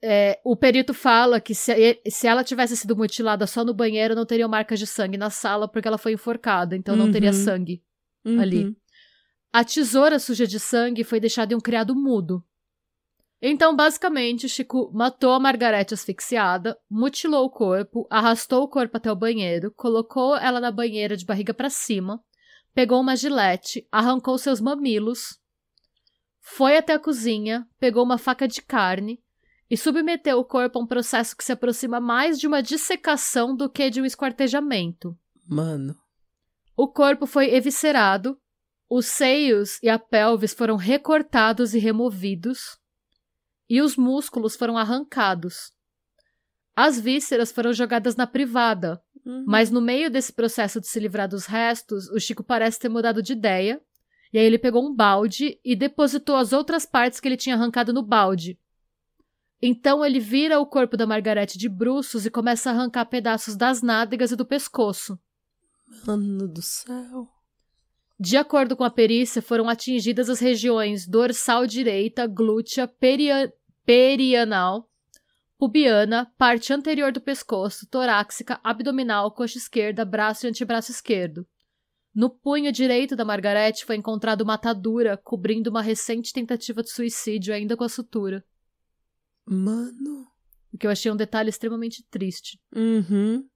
É, 0.05 0.41
o 0.45 0.57
perito 0.57 0.93
fala 0.93 1.41
que 1.41 1.55
se, 1.55 2.01
se 2.09 2.27
ela 2.27 2.43
tivesse 2.43 2.77
sido 2.77 2.97
mutilada 2.97 3.47
só 3.47 3.65
no 3.65 3.73
banheiro, 3.73 4.17
não 4.17 4.27
teriam 4.27 4.49
marcas 4.49 4.79
de 4.81 4.87
sangue 4.87 5.17
na 5.17 5.31
sala 5.31 5.69
porque 5.69 5.87
ela 5.87 5.97
foi 5.99 6.13
enforcada, 6.15 6.77
então 6.77 6.97
não 6.97 7.11
teria 7.13 7.31
Uhum. 7.31 7.45
sangue. 7.45 7.83
Uhum. 8.25 8.41
ali. 8.41 8.77
A 9.53 9.65
tesoura 9.65 10.19
suja 10.19 10.47
de 10.47 10.59
sangue 10.59 11.05
foi 11.05 11.21
deixada 11.21 11.53
em 11.53 11.57
um 11.57 11.61
criado 11.61 11.95
mudo. 11.95 12.43
Então, 13.41 13.75
basicamente, 13.75 14.47
o 14.47 14.49
Chico 14.49 14.91
matou 14.95 15.33
a 15.33 15.41
Margarete 15.41 15.93
asfixiada, 15.95 16.79
mutilou 16.89 17.45
o 17.45 17.51
corpo, 17.51 18.07
arrastou 18.09 18.63
o 18.63 18.69
corpo 18.69 18.97
até 18.97 19.11
o 19.11 19.17
banheiro, 19.17 19.73
colocou 19.77 20.37
ela 20.37 20.61
na 20.61 20.71
banheira 20.71 21.17
de 21.17 21.27
barriga 21.27 21.53
para 21.53 21.69
cima, 21.69 22.23
pegou 22.73 23.01
uma 23.01 23.17
gilete, 23.17 23.87
arrancou 23.91 24.39
seus 24.39 24.61
mamilos, 24.61 25.39
foi 26.41 26.77
até 26.77 26.93
a 26.95 26.99
cozinha, 27.01 27.67
pegou 27.81 28.05
uma 28.05 28.17
faca 28.19 28.47
de 28.47 28.63
carne 28.63 29.21
e 29.73 29.77
submeteu 29.79 30.39
o 30.39 30.45
corpo 30.45 30.79
a 30.79 30.83
um 30.83 30.87
processo 30.87 31.35
que 31.35 31.43
se 31.43 31.51
aproxima 31.51 31.99
mais 31.99 32.39
de 32.39 32.47
uma 32.47 32.62
dissecação 32.62 33.57
do 33.57 33.70
que 33.70 33.89
de 33.89 34.03
um 34.03 34.05
esquartejamento. 34.05 35.16
Mano. 35.49 35.97
O 36.77 36.87
corpo 36.87 37.25
foi 37.25 37.55
eviscerado, 37.55 38.39
os 38.87 39.07
seios 39.07 39.83
e 39.83 39.89
a 39.89 39.99
pelvis 39.99 40.53
foram 40.53 40.77
recortados 40.77 41.73
e 41.73 41.79
removidos, 41.79 42.77
e 43.66 43.81
os 43.81 43.97
músculos 43.97 44.57
foram 44.57 44.77
arrancados. 44.77 45.73
As 46.77 47.01
vísceras 47.01 47.51
foram 47.51 47.73
jogadas 47.73 48.14
na 48.14 48.27
privada, 48.27 49.03
Uhum. 49.25 49.45
mas 49.47 49.70
no 49.70 49.81
meio 49.81 50.11
desse 50.11 50.35
processo 50.35 50.83
de 50.83 50.87
se 50.87 51.01
livrar 51.01 51.29
dos 51.29 51.47
restos, 51.47 52.11
o 52.11 52.20
Chico 52.20 52.45
parece 52.45 52.79
ter 52.79 52.91
mudado 52.91 53.23
de 53.23 53.33
ideia, 53.33 53.81
e 54.35 54.39
aí 54.39 54.45
ele 54.45 54.59
pegou 54.59 54.87
um 54.87 54.95
balde 54.95 55.59
e 55.64 55.75
depositou 55.75 56.37
as 56.37 56.53
outras 56.53 56.85
partes 56.85 57.20
que 57.20 57.27
ele 57.29 57.39
tinha 57.39 57.55
arrancado 57.55 57.91
no 57.91 58.03
balde. 58.03 58.59
Então 59.63 60.05
ele 60.05 60.19
vira 60.19 60.59
o 60.59 60.67
corpo 60.67 60.97
da 60.97 61.07
Margarete 61.07 61.57
de 61.57 61.69
bruços 61.69 62.27
e 62.27 62.31
começa 62.31 62.69
a 62.69 62.73
arrancar 62.73 63.07
pedaços 63.07 63.55
das 63.55 63.81
nádegas 63.81 64.33
e 64.33 64.37
do 64.37 64.45
pescoço. 64.45 65.17
Mano 66.05 66.49
do 66.49 66.61
céu. 66.61 67.29
De 68.19 68.37
acordo 68.37 68.77
com 68.77 68.83
a 68.83 68.91
perícia, 68.91 69.41
foram 69.41 69.69
atingidas 69.69 70.29
as 70.29 70.41
regiões 70.41 71.07
dorsal 71.07 71.67
direita, 71.67 72.27
glútea, 72.27 72.89
peria- 72.89 73.53
perianal, 73.85 74.89
pubiana, 75.59 76.33
parte 76.37 76.73
anterior 76.73 77.13
do 77.13 77.21
pescoço, 77.21 77.87
torácica, 77.89 78.61
abdominal, 78.65 79.31
coxa 79.33 79.59
esquerda, 79.59 80.05
braço 80.05 80.47
e 80.47 80.49
antebraço 80.49 80.91
esquerdo. 80.91 81.47
No 82.15 82.29
punho 82.29 82.71
direito 82.73 83.15
da 83.17 83.25
Margarete 83.25 83.85
foi 83.85 83.97
encontrada 83.97 84.43
uma 84.43 84.55
atadura 84.55 85.17
cobrindo 85.17 85.71
uma 85.71 85.83
recente 85.83 86.33
tentativa 86.33 86.83
de 86.83 86.91
suicídio, 86.91 87.55
ainda 87.55 87.77
com 87.77 87.85
a 87.85 87.89
sutura. 87.89 88.45
Mano. 89.47 90.26
O 90.72 90.78
que 90.78 90.86
eu 90.86 90.90
achei 90.90 91.11
um 91.11 91.16
detalhe 91.16 91.51
extremamente 91.51 92.05
triste. 92.11 92.59
Uhum. 92.74 93.47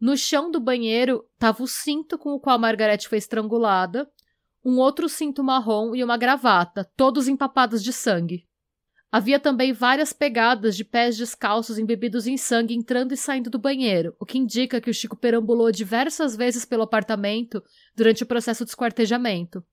No 0.00 0.16
chão 0.16 0.50
do 0.50 0.60
banheiro 0.60 1.24
estava 1.34 1.62
o 1.62 1.66
cinto 1.66 2.18
com 2.18 2.30
o 2.30 2.40
qual 2.40 2.58
Margarete 2.58 3.08
foi 3.08 3.18
estrangulada, 3.18 4.10
um 4.64 4.78
outro 4.78 5.08
cinto 5.08 5.42
marrom 5.42 5.94
e 5.94 6.04
uma 6.04 6.16
gravata, 6.16 6.90
todos 6.96 7.28
empapados 7.28 7.82
de 7.82 7.92
sangue. 7.92 8.46
Havia 9.12 9.40
também 9.40 9.72
várias 9.72 10.12
pegadas 10.12 10.76
de 10.76 10.84
pés 10.84 11.16
descalços 11.16 11.78
embebidos 11.78 12.28
em 12.28 12.36
sangue 12.36 12.74
entrando 12.74 13.12
e 13.12 13.16
saindo 13.16 13.50
do 13.50 13.58
banheiro, 13.58 14.14
o 14.20 14.24
que 14.24 14.38
indica 14.38 14.80
que 14.80 14.88
o 14.88 14.94
Chico 14.94 15.16
perambulou 15.16 15.72
diversas 15.72 16.36
vezes 16.36 16.64
pelo 16.64 16.84
apartamento 16.84 17.62
durante 17.94 18.22
o 18.22 18.26
processo 18.26 18.64
de 18.64 18.70
esquartejamento. 18.70 19.64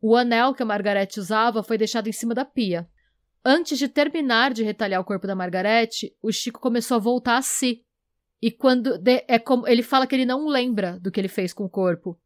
O 0.00 0.14
anel 0.14 0.52
que 0.52 0.62
a 0.62 0.66
Margarete 0.66 1.18
usava 1.18 1.62
foi 1.62 1.78
deixado 1.78 2.08
em 2.08 2.12
cima 2.12 2.34
da 2.34 2.44
pia. 2.44 2.86
Antes 3.48 3.78
de 3.78 3.86
terminar 3.86 4.52
de 4.52 4.64
retalhar 4.64 5.00
o 5.00 5.04
corpo 5.04 5.24
da 5.24 5.36
Margarete, 5.36 6.12
o 6.20 6.32
Chico 6.32 6.58
começou 6.58 6.96
a 6.96 6.98
voltar 6.98 7.36
a 7.36 7.42
si, 7.42 7.84
e 8.42 8.50
quando 8.50 8.98
de- 8.98 9.24
é 9.28 9.38
como 9.38 9.68
ele 9.68 9.84
fala 9.84 10.04
que 10.04 10.16
ele 10.16 10.26
não 10.26 10.48
lembra 10.48 10.98
do 10.98 11.12
que 11.12 11.20
ele 11.20 11.28
fez 11.28 11.52
com 11.52 11.64
o 11.64 11.70
corpo. 11.70 12.18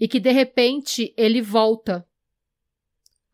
E 0.00 0.08
que 0.08 0.18
de 0.18 0.32
repente 0.32 1.12
ele 1.18 1.42
volta. 1.42 2.08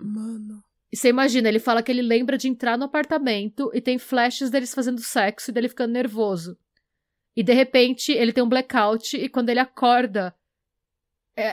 Mano. 0.00 0.60
E 0.92 0.96
você 0.96 1.08
imagina, 1.08 1.48
ele 1.48 1.60
fala 1.60 1.84
que 1.84 1.92
ele 1.92 2.02
lembra 2.02 2.36
de 2.36 2.48
entrar 2.48 2.76
no 2.76 2.86
apartamento 2.86 3.70
e 3.72 3.80
tem 3.80 3.96
flashes 3.96 4.50
deles 4.50 4.74
fazendo 4.74 5.00
sexo 5.00 5.52
e 5.52 5.54
dele 5.54 5.68
ficando 5.68 5.92
nervoso. 5.92 6.58
E 7.36 7.44
de 7.44 7.52
repente 7.52 8.10
ele 8.10 8.32
tem 8.32 8.42
um 8.42 8.48
blackout 8.48 9.16
e 9.16 9.28
quando 9.28 9.50
ele 9.50 9.60
acorda, 9.60 10.34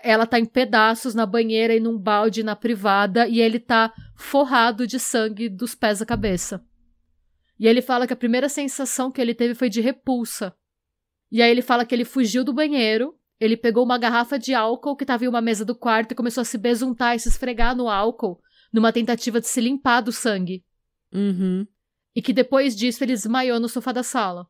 ela 0.04 0.26
tá 0.26 0.40
em 0.40 0.46
pedaços 0.46 1.14
na 1.14 1.26
banheira 1.26 1.76
e 1.76 1.80
num 1.80 1.98
balde 1.98 2.44
na 2.44 2.56
privada 2.56 3.28
e 3.28 3.40
ele 3.40 3.60
tá 3.60 3.94
forrado 4.16 4.88
de 4.88 5.00
sangue 5.00 5.50
dos 5.50 5.76
pés 5.76 6.02
à 6.02 6.06
cabeça. 6.06 6.64
E 7.60 7.68
ele 7.68 7.82
fala 7.82 8.06
que 8.06 8.14
a 8.14 8.18
primeira 8.18 8.50
sensação 8.50 9.12
que 9.12 9.20
ele 9.20 9.34
teve 9.34 9.56
foi 9.56 9.70
de 9.70 9.82
repulsa. 9.82 10.56
E 11.32 11.42
aí 11.42 11.50
ele 11.50 11.62
fala 11.62 11.86
que 11.86 11.94
ele 11.94 12.06
fugiu 12.06 12.44
do 12.44 12.54
banheiro, 12.54 13.18
ele 13.40 13.58
pegou 13.58 13.84
uma 13.84 13.98
garrafa 13.98 14.38
de 14.38 14.54
álcool 14.54 14.96
que 14.96 15.04
estava 15.04 15.26
em 15.26 15.28
uma 15.28 15.42
mesa 15.42 15.66
do 15.66 15.76
quarto 15.76 16.12
e 16.12 16.16
começou 16.16 16.42
a 16.42 16.46
se 16.46 16.58
besuntar 16.58 17.16
e 17.16 17.20
se 17.20 17.30
esfregar 17.30 17.76
no 17.76 17.90
álcool, 17.90 18.40
numa 18.72 18.94
tentativa 18.94 19.40
de 19.40 19.48
se 19.48 19.62
limpar 19.62 20.02
do 20.02 20.12
sangue. 20.12 20.64
Uhum. 21.14 21.68
E 22.16 22.22
que 22.22 22.34
depois 22.34 22.76
disso 22.76 23.04
ele 23.04 23.14
desmaiou 23.14 23.60
no 23.60 23.70
sofá 23.70 23.92
da 23.92 24.04
sala. 24.04 24.48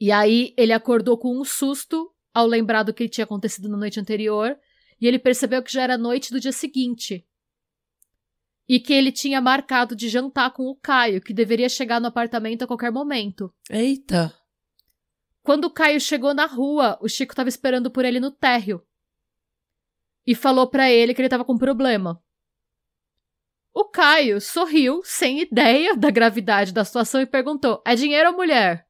E 0.00 0.10
aí 0.10 0.54
ele 0.56 0.72
acordou 0.72 1.18
com 1.18 1.38
um 1.38 1.44
susto 1.44 2.10
ao 2.32 2.46
lembrar 2.46 2.82
do 2.82 2.92
que 2.92 3.08
tinha 3.08 3.24
acontecido 3.24 3.68
na 3.68 3.76
noite 3.76 4.00
anterior, 4.00 4.56
e 5.04 5.06
ele 5.06 5.18
percebeu 5.18 5.62
que 5.62 5.70
já 5.70 5.82
era 5.82 5.98
noite 5.98 6.30
do 6.30 6.40
dia 6.40 6.50
seguinte. 6.50 7.26
e 8.66 8.80
que 8.80 8.94
ele 8.94 9.12
tinha 9.12 9.38
marcado 9.42 9.94
de 9.94 10.08
jantar 10.08 10.50
com 10.54 10.62
o 10.62 10.74
Caio, 10.74 11.20
que 11.20 11.34
deveria 11.34 11.68
chegar 11.68 12.00
no 12.00 12.06
apartamento 12.06 12.62
a 12.62 12.66
qualquer 12.66 12.90
momento. 12.90 13.52
Eita! 13.68 14.34
Quando 15.42 15.66
o 15.66 15.70
Caio 15.70 16.00
chegou 16.00 16.32
na 16.32 16.46
rua, 16.46 16.98
o 17.02 17.06
Chico 17.06 17.34
estava 17.34 17.50
esperando 17.50 17.90
por 17.90 18.06
ele 18.06 18.18
no 18.18 18.30
térreo. 18.30 18.82
E 20.26 20.34
falou 20.34 20.66
para 20.66 20.90
ele 20.90 21.12
que 21.12 21.20
ele 21.20 21.26
estava 21.26 21.44
com 21.44 21.58
problema. 21.58 22.24
O 23.74 23.84
Caio 23.84 24.40
sorriu, 24.40 25.02
sem 25.04 25.40
ideia 25.42 25.94
da 25.94 26.10
gravidade 26.10 26.72
da 26.72 26.82
situação, 26.82 27.20
e 27.20 27.26
perguntou: 27.26 27.82
É 27.84 27.94
dinheiro 27.94 28.30
ou 28.30 28.36
mulher? 28.36 28.88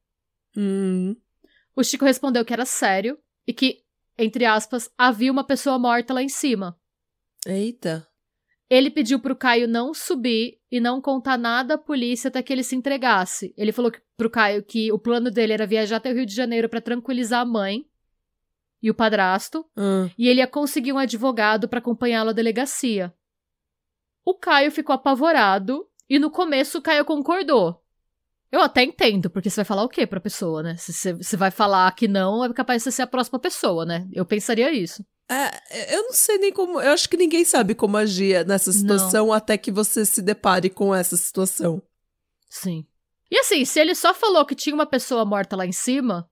Hum. 0.56 1.16
O 1.74 1.82
Chico 1.82 2.04
respondeu 2.04 2.44
que 2.44 2.52
era 2.52 2.64
sério 2.64 3.18
e 3.44 3.52
que, 3.52 3.83
entre 4.18 4.44
aspas, 4.44 4.90
havia 4.96 5.30
uma 5.32 5.44
pessoa 5.44 5.78
morta 5.78 6.14
lá 6.14 6.22
em 6.22 6.28
cima. 6.28 6.78
Eita. 7.46 8.06
Ele 8.70 8.90
pediu 8.90 9.20
pro 9.20 9.36
Caio 9.36 9.68
não 9.68 9.92
subir 9.92 10.58
e 10.70 10.80
não 10.80 11.00
contar 11.00 11.36
nada 11.38 11.74
à 11.74 11.78
polícia 11.78 12.28
até 12.28 12.42
que 12.42 12.52
ele 12.52 12.62
se 12.62 12.74
entregasse. 12.74 13.54
Ele 13.56 13.72
falou 13.72 13.90
que, 13.90 14.00
pro 14.16 14.30
Caio 14.30 14.62
que 14.62 14.90
o 14.90 14.98
plano 14.98 15.30
dele 15.30 15.52
era 15.52 15.66
viajar 15.66 15.96
até 15.96 16.10
o 16.10 16.14
Rio 16.14 16.26
de 16.26 16.34
Janeiro 16.34 16.68
para 16.68 16.80
tranquilizar 16.80 17.42
a 17.42 17.44
mãe 17.44 17.86
e 18.82 18.90
o 18.90 18.94
padrasto, 18.94 19.64
Hum. 19.76 20.10
e 20.18 20.28
ele 20.28 20.40
ia 20.40 20.46
conseguir 20.46 20.92
um 20.92 20.98
advogado 20.98 21.68
para 21.68 21.78
acompanhá-lo 21.78 22.30
à 22.30 22.32
delegacia. 22.32 23.14
O 24.24 24.34
Caio 24.34 24.70
ficou 24.70 24.94
apavorado 24.94 25.86
e 26.08 26.18
no 26.18 26.30
começo 26.30 26.78
o 26.78 26.82
Caio 26.82 27.04
concordou. 27.04 27.83
Eu 28.54 28.62
até 28.62 28.84
entendo, 28.84 29.28
porque 29.28 29.50
você 29.50 29.56
vai 29.56 29.64
falar 29.64 29.82
o 29.82 29.88
quê 29.88 30.06
pra 30.06 30.20
pessoa, 30.20 30.62
né? 30.62 30.76
Se 30.76 30.92
você 30.92 31.20
se 31.20 31.36
vai 31.36 31.50
falar 31.50 31.90
que 31.90 32.06
não, 32.06 32.44
é 32.44 32.52
capaz 32.52 32.78
de 32.78 32.84
você 32.84 32.92
ser 32.92 33.02
a 33.02 33.06
próxima 33.08 33.36
pessoa, 33.36 33.84
né? 33.84 34.06
Eu 34.12 34.24
pensaria 34.24 34.72
isso. 34.72 35.04
É, 35.28 35.96
eu 35.96 36.04
não 36.04 36.12
sei 36.12 36.38
nem 36.38 36.52
como. 36.52 36.80
Eu 36.80 36.92
acho 36.92 37.08
que 37.08 37.16
ninguém 37.16 37.44
sabe 37.44 37.74
como 37.74 37.96
agir 37.96 38.46
nessa 38.46 38.70
situação 38.70 39.32
até 39.32 39.58
que 39.58 39.72
você 39.72 40.06
se 40.06 40.22
depare 40.22 40.70
com 40.70 40.94
essa 40.94 41.16
situação. 41.16 41.82
Sim. 42.48 42.86
E 43.28 43.36
assim, 43.40 43.64
se 43.64 43.80
ele 43.80 43.92
só 43.92 44.14
falou 44.14 44.46
que 44.46 44.54
tinha 44.54 44.72
uma 44.72 44.86
pessoa 44.86 45.24
morta 45.24 45.56
lá 45.56 45.66
em 45.66 45.72
cima, 45.72 46.30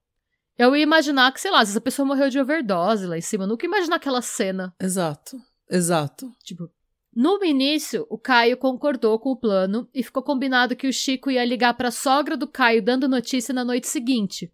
eu 0.57 0.77
ia 0.77 0.83
imaginar 0.85 1.33
que, 1.33 1.41
sei 1.41 1.51
lá, 1.51 1.59
às 1.59 1.71
vezes 1.71 1.77
a 1.77 1.81
pessoa 1.81 2.07
morreu 2.07 2.31
de 2.31 2.39
overdose 2.39 3.05
lá 3.05 3.19
em 3.19 3.21
cima. 3.21 3.43
Eu 3.43 3.49
nunca 3.49 3.67
ia 3.67 3.69
imaginar 3.69 3.97
aquela 3.97 4.23
cena. 4.23 4.73
Exato. 4.81 5.37
Exato. 5.69 6.31
Tipo, 6.45 6.71
no 7.15 7.45
início, 7.45 8.07
o 8.09 8.17
Caio 8.17 8.57
concordou 8.57 9.19
com 9.19 9.31
o 9.31 9.37
plano 9.37 9.89
e 9.95 10.03
ficou 10.03 10.23
combinado 10.23 10.75
que 10.75 10.87
o 10.87 10.93
Chico 10.93 11.31
ia 11.31 11.45
ligar 11.45 11.75
para 11.75 11.89
a 11.89 11.93
sogra 11.93 12.37
do 12.37 12.47
Caio 12.47 12.83
dando 12.83 13.09
notícia 13.09 13.53
na 13.53 13.65
noite 13.65 13.87
seguinte. 13.89 14.51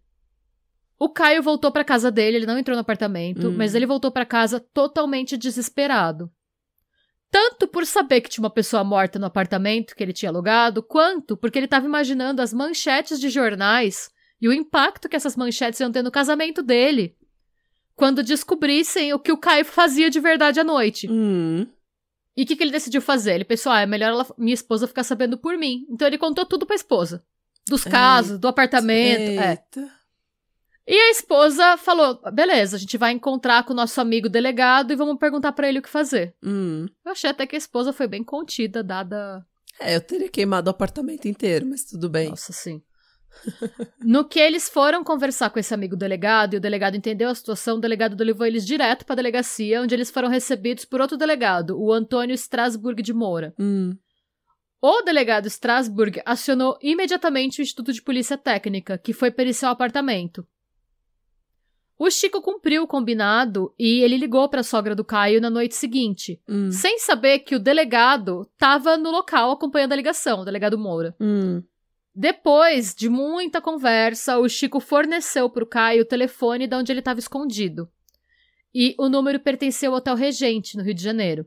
O 0.97 1.07
Caio 1.09 1.41
voltou 1.41 1.71
para 1.71 1.85
casa 1.85 2.11
dele, 2.11 2.37
ele 2.37 2.45
não 2.45 2.57
entrou 2.57 2.75
no 2.75 2.81
apartamento, 2.81 3.47
Hum. 3.47 3.55
mas 3.55 3.73
ele 3.73 3.85
voltou 3.85 4.11
para 4.11 4.25
casa 4.25 4.59
totalmente 4.59 5.37
desesperado. 5.37 6.29
Tanto 7.31 7.67
por 7.67 7.85
saber 7.85 8.21
que 8.21 8.29
tinha 8.29 8.43
uma 8.43 8.49
pessoa 8.49 8.83
morta 8.83 9.17
no 9.19 9.27
apartamento 9.27 9.95
que 9.95 10.03
ele 10.03 10.11
tinha 10.11 10.29
alugado, 10.29 10.83
quanto 10.83 11.37
porque 11.37 11.57
ele 11.59 11.65
estava 11.67 11.85
imaginando 11.85 12.41
as 12.41 12.51
manchetes 12.51 13.19
de 13.19 13.29
jornais 13.29 14.09
e 14.41 14.49
o 14.49 14.53
impacto 14.53 15.07
que 15.07 15.15
essas 15.15 15.37
manchetes 15.37 15.79
iam 15.79 15.91
ter 15.91 16.01
no 16.01 16.11
casamento 16.11 16.61
dele. 16.61 17.15
Quando 17.95 18.23
descobrissem 18.23 19.13
o 19.13 19.19
que 19.19 19.31
o 19.31 19.37
Caio 19.37 19.63
fazia 19.63 20.09
de 20.09 20.19
verdade 20.19 20.59
à 20.59 20.63
noite. 20.63 21.07
Hum. 21.09 21.67
E 22.39 22.43
o 22.43 22.45
que, 22.45 22.55
que 22.55 22.63
ele 22.63 22.71
decidiu 22.71 23.01
fazer? 23.01 23.33
Ele 23.35 23.43
pensou, 23.43 23.69
ah, 23.69 23.81
é 23.81 23.85
melhor 23.85 24.11
ela- 24.13 24.25
minha 24.37 24.53
esposa 24.53 24.87
ficar 24.87 25.03
sabendo 25.03 25.37
por 25.37 25.57
mim. 25.57 25.85
Então 25.89 26.07
ele 26.07 26.17
contou 26.17 26.45
tudo 26.45 26.65
pra 26.65 26.75
esposa. 26.75 27.21
Dos 27.67 27.83
casos, 27.83 28.39
do 28.39 28.47
apartamento. 28.47 29.19
é. 29.41 29.49
Eita. 29.51 29.91
E 30.87 30.95
a 30.95 31.11
esposa 31.11 31.75
falou: 31.77 32.19
beleza, 32.31 32.77
a 32.77 32.79
gente 32.79 32.97
vai 32.97 33.11
encontrar 33.11 33.63
com 33.63 33.73
o 33.73 33.75
nosso 33.75 33.99
amigo 33.99 34.29
delegado 34.29 34.91
e 34.93 34.95
vamos 34.95 35.17
perguntar 35.19 35.51
pra 35.51 35.67
ele 35.67 35.79
o 35.79 35.81
que 35.81 35.89
fazer. 35.89 36.33
Hum. 36.41 36.87
Eu 37.05 37.11
achei 37.11 37.29
até 37.29 37.45
que 37.45 37.55
a 37.55 37.59
esposa 37.59 37.91
foi 37.91 38.07
bem 38.07 38.23
contida, 38.23 38.81
dada. 38.81 39.45
É, 39.79 39.95
eu 39.97 40.01
teria 40.01 40.29
queimado 40.29 40.69
o 40.69 40.71
apartamento 40.71 41.27
inteiro, 41.27 41.65
mas 41.65 41.83
tudo 41.83 42.09
bem. 42.09 42.29
Nossa, 42.29 42.51
sim. 42.53 42.81
No 44.03 44.25
que 44.25 44.39
eles 44.39 44.67
foram 44.69 45.03
conversar 45.03 45.49
com 45.49 45.59
esse 45.59 45.73
amigo 45.73 45.95
delegado 45.95 46.53
e 46.53 46.57
o 46.57 46.61
delegado 46.61 46.95
entendeu 46.95 47.29
a 47.29 47.35
situação, 47.35 47.77
o 47.77 47.81
delegado 47.81 48.21
levou 48.23 48.45
eles 48.45 48.65
direto 48.65 49.05
pra 49.05 49.15
delegacia, 49.15 49.81
onde 49.81 49.93
eles 49.95 50.11
foram 50.11 50.27
recebidos 50.29 50.85
por 50.85 51.01
outro 51.01 51.17
delegado, 51.17 51.79
o 51.79 51.91
Antônio 51.93 52.33
Strasburg 52.33 53.01
de 53.01 53.13
Moura. 53.13 53.53
Hum. 53.59 53.95
O 54.81 55.01
delegado 55.01 55.47
Strasburg 55.47 56.21
acionou 56.25 56.77
imediatamente 56.81 57.59
o 57.59 57.63
Instituto 57.63 57.91
de 57.91 58.01
Polícia 58.01 58.37
Técnica, 58.37 58.97
que 58.97 59.11
foi 59.11 59.29
periciar 59.29 59.69
o 59.69 59.73
apartamento. 59.73 60.47
O 61.97 62.09
Chico 62.09 62.41
cumpriu 62.41 62.83
o 62.83 62.87
combinado 62.87 63.73
e 63.77 63.99
ele 64.01 64.15
ligou 64.15 64.47
para 64.47 64.61
a 64.61 64.63
sogra 64.63 64.95
do 64.95 65.03
Caio 65.03 65.41
na 65.41 65.49
noite 65.49 65.75
seguinte, 65.75 66.41
Hum. 66.47 66.71
sem 66.71 66.97
saber 66.99 67.39
que 67.39 67.55
o 67.55 67.59
delegado 67.59 68.47
estava 68.53 68.95
no 68.95 69.11
local 69.11 69.51
acompanhando 69.51 69.91
a 69.91 69.97
ligação, 69.97 70.39
o 70.39 70.45
delegado 70.45 70.77
Moura. 70.77 71.13
Hum. 71.19 71.61
Depois 72.19 72.93
de 72.93 73.07
muita 73.07 73.61
conversa, 73.61 74.37
o 74.39 74.49
Chico 74.49 74.81
forneceu 74.81 75.49
para 75.49 75.63
o 75.63 75.65
Caio 75.65 76.01
o 76.01 76.05
telefone 76.05 76.67
de 76.67 76.75
onde 76.75 76.91
ele 76.91 76.99
estava 76.99 77.17
escondido. 77.17 77.89
E 78.75 78.93
o 78.99 79.07
número 79.07 79.39
pertenceu 79.39 79.93
ao 79.93 79.99
Hotel 79.99 80.15
Regente, 80.15 80.75
no 80.75 80.83
Rio 80.83 80.93
de 80.93 81.01
Janeiro. 81.01 81.45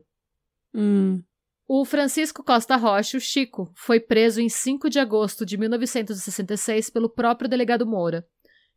Hum. 0.73 1.21
O 1.67 1.85
Francisco 1.85 2.43
Costa 2.43 2.75
Rocha, 2.75 3.17
o 3.17 3.21
Chico, 3.21 3.71
foi 3.75 3.99
preso 3.99 4.41
em 4.41 4.49
5 4.49 4.89
de 4.89 4.97
agosto 4.97 5.45
de 5.45 5.59
1966 5.59 6.89
pelo 6.89 7.07
próprio 7.07 7.47
delegado 7.47 7.85
Moura, 7.85 8.25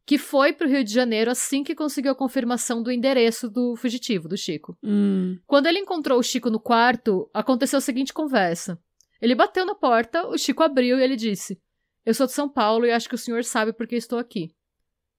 que 0.04 0.18
foi 0.18 0.52
para 0.52 0.66
o 0.66 0.70
Rio 0.70 0.84
de 0.84 0.92
Janeiro 0.92 1.30
assim 1.30 1.64
que 1.64 1.74
conseguiu 1.74 2.12
a 2.12 2.14
confirmação 2.14 2.82
do 2.82 2.92
endereço 2.92 3.48
do 3.48 3.74
fugitivo, 3.74 4.28
do 4.28 4.36
Chico. 4.36 4.76
Hum. 4.84 5.38
Quando 5.46 5.64
ele 5.64 5.78
encontrou 5.78 6.18
o 6.18 6.22
Chico 6.22 6.50
no 6.50 6.60
quarto, 6.60 7.30
aconteceu 7.32 7.78
a 7.78 7.80
seguinte 7.80 8.12
conversa. 8.12 8.78
Ele 9.18 9.34
bateu 9.34 9.64
na 9.64 9.74
porta, 9.74 10.26
o 10.26 10.36
Chico 10.36 10.62
abriu 10.62 10.98
e 10.98 11.02
ele 11.02 11.16
disse: 11.16 11.58
Eu 12.06 12.14
sou 12.14 12.26
de 12.26 12.32
São 12.32 12.48
Paulo 12.48 12.86
e 12.86 12.92
acho 12.92 13.08
que 13.08 13.16
o 13.16 13.18
senhor 13.18 13.42
sabe 13.42 13.72
por 13.72 13.84
que 13.84 13.96
estou 13.96 14.16
aqui. 14.16 14.54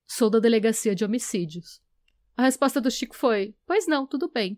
Sou 0.07 0.29
da 0.29 0.39
delegacia 0.39 0.95
de 0.95 1.03
homicídios. 1.03 1.81
A 2.37 2.43
resposta 2.43 2.79
do 2.79 2.89
Chico 2.89 3.13
foi: 3.13 3.53
Pois 3.65 3.85
não, 3.85 4.07
tudo 4.07 4.31
bem. 4.33 4.57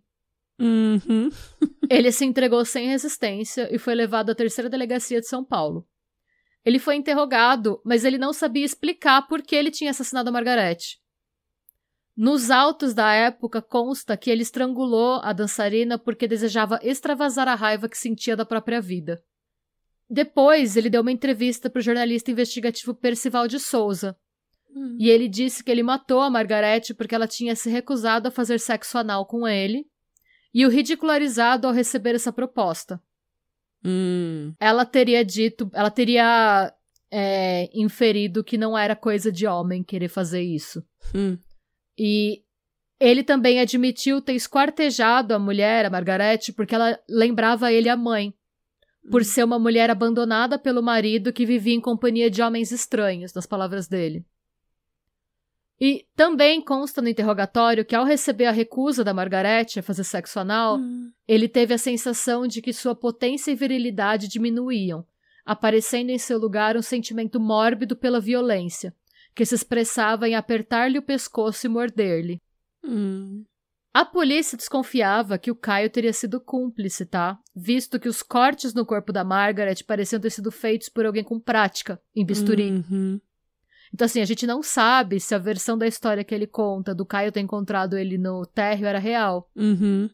Uhum. 0.59 1.31
Ele 1.89 2.11
se 2.11 2.23
entregou 2.25 2.63
sem 2.63 2.87
resistência 2.87 3.67
e 3.73 3.79
foi 3.79 3.95
levado 3.95 4.29
à 4.29 4.35
terceira 4.35 4.69
delegacia 4.69 5.19
de 5.19 5.27
São 5.27 5.43
Paulo. 5.43 5.87
Ele 6.63 6.77
foi 6.77 6.95
interrogado, 6.95 7.81
mas 7.83 8.05
ele 8.05 8.17
não 8.17 8.31
sabia 8.31 8.65
explicar 8.65 9.27
por 9.27 9.41
que 9.41 9.55
ele 9.55 9.71
tinha 9.71 9.91
assassinado 9.91 10.29
a 10.29 10.31
Margarete. 10.31 11.01
Nos 12.15 12.51
autos 12.51 12.93
da 12.93 13.11
época 13.13 13.61
consta 13.61 14.17
que 14.17 14.29
ele 14.29 14.41
estrangulou 14.41 15.21
a 15.23 15.31
dançarina 15.31 15.97
porque 15.97 16.27
desejava 16.27 16.77
extravasar 16.83 17.47
a 17.47 17.55
raiva 17.55 17.87
que 17.87 17.97
sentia 17.97 18.35
da 18.35 18.45
própria 18.45 18.81
vida. 18.81 19.23
Depois, 20.09 20.75
ele 20.75 20.89
deu 20.89 21.01
uma 21.01 21.11
entrevista 21.11 21.69
para 21.69 21.79
o 21.79 21.83
jornalista 21.83 22.31
investigativo 22.31 22.95
Percival 22.95 23.47
de 23.47 23.59
Souza, 23.59 24.17
Hum. 24.75 24.95
e 24.99 25.09
ele 25.09 25.27
disse 25.27 25.63
que 25.63 25.71
ele 25.71 25.81
matou 25.81 26.21
a 26.21 26.29
Margarete 26.29 26.93
porque 26.93 27.15
ela 27.15 27.27
tinha 27.27 27.55
se 27.55 27.69
recusado 27.69 28.27
a 28.27 28.31
fazer 28.31 28.59
sexo 28.59 28.97
anal 28.97 29.25
com 29.25 29.47
ele 29.47 29.85
e 30.53 30.65
o 30.65 30.69
ridicularizado 30.69 31.67
ao 31.67 31.73
receber 31.73 32.15
essa 32.15 32.31
proposta. 32.31 33.01
Hum. 33.83 34.53
Ela 34.59 34.85
teria 34.85 35.23
dito, 35.23 35.69
ela 35.73 35.89
teria 35.89 36.73
é, 37.11 37.69
inferido 37.73 38.43
que 38.43 38.57
não 38.57 38.77
era 38.77 38.95
coisa 38.95 39.31
de 39.31 39.47
homem 39.47 39.83
querer 39.83 40.09
fazer 40.09 40.41
isso. 40.41 40.83
Hum. 41.15 41.37
E 41.97 42.43
ele 42.99 43.23
também 43.23 43.59
admitiu 43.59 44.21
ter 44.21 44.33
esquartejado 44.33 45.33
a 45.33 45.39
mulher, 45.39 45.85
a 45.85 45.89
Margarete, 45.89 46.51
porque 46.51 46.75
ela 46.75 46.99
lembrava 47.09 47.71
ele 47.71 47.89
a 47.89 47.95
mãe, 47.95 48.33
por 49.09 49.23
ser 49.23 49.43
uma 49.43 49.59
mulher 49.59 49.89
abandonada 49.89 50.57
pelo 50.57 50.83
marido 50.83 51.33
que 51.33 51.45
vivia 51.45 51.73
em 51.73 51.81
companhia 51.81 52.29
de 52.29 52.41
homens 52.41 52.71
estranhos, 52.71 53.33
nas 53.33 53.45
palavras 53.45 53.87
dele. 53.87 54.25
E 55.81 56.05
também 56.15 56.61
consta 56.61 57.01
no 57.01 57.07
interrogatório 57.07 57.85
que, 57.85 57.95
ao 57.95 58.03
receber 58.03 58.45
a 58.45 58.51
recusa 58.51 59.01
da 59.03 59.13
Margarete 59.13 59.79
a 59.79 59.83
fazer 59.83 60.03
sexo 60.03 60.39
anal, 60.39 60.77
Hum. 60.77 61.09
ele 61.25 61.47
teve 61.47 61.73
a 61.73 61.77
sensação 61.77 62.45
de 62.45 62.61
que 62.61 62.73
sua 62.73 62.93
potência 62.93 63.51
e 63.51 63.55
virilidade 63.55 64.27
diminuíam, 64.27 65.05
aparecendo 65.45 66.09
em 66.09 66.17
seu 66.17 66.37
lugar 66.37 66.75
um 66.75 66.81
sentimento 66.81 67.39
mórbido 67.39 67.95
pela 67.95 68.19
violência, 68.19 68.93
que 69.33 69.45
se 69.45 69.55
expressava 69.55 70.27
em 70.27 70.35
apertar-lhe 70.35 70.99
o 70.99 71.01
pescoço 71.01 71.65
e 71.65 71.69
morder-lhe. 71.69 72.41
Hum. 72.83 73.45
A 73.91 74.05
polícia 74.05 74.55
desconfiava 74.55 75.37
que 75.37 75.49
o 75.49 75.55
Caio 75.55 75.89
teria 75.89 76.13
sido 76.13 76.39
cúmplice, 76.39 77.05
tá? 77.05 77.39
Visto 77.55 77.99
que 77.99 78.07
os 78.07 78.21
cortes 78.21 78.73
no 78.73 78.85
corpo 78.85 79.11
da 79.11 79.23
Margaret 79.23 79.83
pareciam 79.85 80.19
ter 80.19 80.29
sido 80.29 80.51
feitos 80.51 80.89
por 80.89 81.05
alguém 81.05 81.23
com 81.23 81.39
prática, 81.39 81.99
em 82.15 82.23
bisturi. 82.23 82.69
Uhum. 82.71 83.19
Então, 83.91 84.05
assim, 84.05 84.21
a 84.21 84.25
gente 84.25 84.45
não 84.45 84.61
sabe 84.61 85.19
se 85.19 85.33
a 85.33 85.39
versão 85.39 85.75
da 85.75 85.87
história 85.87 86.23
que 86.23 86.35
ele 86.35 86.45
conta 86.45 86.93
do 86.93 87.05
Caio 87.05 87.31
ter 87.31 87.39
encontrado 87.39 87.97
ele 87.97 88.19
no 88.19 88.45
térreo 88.45 88.85
era 88.85 88.99
real. 88.99 89.49
Uhum. 89.55 90.07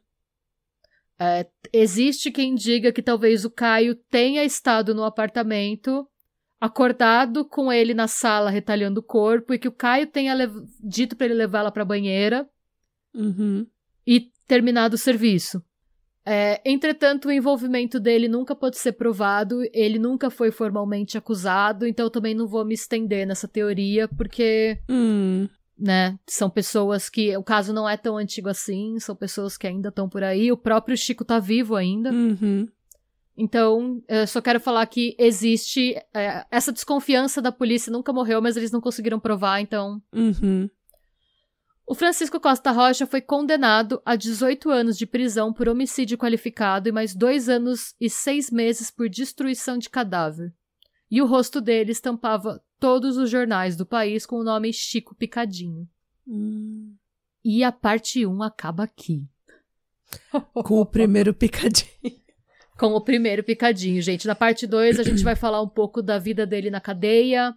É, 1.19 1.45
existe 1.73 2.31
quem 2.31 2.55
diga 2.55 2.93
que 2.93 3.01
talvez 3.01 3.43
o 3.43 3.51
Caio 3.51 3.95
tenha 4.09 4.45
estado 4.45 4.95
no 4.95 5.03
apartamento, 5.03 6.07
acordado 6.61 7.43
com 7.43 7.71
ele 7.71 7.93
na 7.93 8.07
sala 8.07 8.49
retalhando 8.49 9.01
o 9.01 9.03
corpo 9.03 9.53
e 9.53 9.59
que 9.59 9.67
o 9.67 9.73
Caio 9.73 10.07
tenha 10.07 10.33
dito 10.81 11.17
para 11.17 11.25
ele 11.25 11.35
levá-la 11.35 11.71
para 11.71 11.83
a 11.83 11.85
banheira 11.85 12.49
Uhum. 13.15 13.65
e 14.05 14.31
terminado 14.47 14.95
o 14.95 14.99
serviço. 14.99 15.63
É, 16.27 16.59
entretanto, 16.65 17.27
o 17.27 17.31
envolvimento 17.31 17.99
dele 17.99 18.27
nunca 18.27 18.55
pode 18.55 18.77
ser 18.79 18.93
provado, 18.93 19.61
ele 19.71 19.99
nunca 19.99 20.29
foi 20.31 20.49
formalmente 20.51 21.17
acusado, 21.17 21.85
então 21.85 22.07
eu 22.07 22.09
também 22.09 22.33
não 22.33 22.47
vou 22.47 22.65
me 22.65 22.73
estender 22.73 23.27
nessa 23.27 23.47
teoria, 23.47 24.07
porque, 24.07 24.79
Hum. 24.89 25.47
né, 25.77 26.17
são 26.27 26.49
pessoas 26.49 27.09
que. 27.09 27.37
O 27.37 27.43
caso 27.43 27.71
não 27.73 27.87
é 27.87 27.95
tão 27.95 28.17
antigo 28.17 28.49
assim, 28.49 28.99
são 28.99 29.15
pessoas 29.15 29.55
que 29.55 29.67
ainda 29.67 29.89
estão 29.89 30.09
por 30.09 30.23
aí, 30.23 30.51
o 30.51 30.57
próprio 30.57 30.97
Chico 30.97 31.23
tá 31.23 31.37
vivo 31.39 31.75
ainda. 31.75 32.11
Uhum. 32.11 32.67
Então, 33.37 34.01
eu 34.07 34.25
só 34.25 34.41
quero 34.41 34.59
falar 34.59 34.85
que 34.87 35.15
existe. 35.19 35.93
é, 36.13 36.45
essa 36.49 36.71
desconfiança 36.71 37.41
da 37.41 37.51
polícia 37.51 37.91
nunca 37.91 38.13
morreu, 38.13 38.41
mas 38.41 38.55
eles 38.57 38.71
não 38.71 38.81
conseguiram 38.81 39.19
provar, 39.19 39.59
então. 39.59 40.01
Uhum. 40.13 40.69
O 41.87 41.93
Francisco 41.93 42.39
Costa 42.39 42.71
Rocha 42.71 43.05
foi 43.05 43.21
condenado 43.21 44.01
a 44.03 44.15
18 44.15 44.71
anos 44.71 44.97
de 44.97 45.05
prisão 45.05 45.53
por 45.53 45.69
homicídio 45.69 46.17
qualificado 46.17 46.89
e 46.89 46.91
mais 46.91 47.13
dois 47.13 47.47
anos 47.47 47.93
e 48.01 48.09
seis 48.09 48.49
meses 48.49 48.89
por 48.89 49.07
destruição 49.07 49.77
de 49.77 49.89
cadáver. 49.89 50.51
E 51.11 51.21
o 51.21 51.27
rosto 51.27 51.61
dele 51.61 51.91
estampava 51.91 52.59
todos 52.79 53.17
os 53.17 53.29
jornais 53.29 53.75
do 53.75 53.85
país 53.85 54.25
com 54.25 54.37
o 54.37 54.43
nome 54.43 54.73
Chico 54.73 55.13
Picadinho. 55.13 55.87
Hum. 56.27 56.95
E 57.43 57.63
a 57.63 57.71
parte 57.71 58.25
1 58.25 58.41
acaba 58.41 58.83
aqui. 58.83 59.27
Com 60.63 60.81
o 60.81 60.85
primeiro 60.85 61.33
picadinho. 61.33 61.89
com 62.77 62.87
o 62.93 63.01
primeiro 63.01 63.43
picadinho, 63.43 64.01
gente. 64.01 64.27
Na 64.27 64.35
parte 64.35 64.67
2, 64.67 64.99
a 64.99 65.03
gente 65.03 65.23
vai 65.23 65.35
falar 65.35 65.61
um 65.61 65.67
pouco 65.67 66.01
da 66.01 66.19
vida 66.19 66.45
dele 66.45 66.69
na 66.69 66.81
cadeia, 66.81 67.55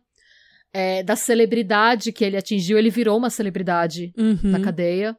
é, 0.73 1.03
da 1.03 1.17
celebridade 1.17 2.13
que 2.13 2.25
ele 2.25 2.37
atingiu. 2.37 2.79
Ele 2.79 2.91
virou 2.91 3.17
uma 3.17 3.31
celebridade 3.31 4.13
Uhum. 4.17 4.39
na 4.43 4.61
cadeia. 4.61 5.17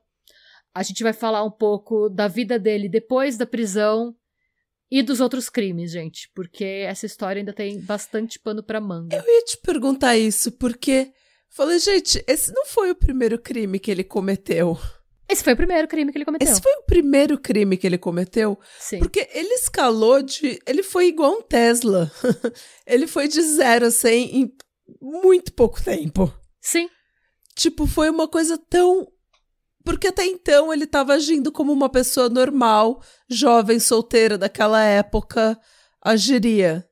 A 0.74 0.84
gente 0.84 1.02
vai 1.04 1.14
falar 1.14 1.43
um 1.43 1.52
pouco 1.52 2.10
da 2.10 2.28
vida 2.28 2.60
dele 2.60 2.88
depois 2.88 3.38
da 3.38 3.45
prisão 3.45 4.16
e 4.91 5.02
dos 5.04 5.20
outros 5.20 5.50
crimes, 5.50 5.91
gente, 5.91 6.30
porque 6.34 6.64
essa 6.64 7.06
história 7.06 7.39
ainda 7.39 7.54
tem 7.54 7.80
bastante 7.82 8.39
pano 8.39 8.64
pra 8.64 8.80
manga. 8.80 9.16
Eu 9.16 9.24
ia 9.24 9.43
te 9.43 9.58
perguntar 9.58 10.18
isso, 10.18 10.52
porque 10.54 11.12
falei, 11.50 11.80
gente, 11.80 12.24
esse 12.28 12.52
não 12.54 12.66
foi 12.66 12.89
o 12.91 12.95
primeiro 12.95 13.38
crime 13.39 13.80
que 13.80 13.91
ele 13.91 14.04
cometeu. 14.04 14.78
Esse 15.30 15.43
foi 15.43 15.54
o 15.54 15.56
primeiro 15.58 15.88
crime 15.88 16.12
que 16.12 16.18
ele 16.18 16.26
cometeu. 16.26 16.47
Esse 16.52 16.60
foi 16.60 16.72
o 16.74 16.84
primeiro 16.84 17.38
crime 17.38 17.78
que 17.78 17.86
ele 17.86 18.00
cometeu, 18.00 18.58
Sim. 18.80 18.97
porque 18.97 19.28
ele 19.32 19.54
escalou 19.54 20.24
de. 20.24 20.60
Ele 20.66 20.82
foi 20.82 21.08
igual 21.08 21.34
um 21.34 21.41
Tesla. 21.43 22.12
ele 22.88 23.06
foi 23.06 23.28
de 23.28 23.39
zero 23.43 23.86
a 23.88 23.91
100 23.91 24.38
em 24.38 24.52
muito 25.02 25.54
pouco 25.54 25.82
tempo. 25.84 26.32
Sim. 26.62 26.90
Tipo, 27.56 27.86
foi 27.88 28.10
uma 28.10 28.28
coisa 28.28 28.58
tão. 28.58 29.08
Porque 29.84 30.08
até 30.08 30.26
então 30.26 30.74
ele 30.74 30.86
tava 30.86 31.14
agindo 31.14 31.52
como 31.52 31.72
uma 31.72 31.90
pessoa 31.90 32.30
normal, 32.30 33.02
jovem, 33.30 33.80
solteira 33.80 34.38
daquela 34.38 34.84
época, 34.84 35.58
agiria. 36.04 36.86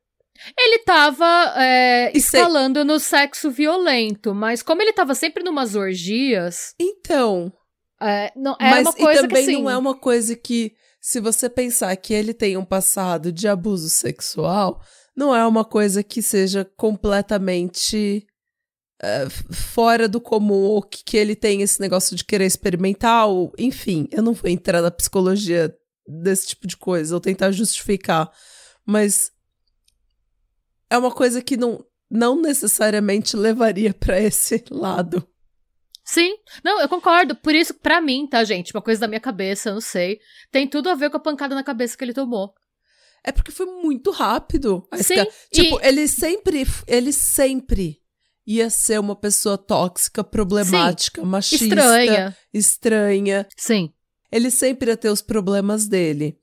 Ele 0.57 0.79
tava 0.79 1.25
é, 1.57 2.11
E 2.15 2.21
se- 2.21 2.37
escalando 2.37 2.85
no 2.85 2.99
sexo 2.99 3.49
violento, 3.49 4.33
mas 4.35 4.61
como 4.61 4.81
ele 4.81 4.93
tava 4.93 5.15
sempre 5.15 5.43
numas 5.43 5.75
orgias, 5.75 6.73
Então. 6.79 7.51
é, 8.01 8.31
não, 8.35 8.55
é 8.59 8.69
mas 8.69 8.87
uma 8.87 8.93
coisa 8.93 9.19
e 9.19 9.27
também 9.27 9.45
que 9.45 9.51
assim, 9.51 9.61
não 9.63 9.69
é 9.69 9.77
uma 9.77 9.95
coisa 9.95 10.35
que, 10.35 10.73
se 11.01 11.19
você 11.19 11.49
pensar 11.49 11.95
que 11.97 12.13
ele 12.13 12.33
tem 12.35 12.55
um 12.55 12.65
passado 12.65 13.31
de 13.31 13.47
abuso 13.47 13.89
sexual, 13.89 14.79
não 15.17 15.35
é 15.35 15.45
uma 15.47 15.65
coisa 15.65 16.03
que 16.03 16.21
seja 16.21 16.63
completamente 16.77 18.25
f- 19.01 19.53
fora 19.53 20.07
do 20.07 20.21
comum, 20.21 20.53
ou 20.63 20.81
que, 20.83 21.03
que 21.03 21.17
ele 21.17 21.35
tem 21.35 21.61
esse 21.61 21.81
negócio 21.81 22.15
de 22.15 22.23
querer 22.23 22.45
experimentar, 22.45 23.27
ou, 23.27 23.51
enfim, 23.57 24.07
eu 24.11 24.21
não 24.21 24.33
vou 24.33 24.49
entrar 24.49 24.81
na 24.81 24.91
psicologia 24.91 25.75
desse 26.07 26.47
tipo 26.47 26.67
de 26.67 26.77
coisa, 26.77 27.15
ou 27.15 27.19
tentar 27.19 27.51
justificar, 27.51 28.31
mas 28.85 29.31
é 30.89 30.97
uma 30.97 31.11
coisa 31.11 31.41
que 31.41 31.57
não, 31.57 31.83
não 32.09 32.41
necessariamente 32.41 33.35
levaria 33.35 33.93
pra 33.93 34.21
esse 34.21 34.63
lado. 34.71 35.27
Sim, 36.05 36.37
não, 36.63 36.79
eu 36.79 36.87
concordo. 36.87 37.35
Por 37.35 37.53
isso, 37.53 37.73
pra 37.73 37.99
mim, 37.99 38.25
tá, 38.25 38.41
gente? 38.45 38.73
Uma 38.73 38.81
coisa 38.81 39.01
da 39.01 39.09
minha 39.09 39.19
cabeça, 39.19 39.69
eu 39.69 39.73
não 39.73 39.81
sei. 39.81 40.19
Tem 40.49 40.65
tudo 40.65 40.89
a 40.89 40.95
ver 40.95 41.09
com 41.09 41.17
a 41.17 41.19
pancada 41.19 41.53
na 41.53 41.63
cabeça 41.63 41.97
que 41.97 42.03
ele 42.05 42.13
tomou. 42.13 42.53
É 43.27 43.31
porque 43.33 43.51
foi 43.51 43.65
muito 43.65 44.09
rápido. 44.11 44.87
Sim, 44.95 45.15
esca- 45.15 45.27
Tipo, 45.51 45.79
e- 45.81 45.85
ele 45.87 46.07
sempre, 46.07 46.65
ele 46.87 47.11
sempre 47.11 47.97
ia 48.45 48.69
ser 48.69 48.99
uma 49.01 49.15
pessoa 49.17 49.57
tóxica, 49.57 50.23
problemática, 50.23 51.21
machista, 51.25 51.65
Estranha. 51.65 52.37
estranha. 52.53 53.47
Sim. 53.57 53.91
Ele 54.31 54.49
sempre 54.49 54.89
ia 54.91 54.95
ter 54.97 55.09
os 55.09 55.21
problemas 55.21 55.87
dele. 55.87 56.37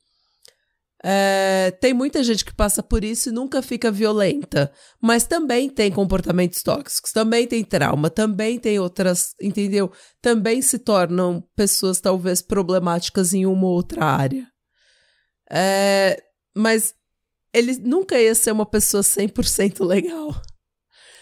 É, 1.07 1.71
tem 1.81 1.93
muita 1.93 2.23
gente 2.25 2.45
que 2.45 2.55
passa 2.55 2.83
por 2.83 3.05
isso 3.05 3.29
e 3.29 3.33
nunca 3.33 3.61
fica 3.61 3.91
violenta, 3.91 4.73
mas 5.01 5.25
também 5.27 5.69
tem 5.69 5.93
comportamentos 5.93 6.63
tóxicos, 6.63 7.13
também 7.13 7.47
tem 7.47 7.63
trauma, 7.63 8.09
também 8.09 8.59
tem 8.59 8.79
outras, 8.79 9.35
entendeu? 9.41 9.93
Também 10.23 10.63
se 10.63 10.79
tornam 10.79 11.43
pessoas 11.55 12.01
talvez 12.01 12.41
problemáticas 12.41 13.35
em 13.35 13.45
uma 13.45 13.67
ou 13.67 13.73
outra 13.75 14.03
área. 14.05 14.47
É, 15.51 16.23
mas 16.55 16.95
ele 17.53 17.77
nunca 17.79 18.19
ia 18.19 18.35
ser 18.35 18.53
uma 18.53 18.67
pessoa 18.67 19.03
100% 19.03 19.85
legal. 19.85 20.35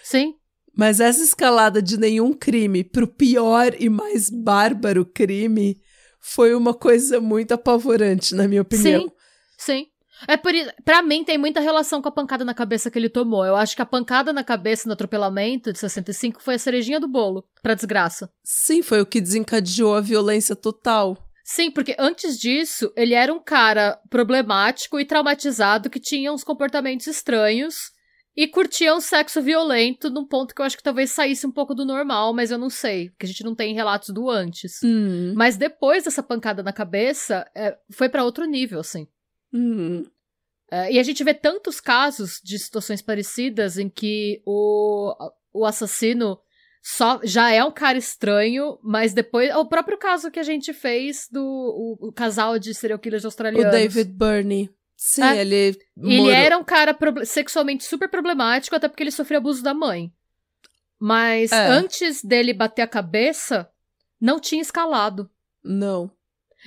Sim. 0.03 0.35
Mas 0.77 1.01
essa 1.01 1.23
escalada 1.23 1.83
de 1.83 1.99
nenhum 1.99 2.33
crime 2.33 2.83
pro 2.83 3.07
pior 3.07 3.75
e 3.79 3.89
mais 3.89 4.31
bárbaro 4.31 5.05
crime 5.05 5.79
foi 6.21 6.55
uma 6.55 6.73
coisa 6.73 7.21
muito 7.21 7.53
apavorante, 7.53 8.35
na 8.35 8.49
minha 8.49 8.63
opinião. 8.63 9.03
Sim. 9.03 9.13
Sim. 9.59 9.87
É 10.29 10.37
por 10.37 10.55
isso, 10.55 10.71
pra 10.85 11.03
mim 11.03 11.25
tem 11.25 11.37
muita 11.37 11.61
relação 11.61 12.01
com 12.01 12.09
a 12.09 12.13
pancada 12.13 12.45
na 12.45 12.55
cabeça 12.55 12.91
que 12.91 12.99
ele 12.99 13.09
tomou. 13.09 13.45
Eu 13.45 13.57
acho 13.57 13.75
que 13.75 13.83
a 13.83 13.87
pancada 13.87 14.33
na 14.33 14.45
cabeça 14.45 14.89
no 14.89 14.93
atropelamento 14.93 15.73
de 15.73 15.79
65 15.79 16.43
foi 16.43 16.55
a 16.55 16.59
cerejinha 16.59 17.01
do 17.01 17.09
bolo, 17.09 17.45
pra 17.61 17.75
desgraça. 17.75 18.31
Sim, 18.45 18.83
foi 18.83 19.01
o 19.01 19.07
que 19.07 19.21
desencadeou 19.21 19.95
a 19.95 20.01
violência 20.01 20.55
total. 20.55 21.19
Sim, 21.55 21.71
porque 21.71 21.95
antes 21.99 22.39
disso, 22.39 22.91
ele 22.97 23.13
era 23.13 23.31
um 23.31 23.39
cara 23.39 24.01
problemático 24.09 24.99
e 24.99 25.05
traumatizado 25.05 25.91
que 25.91 26.01
tinha 26.01 26.33
uns 26.33 26.43
comportamentos 26.43 27.07
estranhos 27.07 27.93
e 28.35 28.49
curtia 28.49 28.95
um 28.95 29.03
sexo 29.03 29.43
violento 29.43 30.09
num 30.09 30.27
ponto 30.27 30.55
que 30.55 30.63
eu 30.63 30.65
acho 30.65 30.79
que 30.79 30.83
talvez 30.83 31.11
saísse 31.11 31.47
um 31.47 31.53
pouco 31.53 31.75
do 31.75 31.85
normal, 31.85 32.33
mas 32.33 32.51
eu 32.51 32.57
não 32.57 32.71
sei, 32.71 33.11
porque 33.11 33.27
a 33.27 33.29
gente 33.29 33.45
não 33.45 33.55
tem 33.55 33.75
relatos 33.75 34.09
do 34.09 34.31
antes. 34.31 34.81
Hum, 34.83 35.35
Mas 35.37 35.59
depois 35.59 36.05
dessa 36.05 36.23
pancada 36.23 36.63
na 36.63 36.73
cabeça, 36.73 37.47
é, 37.55 37.77
foi 37.91 38.09
pra 38.09 38.25
outro 38.25 38.47
nível, 38.47 38.81
assim. 38.81 39.07
hum. 39.53 40.07
É, 40.71 40.91
e 40.91 40.99
a 40.99 41.03
gente 41.03 41.23
vê 41.23 41.35
tantos 41.35 41.83
casos 41.83 42.41
de 42.43 42.59
situações 42.59 43.03
parecidas 43.03 43.77
em 43.77 43.91
que 43.91 44.41
o, 44.47 45.15
o 45.53 45.67
assassino 45.67 46.39
só 46.83 47.21
já 47.23 47.51
é 47.53 47.63
um 47.65 47.71
cara 47.71 47.97
estranho, 47.97 48.79
mas 48.83 49.15
depois. 49.15 49.55
O 49.55 49.65
próprio 49.67 49.97
caso 49.97 50.31
que 50.31 50.41
a 50.41 50.43
gente 50.43 50.73
fez 50.73 51.29
do 51.31 51.41
o, 51.43 52.09
o 52.09 52.13
casal 52.13 52.59
de 52.59 52.75
serial 52.75 52.99
killers 52.99 53.23
O 53.25 53.29
australianos. 53.29 53.71
David 53.71 54.11
Burney. 54.13 54.69
Sim, 54.97 55.23
É. 55.23 55.41
ele. 55.41 55.55
Ele 55.55 55.77
morou- 56.19 56.31
era 56.33 56.59
um 56.59 56.65
cara 56.65 56.97
sexualmente 57.25 57.85
super 57.85 58.09
problemático, 58.09 58.75
até 58.75 58.89
porque 58.89 59.03
ele 59.03 59.11
sofreu 59.11 59.39
abuso 59.39 59.63
da 59.63 59.73
mãe. 59.75 60.13
Mas 61.01 61.51
É. 61.53 61.69
antes 61.69 62.23
dele 62.23 62.53
bater 62.53 62.83
a 62.83 62.87
cabeça, 62.89 63.69
não 64.21 64.39
tinha 64.41 64.63
escalado. 64.63 65.29
Não. 65.65 66.11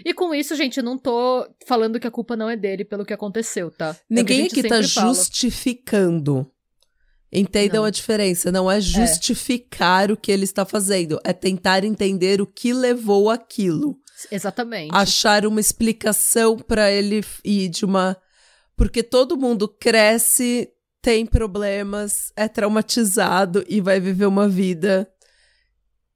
E 0.05 0.13
com 0.13 0.35
isso, 0.35 0.55
gente, 0.55 0.81
não 0.81 0.97
tô 0.97 1.47
falando 1.65 1.99
que 2.01 2.07
a 2.07 2.11
culpa 2.11 2.35
não 2.35 2.49
é 2.49 2.57
dele 2.57 2.83
pelo 2.83 3.05
que 3.05 3.13
aconteceu, 3.13 3.71
tá? 3.71 3.87
É 3.87 3.91
o 3.91 3.95
que 3.95 4.03
Ninguém 4.09 4.41
gente 4.43 4.59
aqui 4.59 4.67
tá 4.69 4.83
fala. 4.83 5.13
justificando. 5.13 6.51
Entendam 7.37 7.81
Não. 7.81 7.85
a 7.85 7.89
diferença. 7.89 8.51
Não 8.51 8.71
é 8.71 8.79
justificar 8.79 10.11
o 10.11 10.17
que 10.17 10.31
ele 10.31 10.45
está 10.45 10.65
fazendo. 10.65 11.19
É 11.23 11.33
tentar 11.33 11.83
entender 11.83 12.41
o 12.41 12.47
que 12.47 12.73
levou 12.73 13.29
aquilo. 13.29 13.97
Exatamente. 14.31 14.95
achar 14.95 15.45
uma 15.45 15.59
explicação 15.59 16.57
pra 16.57 16.89
ele 16.89 17.23
ir 17.43 17.67
de 17.67 17.83
uma. 17.83 18.15
Porque 18.77 19.03
todo 19.03 19.37
mundo 19.37 19.67
cresce, 19.67 20.69
tem 21.01 21.25
problemas, 21.25 22.31
é 22.35 22.47
traumatizado 22.47 23.65
e 23.67 23.81
vai 23.81 23.99
viver 23.99 24.25
uma 24.25 24.47
vida. 24.47 25.07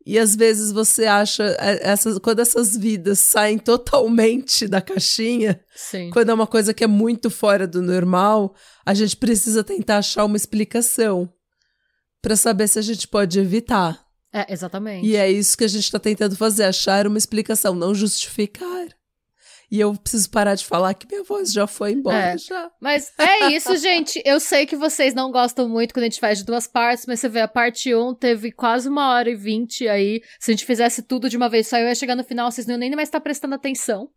E 0.09 0.17
às 0.17 0.35
vezes 0.35 0.71
você 0.71 1.05
acha. 1.05 1.43
é, 1.59 1.87
Essas, 1.87 2.17
quando 2.17 2.39
essas 2.39 2.75
vidas 2.75 3.19
saem 3.19 3.57
totalmente 3.59 4.67
da 4.67 4.81
caixinha, 4.81 5.63
Sim. 5.75 6.09
quando 6.09 6.29
é 6.29 6.33
uma 6.33 6.47
coisa 6.47 6.73
que 6.73 6.83
é 6.83 6.87
muito 6.87 7.29
fora 7.29 7.67
do 7.67 7.79
normal, 7.79 8.55
a 8.83 8.95
gente 8.95 9.15
precisa 9.15 9.63
tentar 9.63 9.99
achar 9.99 10.25
uma 10.25 10.35
explicação 10.35 11.31
pra 12.23 12.35
saber 12.35 12.67
se 12.67 12.79
a 12.79 12.81
gente 12.81 13.07
pode 13.07 13.39
evitar. 13.39 14.03
É, 14.33 14.51
exatamente. 14.51 15.05
E 15.05 15.15
é 15.15 15.29
isso 15.29 15.55
que 15.55 15.63
a 15.63 15.67
gente 15.67 15.91
tá 15.91 15.99
tentando 15.99 16.35
fazer, 16.35 16.63
achar 16.63 17.05
uma 17.05 17.17
explicação, 17.17 17.75
não 17.75 17.93
justificar. 17.93 18.87
E 19.71 19.79
eu 19.79 19.93
preciso 19.95 20.29
parar 20.31 20.55
de 20.55 20.65
falar 20.65 20.93
que 20.95 21.07
minha 21.07 21.23
voz 21.23 21.51
já 21.51 21.67
foi 21.67 21.91
embora. 21.91 22.33
É. 22.33 22.37
Já. 22.37 22.71
Mas 22.81 23.11
é 23.19 23.51
isso, 23.51 23.75
gente. 23.77 24.21
Eu 24.25 24.39
sei 24.39 24.65
que 24.65 24.75
vocês 24.75 25.13
não 25.13 25.31
gostam 25.31 25.69
muito 25.69 25.93
quando 25.93 26.03
a 26.03 26.09
gente 26.09 26.19
faz 26.19 26.39
de 26.39 26.45
duas 26.45 26.65
partes, 26.65 27.05
mas 27.05 27.19
você 27.19 27.29
vê, 27.29 27.41
a 27.41 27.47
parte 27.47 27.93
1 27.93 28.15
teve 28.15 28.51
quase 28.51 28.89
uma 28.89 29.13
hora 29.13 29.29
e 29.29 29.35
vinte 29.35 29.87
aí. 29.87 30.23
Se 30.39 30.49
a 30.49 30.53
gente 30.53 30.65
fizesse 30.65 31.03
tudo 31.03 31.29
de 31.29 31.37
uma 31.37 31.49
vez 31.49 31.67
só, 31.67 31.77
eu 31.77 31.87
ia 31.87 31.93
chegar 31.93 32.15
no 32.15 32.23
final, 32.23 32.51
vocês 32.51 32.65
não 32.65 32.73
iam 32.73 32.79
nem 32.79 32.95
mais 32.95 33.09
estar 33.09 33.19
prestando 33.19 33.55
atenção. 33.55 34.09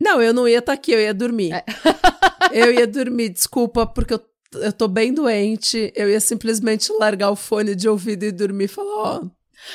Não, 0.00 0.22
eu 0.22 0.32
não 0.32 0.48
ia 0.48 0.60
estar 0.60 0.72
tá 0.72 0.78
aqui, 0.78 0.92
eu 0.92 1.00
ia 1.00 1.12
dormir. 1.12 1.52
É. 1.52 1.62
eu 2.52 2.72
ia 2.72 2.86
dormir, 2.86 3.28
desculpa, 3.28 3.86
porque 3.86 4.14
eu, 4.14 4.20
eu 4.54 4.72
tô 4.72 4.88
bem 4.88 5.12
doente. 5.12 5.92
Eu 5.94 6.08
ia 6.08 6.20
simplesmente 6.20 6.90
largar 6.94 7.30
o 7.30 7.36
fone 7.36 7.74
de 7.74 7.86
ouvido 7.86 8.24
e 8.24 8.32
dormir 8.32 8.64
e 8.64 8.68
falar, 8.68 8.96
ó. 8.96 9.20
Oh, 9.22 9.30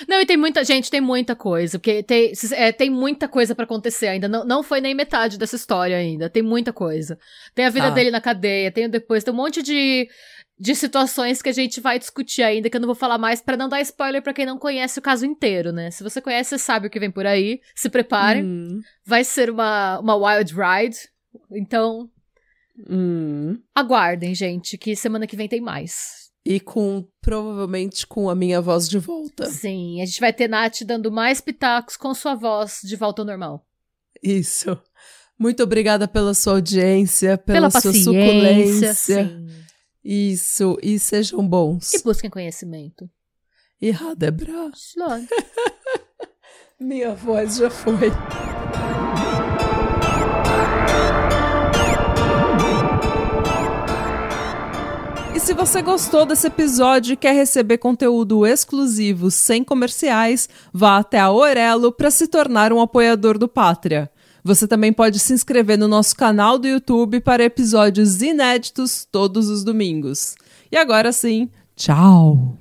não, 0.08 0.22
e 0.22 0.26
tem 0.26 0.38
muita 0.38 0.64
gente, 0.64 0.90
tem 0.90 1.02
muita 1.02 1.36
coisa, 1.36 1.78
porque 1.78 2.04
tem, 2.04 2.32
é, 2.54 2.72
tem 2.72 2.90
muita 2.90 3.28
coisa 3.28 3.56
para 3.56 3.66
acontecer 3.66 4.08
ainda. 4.08 4.28
Não, 4.28 4.46
não 4.46 4.64
foi 4.64 4.82
nem 4.82 4.94
metade 4.94 5.38
dessa 5.38 5.56
história 5.56 5.98
ainda. 5.98 6.30
Tem 6.30 6.42
muita 6.42 6.74
coisa. 6.74 7.18
Tem 7.54 7.66
a 7.66 7.70
vida 7.70 7.88
ah. 7.88 7.92
dele 7.92 8.12
na 8.12 8.22
cadeia, 8.22 8.72
tem 8.72 8.90
depois, 8.90 9.24
tem 9.24 9.34
um 9.34 9.38
monte 9.38 9.62
de, 9.62 10.10
de 10.60 10.76
situações 10.76 11.42
que 11.42 11.50
a 11.50 11.54
gente 11.54 11.80
vai 11.80 12.00
discutir 12.00 12.44
ainda, 12.44 12.70
que 12.70 12.78
eu 12.78 12.82
não 12.82 12.88
vou 12.88 12.96
falar 12.96 13.18
mais 13.18 13.42
para 13.42 13.58
não 13.58 13.70
dar 13.70 13.82
spoiler 13.82 14.22
para 14.22 14.34
quem 14.34 14.46
não 14.46 14.58
conhece 14.58 15.00
o 15.00 15.02
caso 15.02 15.26
inteiro, 15.26 15.72
né? 15.72 15.92
Se 15.92 16.04
você 16.04 16.22
conhece, 16.22 16.52
você 16.52 16.58
sabe 16.58 16.88
o 16.88 16.90
que 16.90 17.00
vem 17.00 17.12
por 17.12 17.26
aí. 17.26 17.60
Se 17.76 17.90
prepare. 17.90 18.42
Hum. 18.42 18.82
Vai 19.06 19.24
ser 19.24 19.50
uma, 19.50 20.00
uma 20.00 20.16
wild 20.16 20.54
ride. 20.54 20.98
Então. 21.52 22.10
Hum. 22.90 23.58
Aguardem, 23.74 24.36
gente, 24.36 24.78
que 24.78 24.96
semana 24.96 25.26
que 25.26 25.36
vem 25.36 25.48
tem 25.48 25.62
mais. 25.62 26.25
E 26.46 26.60
com, 26.60 27.08
provavelmente, 27.22 28.06
com 28.06 28.30
a 28.30 28.36
minha 28.36 28.62
voz 28.62 28.88
de 28.88 29.00
volta. 29.00 29.50
Sim, 29.50 30.02
a 30.02 30.06
gente 30.06 30.20
vai 30.20 30.32
ter 30.32 30.48
Nath 30.48 30.84
dando 30.86 31.12
mais 31.12 31.42
pitacos 31.42 31.98
com 31.98 32.14
sua 32.14 32.36
voz 32.36 32.82
de 32.84 32.96
volta 32.96 33.24
ao 33.24 33.26
normal. 33.26 33.66
Isso. 34.22 34.80
Muito 35.38 35.64
obrigada 35.64 36.08
pela 36.08 36.34
sua 36.34 36.54
audiência, 36.54 37.38
pela, 37.38 37.70
pela 37.70 37.82
sua 37.82 37.94
suculência. 37.94 38.94
Sim. 38.94 39.48
Isso, 40.04 40.78
e 40.84 41.00
sejam 41.00 41.46
bons. 41.48 41.94
E 41.94 42.04
busquem 42.04 42.30
conhecimento. 42.30 43.10
E 43.82 43.90
Radebra. 43.90 44.72
Minha 46.80 47.16
voz 47.16 47.58
já 47.58 47.70
foi. 47.72 48.12
Se 55.46 55.54
você 55.54 55.80
gostou 55.80 56.26
desse 56.26 56.48
episódio 56.48 57.14
e 57.14 57.16
quer 57.16 57.34
receber 57.36 57.78
conteúdo 57.78 58.48
exclusivo 58.48 59.30
sem 59.30 59.64
comerciais, 59.64 60.50
vá 60.74 60.98
até 60.98 61.20
a 61.20 61.30
Orelo 61.30 61.92
para 61.92 62.10
se 62.10 62.28
tornar 62.28 62.74
um 62.74 62.82
apoiador 62.82 63.38
do 63.38 63.48
Pátria. 63.48 64.10
Você 64.44 64.68
também 64.68 64.92
pode 64.92 65.20
se 65.20 65.34
inscrever 65.34 65.78
no 65.78 65.88
nosso 65.88 66.16
canal 66.16 66.58
do 66.58 66.68
YouTube 66.68 67.20
para 67.20 67.44
episódios 67.44 68.24
inéditos 68.24 69.08
todos 69.12 69.48
os 69.48 69.64
domingos. 69.64 70.34
E 70.72 70.78
agora 70.78 71.12
sim, 71.12 71.48
tchau! 71.76 72.58